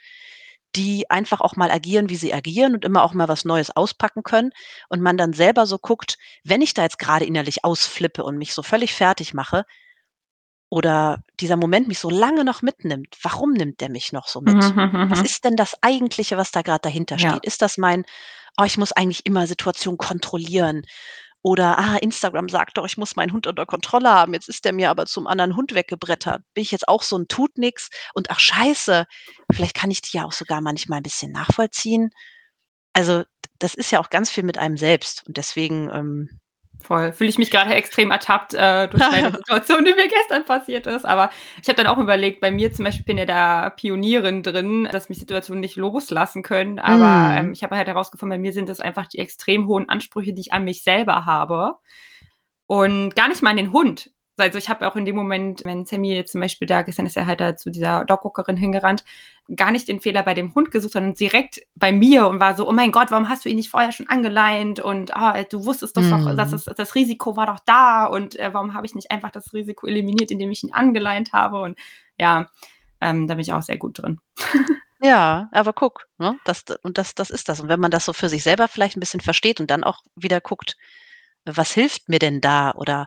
die 0.76 1.10
einfach 1.10 1.40
auch 1.40 1.56
mal 1.56 1.70
agieren, 1.70 2.08
wie 2.10 2.16
sie 2.16 2.34
agieren 2.34 2.74
und 2.74 2.84
immer 2.84 3.02
auch 3.04 3.14
mal 3.14 3.28
was 3.28 3.44
Neues 3.44 3.74
auspacken 3.76 4.22
können 4.22 4.50
und 4.90 5.00
man 5.02 5.16
dann 5.16 5.32
selber 5.32 5.66
so 5.66 5.78
guckt: 5.78 6.18
„Wenn 6.44 6.62
ich 6.62 6.74
da 6.74 6.82
jetzt 6.84 6.98
grade 6.98 7.24
innerlich 7.26 7.64
ausflippe 7.64 8.24
und 8.24 8.38
mich 8.38 8.54
so 8.54 8.62
völlig 8.62 8.94
fertig 8.94 9.34
mache 9.34 9.64
oder 10.68 11.22
dieser 11.40 11.56
Moment 11.56 11.88
mich 11.88 11.98
so 11.98 12.10
lange 12.10 12.44
noch 12.44 12.62
mitnimmt, 12.62 13.16
warum 13.22 13.52
nimmt 13.52 13.80
der 13.80 13.88
mich 13.90 14.12
noch 14.12 14.26
so 14.28 14.40
Mhm, 14.46 14.54
mit? 14.54 14.74
mhm, 14.76 15.00
Was 15.08 15.22
mhm. 15.22 15.22
ist 15.22 15.44
denn 15.44 15.56
das 15.56 15.76
Eigentliche, 15.82 16.36
was 16.36 16.50
da 16.50 16.62
grad 16.62 16.84
dahinter 16.84 17.18
steht? 17.18 17.44
Ja. 17.44 17.46
Ist 17.46 17.62
das 17.62 17.78
mein: 17.78 18.04
„Oh, 18.58 18.64
ich 18.64 18.76
muss 18.78 18.92
eigentlich 18.92 19.26
immer 19.26 19.46
Situationen 19.46 19.98
kontrollieren“ 19.98 20.82
Oder, 21.46 21.78
ah, 21.78 21.94
Instagram 21.98 22.48
sagt 22.48 22.76
doch, 22.76 22.86
ich 22.86 22.96
muss 22.96 23.14
meinen 23.14 23.32
Hund 23.32 23.46
unter 23.46 23.66
Kontrolle 23.66 24.10
haben. 24.10 24.34
Jetzt 24.34 24.48
ist 24.48 24.64
der 24.64 24.72
mir 24.72 24.90
aber 24.90 25.06
zum 25.06 25.28
anderen 25.28 25.54
Hund 25.54 25.74
weggebrettert. 25.76 26.42
Bin 26.54 26.62
ich 26.62 26.72
jetzt 26.72 26.88
auch 26.88 27.04
so 27.04 27.16
ein 27.16 27.28
tut 27.28 27.56
nix 27.56 27.88
und 28.14 28.30
ach 28.32 28.40
scheiße, 28.40 29.06
vielleicht 29.52 29.76
kann 29.76 29.92
ich 29.92 30.02
die 30.02 30.16
ja 30.16 30.24
auch 30.24 30.32
sogar 30.32 30.60
manchmal 30.60 30.98
ein 30.98 31.04
bisschen 31.04 31.30
nachvollziehen. 31.30 32.10
Also, 32.94 33.22
das 33.60 33.74
ist 33.74 33.92
ja 33.92 34.00
auch 34.00 34.10
ganz 34.10 34.28
viel 34.28 34.42
mit 34.42 34.58
einem 34.58 34.76
selbst 34.76 35.24
und 35.28 35.36
deswegen, 35.36 35.88
ähm 35.90 36.40
Voll. 36.86 37.12
Fühle 37.12 37.30
ich 37.30 37.38
mich 37.38 37.50
gerade 37.50 37.74
extrem 37.74 38.12
ertappt 38.12 38.54
äh, 38.54 38.86
durch 38.86 39.02
eine 39.12 39.32
Situation, 39.32 39.84
die 39.84 39.92
mir 39.94 40.06
gestern 40.06 40.44
passiert 40.44 40.86
ist. 40.86 41.04
Aber 41.04 41.30
ich 41.60 41.68
habe 41.68 41.76
dann 41.76 41.88
auch 41.88 41.98
überlegt, 41.98 42.40
bei 42.40 42.52
mir 42.52 42.72
zum 42.72 42.84
Beispiel 42.84 43.04
bin 43.04 43.18
ja 43.18 43.26
da 43.26 43.70
Pionierin 43.70 44.44
drin, 44.44 44.88
dass 44.92 45.08
mich 45.08 45.18
Situationen 45.18 45.60
nicht 45.60 45.74
loslassen 45.74 46.44
können. 46.44 46.78
Aber 46.78 47.32
mm. 47.32 47.36
ähm, 47.38 47.52
ich 47.52 47.64
habe 47.64 47.76
halt 47.76 47.88
herausgefunden, 47.88 48.38
bei 48.38 48.40
mir 48.40 48.52
sind 48.52 48.68
das 48.68 48.78
einfach 48.78 49.08
die 49.08 49.18
extrem 49.18 49.66
hohen 49.66 49.88
Ansprüche, 49.88 50.32
die 50.32 50.42
ich 50.42 50.52
an 50.52 50.62
mich 50.62 50.84
selber 50.84 51.26
habe. 51.26 51.74
Und 52.66 53.16
gar 53.16 53.28
nicht 53.28 53.42
mal 53.42 53.50
an 53.50 53.56
den 53.56 53.72
Hund. 53.72 54.10
Also 54.36 54.58
ich 54.58 54.68
habe 54.68 54.86
auch 54.86 54.96
in 54.96 55.04
dem 55.04 55.16
Moment, 55.16 55.64
wenn 55.64 55.86
Sammy 55.86 56.24
zum 56.26 56.40
Beispiel 56.40 56.66
da 56.66 56.82
gestern 56.82 57.06
ist 57.06 57.16
er 57.16 57.26
halt 57.26 57.40
da 57.40 57.56
zu 57.56 57.70
dieser 57.70 58.04
Dogwalkerin 58.04 58.56
hingerannt, 58.56 59.04
gar 59.54 59.70
nicht 59.70 59.88
den 59.88 60.00
Fehler 60.00 60.22
bei 60.22 60.34
dem 60.34 60.54
Hund 60.54 60.70
gesucht, 60.70 60.92
sondern 60.92 61.14
direkt 61.14 61.60
bei 61.74 61.92
mir 61.92 62.28
und 62.28 62.40
war 62.40 62.56
so, 62.56 62.68
oh 62.68 62.72
mein 62.72 62.92
Gott, 62.92 63.10
warum 63.10 63.28
hast 63.28 63.44
du 63.44 63.48
ihn 63.48 63.56
nicht 63.56 63.70
vorher 63.70 63.92
schon 63.92 64.08
angeleint? 64.08 64.80
Und 64.80 65.12
oh, 65.16 65.32
du 65.50 65.64
wusstest 65.64 65.96
doch, 65.96 66.02
mm. 66.02 66.10
doch 66.10 66.36
dass 66.36 66.52
es, 66.52 66.64
das 66.64 66.94
Risiko 66.94 67.36
war 67.36 67.46
doch 67.46 67.60
da 67.64 68.06
und 68.06 68.38
äh, 68.38 68.52
warum 68.52 68.74
habe 68.74 68.86
ich 68.86 68.94
nicht 68.94 69.10
einfach 69.10 69.30
das 69.30 69.52
Risiko 69.54 69.86
eliminiert, 69.86 70.30
indem 70.30 70.50
ich 70.50 70.64
ihn 70.64 70.72
angeleint 70.72 71.32
habe? 71.32 71.60
Und 71.60 71.78
ja, 72.18 72.50
ähm, 73.00 73.28
da 73.28 73.34
bin 73.34 73.42
ich 73.42 73.52
auch 73.52 73.62
sehr 73.62 73.78
gut 73.78 74.02
drin. 74.02 74.20
Ja, 75.02 75.48
aber 75.52 75.72
guck, 75.72 76.08
ne? 76.18 76.38
Das, 76.44 76.64
und 76.82 76.96
das, 76.98 77.14
das 77.14 77.30
ist 77.30 77.48
das. 77.48 77.60
Und 77.60 77.68
wenn 77.68 77.80
man 77.80 77.90
das 77.90 78.06
so 78.06 78.12
für 78.12 78.28
sich 78.28 78.42
selber 78.42 78.66
vielleicht 78.66 78.96
ein 78.96 79.00
bisschen 79.00 79.20
versteht 79.20 79.60
und 79.60 79.70
dann 79.70 79.84
auch 79.84 80.00
wieder 80.14 80.40
guckt, 80.40 80.76
was 81.44 81.72
hilft 81.72 82.08
mir 82.08 82.18
denn 82.18 82.40
da? 82.40 82.72
Oder 82.72 83.06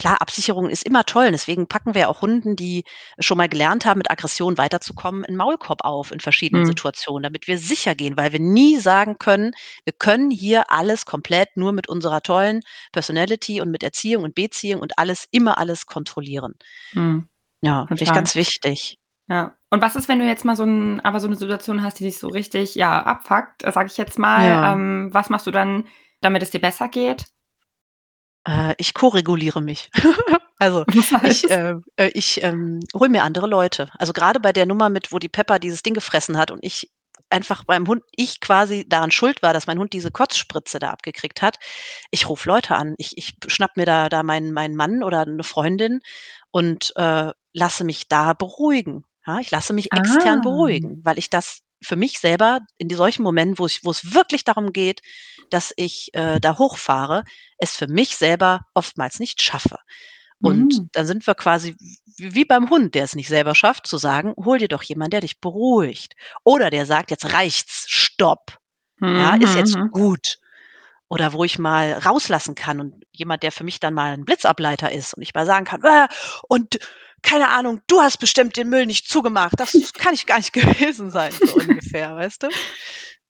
klar, 0.00 0.22
Absicherung 0.22 0.70
ist 0.70 0.84
immer 0.84 1.04
toll. 1.04 1.30
Deswegen 1.30 1.66
packen 1.66 1.94
wir 1.94 2.08
auch 2.08 2.22
Hunden, 2.22 2.56
die 2.56 2.84
schon 3.18 3.36
mal 3.36 3.50
gelernt 3.50 3.84
haben, 3.84 3.98
mit 3.98 4.10
Aggression 4.10 4.56
weiterzukommen, 4.56 5.26
einen 5.26 5.36
Maulkorb 5.36 5.84
auf 5.84 6.10
in 6.10 6.20
verschiedenen 6.20 6.62
mhm. 6.62 6.68
Situationen, 6.68 7.22
damit 7.22 7.46
wir 7.46 7.58
sicher 7.58 7.94
gehen, 7.94 8.16
weil 8.16 8.32
wir 8.32 8.40
nie 8.40 8.78
sagen 8.78 9.18
können, 9.18 9.52
wir 9.84 9.92
können 9.92 10.30
hier 10.30 10.70
alles 10.70 11.04
komplett 11.04 11.54
nur 11.54 11.72
mit 11.72 11.86
unserer 11.86 12.22
tollen 12.22 12.62
Personality 12.92 13.60
und 13.60 13.70
mit 13.70 13.82
Erziehung 13.82 14.24
und 14.24 14.34
Beziehung 14.34 14.80
und 14.80 14.98
alles, 14.98 15.28
immer 15.32 15.58
alles 15.58 15.84
kontrollieren. 15.84 16.54
Mhm. 16.94 17.28
Ja, 17.60 17.86
finde 17.86 18.02
ich 18.02 18.12
ganz 18.12 18.34
wichtig. 18.34 18.98
Ja. 19.28 19.54
Und 19.68 19.82
was 19.82 19.96
ist, 19.96 20.08
wenn 20.08 20.18
du 20.18 20.26
jetzt 20.26 20.46
mal 20.46 20.56
so 20.56 20.64
ein, 20.64 21.00
aber 21.00 21.20
so 21.20 21.26
eine 21.26 21.36
Situation 21.36 21.82
hast, 21.82 22.00
die 22.00 22.04
dich 22.04 22.18
so 22.18 22.28
richtig, 22.28 22.74
ja, 22.74 23.02
abfuckt, 23.02 23.62
sage 23.70 23.88
ich 23.88 23.98
jetzt 23.98 24.18
mal. 24.18 24.48
Ja. 24.48 24.72
Ähm, 24.72 25.10
was 25.12 25.28
machst 25.28 25.46
du 25.46 25.50
dann, 25.50 25.84
damit 26.22 26.42
es 26.42 26.50
dir 26.50 26.60
besser 26.60 26.88
geht? 26.88 27.26
Äh, 28.46 28.74
ich 28.78 28.94
koreguliere 28.94 29.60
mich. 29.62 29.90
Also, 30.62 30.84
ich, 31.24 31.48
äh, 31.50 31.76
äh, 31.96 32.08
ich, 32.12 32.42
ähm, 32.42 32.80
hole 32.94 33.08
mir 33.08 33.22
andere 33.22 33.46
Leute. 33.46 33.88
Also, 33.98 34.12
gerade 34.12 34.40
bei 34.40 34.52
der 34.52 34.66
Nummer 34.66 34.90
mit, 34.90 35.10
wo 35.10 35.18
die 35.18 35.30
Pepper 35.30 35.58
dieses 35.58 35.82
Ding 35.82 35.94
gefressen 35.94 36.36
hat 36.36 36.50
und 36.50 36.58
ich 36.62 36.90
einfach 37.30 37.64
beim 37.64 37.86
Hund 37.88 38.02
ich 38.14 38.40
quasi 38.40 38.86
daran 38.86 39.10
schuld 39.10 39.40
war, 39.42 39.54
dass 39.54 39.66
mein 39.66 39.78
Hund 39.78 39.94
diese 39.94 40.10
Kotzspritze 40.10 40.78
da 40.78 40.90
abgekriegt 40.90 41.40
hat. 41.40 41.56
Ich 42.10 42.28
rufe 42.28 42.46
Leute 42.46 42.74
an. 42.76 42.94
Ich 42.98 43.16
ich 43.16 43.36
schnappe 43.46 43.80
mir 43.80 43.86
da 43.86 44.10
da 44.10 44.22
meinen 44.22 44.52
meinen 44.52 44.76
Mann 44.76 45.02
oder 45.02 45.20
eine 45.22 45.44
Freundin 45.44 46.00
und, 46.50 46.92
äh, 46.96 47.32
lasse 47.54 47.84
mich 47.84 48.08
da 48.08 48.34
beruhigen. 48.34 49.04
Ja, 49.26 49.38
ich 49.38 49.50
lasse 49.50 49.72
mich 49.72 49.94
extern 49.94 50.40
Ah. 50.40 50.42
beruhigen, 50.42 51.00
weil 51.04 51.18
ich 51.18 51.30
das 51.30 51.60
für 51.82 51.96
mich 51.96 52.18
selber 52.18 52.60
in 52.76 52.90
solchen 52.90 53.22
Momenten, 53.22 53.58
wo 53.58 53.64
es 53.64 53.82
wo 53.82 53.90
es 53.92 54.12
wirklich 54.12 54.44
darum 54.44 54.72
geht, 54.74 55.00
dass 55.50 55.72
ich, 55.76 56.10
äh, 56.14 56.40
da 56.40 56.58
hochfahre, 56.58 57.24
es 57.58 57.76
für 57.76 57.88
mich 57.88 58.16
selber 58.16 58.62
oftmals 58.74 59.18
nicht 59.20 59.42
schaffe. 59.42 59.78
Und 60.42 60.80
Mhm. 60.80 60.88
dann 60.92 61.06
sind 61.06 61.26
wir 61.26 61.34
quasi 61.34 61.76
wie 62.16 62.44
beim 62.44 62.70
Hund, 62.70 62.94
der 62.94 63.04
es 63.04 63.14
nicht 63.14 63.28
selber 63.28 63.54
schafft, 63.54 63.86
zu 63.86 63.98
sagen: 63.98 64.34
„Hol 64.36 64.58
dir 64.58 64.68
doch 64.68 64.82
jemand, 64.82 65.12
der 65.12 65.20
dich 65.22 65.40
beruhigt.“ 65.40 66.14
Oder 66.44 66.70
der 66.70 66.86
sagt: 66.86 67.10
„Jetzt 67.10 67.32
reicht's, 67.32 67.84
stopp. 67.88 68.58
Ja, 69.06 69.34
ist 69.34 69.54
jetzt 69.54 69.76
mhm, 69.76 69.90
mhm. 69.90 69.90
gut.“ 69.90 70.38
Oder 71.08 71.32
wo 71.32 71.44
ich 71.44 71.58
mal 71.58 71.92
rauslassen 71.94 72.54
kann 72.54 72.80
und 72.80 73.04
jemand, 73.12 73.42
der 73.42 73.52
für 73.52 73.64
mich 73.64 73.80
dann 73.80 73.94
mal 73.94 74.12
'n 74.14 74.24
Blitzableiter 74.24 74.92
ist 74.92 75.14
und 75.14 75.22
ich 75.22 75.34
mal 75.34 75.46
sagen 75.46 75.64
kann: 75.66 75.82
„Äh, 75.84 76.08
und 76.48 76.78
keine 77.22 77.48
Ahnung, 77.50 77.80
du 77.88 78.00
hast 78.00 78.18
bestimmt 78.18 78.56
den 78.56 78.68
Müll 78.70 78.86
nicht 78.86 79.08
zugemacht. 79.08 79.54
Das 79.58 79.92
kann 79.94 80.14
ich 80.14 80.26
gar 80.26 80.38
nicht 80.38 80.52
gewesen 80.54 81.10
sein, 81.10 81.40
so 81.44 81.56
ungefähr, 81.56 82.14
weißt 82.16 82.44
du? 82.44 82.52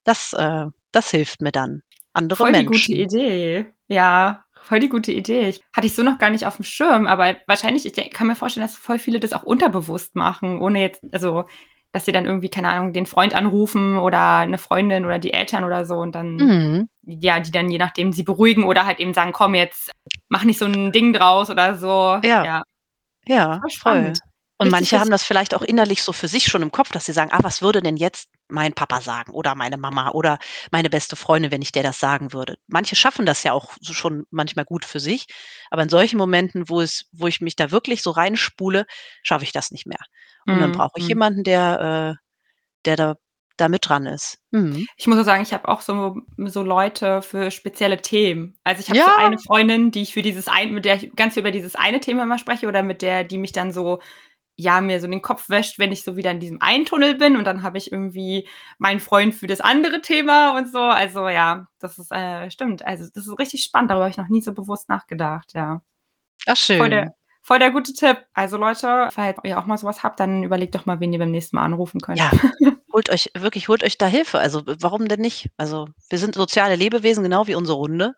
Das, 0.04 0.32
äh, 0.34 0.66
das 0.92 1.10
hilft 1.10 1.40
mir 1.42 1.52
dann. 1.52 1.82
Andere 2.12 2.36
Voll 2.44 2.52
die 2.52 2.64
gute 2.64 2.92
Idee. 2.92 3.66
Ja, 3.88 4.44
voll 4.62 4.80
die 4.80 4.88
gute 4.88 5.12
Idee. 5.12 5.48
Ich, 5.48 5.60
hatte 5.74 5.86
ich 5.86 5.94
so 5.94 6.02
noch 6.02 6.18
gar 6.18 6.30
nicht 6.30 6.46
auf 6.46 6.56
dem 6.56 6.64
Schirm, 6.64 7.06
aber 7.06 7.36
wahrscheinlich, 7.46 7.86
ich 7.86 8.10
kann 8.10 8.26
mir 8.26 8.36
vorstellen, 8.36 8.66
dass 8.66 8.76
voll 8.76 8.98
viele 8.98 9.20
das 9.20 9.32
auch 9.32 9.42
unterbewusst 9.42 10.14
machen, 10.16 10.60
ohne 10.60 10.80
jetzt, 10.80 11.02
also, 11.12 11.44
dass 11.92 12.04
sie 12.04 12.12
dann 12.12 12.26
irgendwie, 12.26 12.48
keine 12.48 12.68
Ahnung, 12.68 12.92
den 12.92 13.06
Freund 13.06 13.34
anrufen 13.34 13.98
oder 13.98 14.38
eine 14.38 14.58
Freundin 14.58 15.04
oder 15.04 15.18
die 15.18 15.32
Eltern 15.32 15.64
oder 15.64 15.84
so 15.84 15.96
und 15.96 16.14
dann, 16.14 16.36
mhm. 16.36 16.88
ja, 17.02 17.40
die 17.40 17.50
dann 17.50 17.70
je 17.70 17.78
nachdem 17.78 18.12
sie 18.12 18.22
beruhigen 18.22 18.64
oder 18.64 18.86
halt 18.86 19.00
eben 19.00 19.14
sagen, 19.14 19.32
komm 19.32 19.54
jetzt, 19.54 19.90
mach 20.28 20.44
nicht 20.44 20.58
so 20.58 20.66
ein 20.66 20.92
Ding 20.92 21.12
draus 21.12 21.50
oder 21.50 21.76
so. 21.76 22.18
Ja. 22.22 22.44
ja. 22.44 22.62
Ja, 23.26 23.60
voll. 23.78 24.12
Und 24.58 24.66
Richtig 24.66 24.72
manche 24.72 25.00
haben 25.00 25.10
das 25.10 25.24
vielleicht 25.24 25.54
auch 25.54 25.62
innerlich 25.62 26.02
so 26.02 26.12
für 26.12 26.28
sich 26.28 26.46
schon 26.46 26.62
im 26.62 26.72
Kopf, 26.72 26.90
dass 26.92 27.06
sie 27.06 27.12
sagen: 27.12 27.30
„Ah, 27.32 27.40
was 27.42 27.62
würde 27.62 27.80
denn 27.80 27.96
jetzt 27.96 28.28
mein 28.50 28.72
Papa 28.72 29.00
sagen 29.00 29.32
oder 29.32 29.54
meine 29.54 29.76
Mama 29.76 30.10
oder 30.10 30.38
meine 30.70 30.90
beste 30.90 31.16
Freundin, 31.16 31.50
wenn 31.50 31.62
ich 31.62 31.72
der 31.72 31.82
das 31.82 32.00
sagen 32.00 32.32
würde?“ 32.32 32.56
Manche 32.66 32.96
schaffen 32.96 33.26
das 33.26 33.42
ja 33.42 33.52
auch 33.52 33.72
so 33.80 33.92
schon 33.92 34.24
manchmal 34.30 34.64
gut 34.64 34.84
für 34.84 35.00
sich, 35.00 35.26
aber 35.70 35.82
in 35.82 35.88
solchen 35.88 36.18
Momenten, 36.18 36.68
wo 36.68 36.80
es 36.80 37.06
wo 37.12 37.26
ich 37.26 37.40
mich 37.40 37.56
da 37.56 37.70
wirklich 37.70 38.02
so 38.02 38.10
reinspule, 38.10 38.86
schaffe 39.22 39.44
ich 39.44 39.52
das 39.52 39.70
nicht 39.70 39.86
mehr. 39.86 40.00
Und 40.46 40.60
dann 40.60 40.70
mhm, 40.70 40.74
brauche 40.74 40.92
ich 40.96 41.04
mhm. 41.04 41.08
jemanden, 41.10 41.44
der 41.44 42.16
äh, 42.16 42.24
der 42.84 42.96
da 42.96 43.14
da 43.60 43.68
mit 43.68 43.88
dran 43.88 44.06
ist. 44.06 44.38
Mhm. 44.50 44.86
Ich 44.96 45.06
muss 45.06 45.18
auch 45.18 45.24
sagen, 45.24 45.42
ich 45.42 45.52
habe 45.52 45.68
auch 45.68 45.82
so 45.82 46.16
so 46.38 46.62
Leute 46.62 47.22
für 47.22 47.50
spezielle 47.50 47.98
Themen. 47.98 48.56
Also, 48.64 48.80
ich 48.80 48.88
habe 48.88 48.98
so 48.98 49.24
eine 49.24 49.38
Freundin, 49.38 49.90
die 49.90 50.02
ich 50.02 50.14
für 50.14 50.22
dieses 50.22 50.48
ein 50.48 50.72
mit 50.72 50.84
der 50.84 50.96
ich 50.96 51.14
ganz 51.14 51.36
über 51.36 51.50
dieses 51.50 51.76
eine 51.76 52.00
Thema 52.00 52.22
immer 52.24 52.38
spreche 52.38 52.66
oder 52.66 52.82
mit 52.82 53.02
der 53.02 53.24
die 53.24 53.38
mich 53.38 53.52
dann 53.52 53.72
so 53.72 54.00
ja, 54.60 54.80
mir 54.80 55.00
so 55.00 55.06
den 55.06 55.22
Kopf 55.22 55.48
wäscht, 55.48 55.78
wenn 55.78 55.92
ich 55.92 56.04
so 56.04 56.16
wieder 56.16 56.30
in 56.30 56.40
diesem 56.40 56.60
einen 56.60 56.84
Tunnel 56.84 57.14
bin 57.16 57.36
und 57.36 57.44
dann 57.44 57.62
habe 57.62 57.78
ich 57.78 57.90
irgendwie 57.90 58.46
meinen 58.78 59.00
Freund 59.00 59.34
für 59.34 59.46
das 59.46 59.60
andere 59.60 60.00
Thema 60.02 60.56
und 60.56 60.70
so. 60.70 60.78
Also, 60.80 61.28
ja, 61.28 61.66
das 61.78 61.98
ist, 61.98 62.12
äh 62.12 62.50
stimmt. 62.50 62.84
Also, 62.84 63.08
das 63.12 63.26
ist 63.26 63.38
richtig 63.38 63.64
spannend, 63.64 63.90
darüber 63.90 64.04
habe 64.04 64.10
ich 64.10 64.18
noch 64.18 64.28
nie 64.28 64.42
so 64.42 64.52
bewusst 64.52 64.88
nachgedacht, 64.88 65.52
ja. 65.54 65.82
Ach 66.46 66.56
Voll 66.76 66.90
der 66.90 67.02
schön. 67.04 67.12
voll 67.42 67.58
der 67.58 67.70
gute 67.70 67.92
Tipp. 67.94 68.18
Also, 68.34 68.56
Leute, 68.58 69.08
falls 69.12 69.38
ihr 69.44 69.58
auch 69.58 69.66
mal 69.66 69.78
sowas 69.78 70.02
habt, 70.02 70.20
dann 70.20 70.42
überlegt 70.44 70.74
doch 70.74 70.86
mal, 70.86 71.00
wen 71.00 71.12
ihr 71.12 71.18
beim 71.18 71.30
nächsten 71.30 71.56
Mal 71.56 71.64
anrufen 71.64 72.00
könnt. 72.00 72.18
Ja, 72.18 72.30
holt 72.92 73.10
euch 73.10 73.30
wirklich 73.36 73.68
holt 73.68 73.82
euch 73.84 73.98
da 73.98 74.06
Hilfe. 74.06 74.38
Also, 74.38 74.62
warum 74.66 75.08
denn 75.08 75.20
nicht? 75.20 75.50
Also, 75.56 75.88
wir 76.10 76.18
sind 76.18 76.34
soziale 76.34 76.76
Lebewesen, 76.76 77.22
genau 77.24 77.46
wie 77.46 77.54
unsere 77.54 77.78
Hunde. 77.78 78.14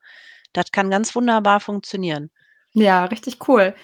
Das 0.53 0.73
kann 0.73 0.91
ganz 0.91 1.15
wunderbar 1.15 1.61
funktionieren. 1.61 2.31
Ja, 2.75 3.05
richtig 3.07 3.49
cool. 3.49 3.75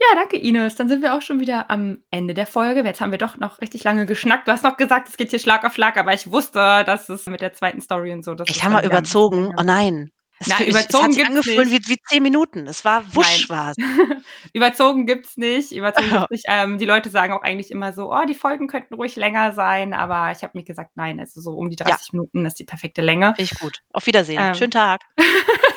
Ja, 0.00 0.14
danke 0.14 0.38
Ines. 0.38 0.76
Dann 0.76 0.88
sind 0.88 1.02
wir 1.02 1.14
auch 1.14 1.20
schon 1.20 1.40
wieder 1.40 1.70
am 1.70 1.98
Ende 2.10 2.32
der 2.32 2.46
Folge. 2.46 2.80
Jetzt 2.80 3.02
haben 3.02 3.10
wir 3.10 3.18
doch 3.18 3.36
noch 3.36 3.60
richtig 3.60 3.84
lange 3.84 4.06
geschnackt. 4.06 4.48
Du 4.48 4.52
hast 4.52 4.64
noch 4.64 4.78
gesagt, 4.78 5.10
es 5.10 5.18
geht 5.18 5.28
hier 5.28 5.38
Schlag 5.38 5.62
auf 5.64 5.74
Schlag, 5.74 5.98
aber 5.98 6.14
ich 6.14 6.30
wusste, 6.30 6.84
dass 6.86 7.10
es 7.10 7.26
mit 7.26 7.42
der 7.42 7.52
zweiten 7.52 7.82
Story 7.82 8.12
und 8.12 8.24
so. 8.24 8.34
Ich 8.46 8.64
habe 8.64 8.74
mal 8.74 8.84
überzogen. 8.84 9.54
Oh 9.58 9.62
nein. 9.62 10.10
Es, 10.42 10.48
Na, 10.48 10.64
überzogen 10.64 10.80
es 10.80 10.94
hat 10.94 11.12
sich 11.12 11.26
angefühlt 11.26 11.70
wie, 11.70 11.92
wie 11.92 11.98
zehn 12.08 12.22
Minuten. 12.22 12.66
Es 12.66 12.82
war 12.82 13.04
wusch 13.14 13.50
war 13.50 13.74
Überzogen 14.54 15.04
gibt's 15.04 15.36
nicht. 15.36 15.70
Überzogen 15.70 16.08
gibt's 16.08 16.30
nicht. 16.30 16.44
Ähm, 16.48 16.78
die 16.78 16.86
Leute 16.86 17.10
sagen 17.10 17.34
auch 17.34 17.42
eigentlich 17.42 17.70
immer 17.70 17.92
so, 17.92 18.10
oh, 18.10 18.24
die 18.26 18.34
Folgen 18.34 18.66
könnten 18.66 18.94
ruhig 18.94 19.16
länger 19.16 19.52
sein, 19.52 19.92
aber 19.92 20.32
ich 20.32 20.42
habe 20.42 20.56
mir 20.56 20.64
gesagt, 20.64 20.92
nein, 20.94 21.20
also 21.20 21.42
so 21.42 21.50
um 21.52 21.68
die 21.68 21.76
30 21.76 21.92
ja. 21.92 21.98
Minuten 22.12 22.46
ist 22.46 22.58
die 22.58 22.64
perfekte 22.64 23.02
Länge. 23.02 23.34
Finde 23.36 23.52
ich 23.52 23.60
gut. 23.60 23.82
Auf 23.92 24.06
Wiedersehen. 24.06 24.40
Ähm, 24.40 24.54
Schönen 24.54 24.70
Tag. 24.70 25.02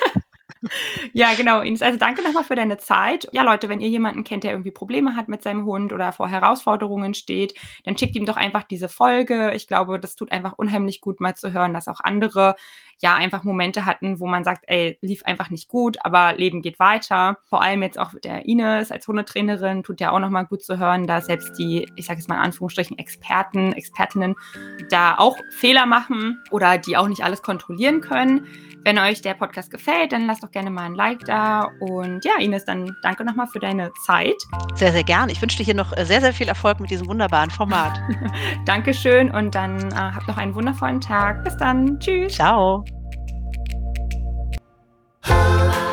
ja, 1.14 1.34
genau, 1.36 1.62
Ines. 1.62 1.82
Also 1.82 1.98
danke 1.98 2.24
nochmal 2.24 2.44
für 2.44 2.56
deine 2.56 2.78
Zeit. 2.78 3.28
Ja, 3.32 3.44
Leute, 3.44 3.70
wenn 3.70 3.82
ihr 3.82 3.90
jemanden 3.90 4.24
kennt, 4.24 4.44
der 4.44 4.52
irgendwie 4.52 4.72
Probleme 4.72 5.16
hat 5.16 5.28
mit 5.28 5.44
seinem 5.44 5.66
Hund 5.66 5.94
oder 5.94 6.12
vor 6.12 6.28
Herausforderungen 6.28 7.14
steht, 7.14 7.54
dann 7.84 7.98
schickt 7.98 8.16
ihm 8.16 8.26
doch 8.26 8.38
einfach 8.38 8.64
diese 8.64 8.90
Folge. 8.90 9.54
Ich 9.54 9.68
glaube, 9.68 10.00
das 10.00 10.16
tut 10.16 10.32
einfach 10.32 10.54
unheimlich 10.58 11.02
gut, 11.02 11.20
mal 11.20 11.36
zu 11.36 11.54
hören, 11.54 11.74
dass 11.74 11.88
auch 11.88 12.00
andere 12.00 12.56
ja 13.02 13.16
einfach 13.16 13.44
Momente 13.44 13.86
hatten, 13.86 14.20
wo 14.20 14.28
man 14.28 14.44
sagt, 14.44 14.64
ey, 14.68 14.98
lief 15.02 15.24
einfach 15.24 15.50
nicht 15.50 15.68
gut, 15.68 15.98
aber 16.04 16.34
Leben 16.34 16.62
geht 16.62 16.80
weiter. 16.80 17.38
Vor 17.46 17.62
allem 17.62 17.84
jetzt 17.84 18.00
auch 18.00 18.14
mit 18.14 18.26
der 18.26 18.46
Ines 18.46 18.92
als 18.92 19.08
Hundetrainerin 19.08 19.84
tut 19.84 20.00
ja 20.00 20.12
auch 20.12 20.20
nochmal 20.20 20.46
gut 20.46 20.64
zu 20.64 20.78
hören, 20.78 21.08
da 21.08 21.22
selbst 21.22 21.58
die, 21.58 21.88
ich 21.96 22.06
sage 22.06 22.20
jetzt 22.20 22.30
mal 22.30 22.36
in 22.36 22.42
Anführungsstrichen, 22.42 22.98
Experten, 22.98 23.74
Expertinnen 23.74 24.36
da 24.90 25.16
auch 25.18 25.38
Fehler 25.52 25.86
machen 25.86 26.42
oder 26.52 26.78
die 26.78 26.98
auch 26.98 27.08
nicht 27.08 27.24
alles 27.24 27.42
kontrollieren 27.42 28.02
können. 28.02 28.48
Wenn 28.86 29.00
euch 29.00 29.22
der 29.22 29.34
Podcast 29.34 29.72
gefällt, 29.72 30.12
dann 30.12 30.28
lasst 30.28 30.44
doch 30.44 30.52
gerne 30.52 30.70
mal 30.70 30.84
ein 30.84 30.96
Like 30.96 31.24
da. 31.26 31.70
Und 31.80 32.26
ja, 32.26 32.34
Ines, 32.40 32.66
dann 32.66 32.96
danke 33.02 33.24
nochmal 33.24 33.48
für 33.48 33.60
deine 33.60 33.92
Zeit. 34.06 34.36
Sehr, 34.76 34.92
sehr 34.92 35.04
gern. 35.04 35.30
Ich 35.30 35.42
wünsche 35.42 35.58
dir 35.58 35.64
hier 35.64 35.74
noch 35.74 35.96
äh, 35.96 36.06
sehr, 36.06 36.20
sehr 36.20 36.34
viel 36.34 36.50
Erfolg 36.50 36.82
mit 36.82 36.92
diesem 36.92 37.08
wunderbaren 37.08 37.50
Format. 37.50 37.98
Dankeschön 38.66 39.32
und 39.32 39.56
dann 39.56 39.92
äh, 39.92 39.96
habt 39.96 40.28
noch 40.28 40.38
einen 40.38 40.54
wundervollen 40.54 41.00
Tag. 41.00 41.46
Bis 41.46 41.56
dann. 41.56 41.98
Tschüss. 42.00 42.34
Ciao. 42.34 42.83
Ooh. 45.30 45.93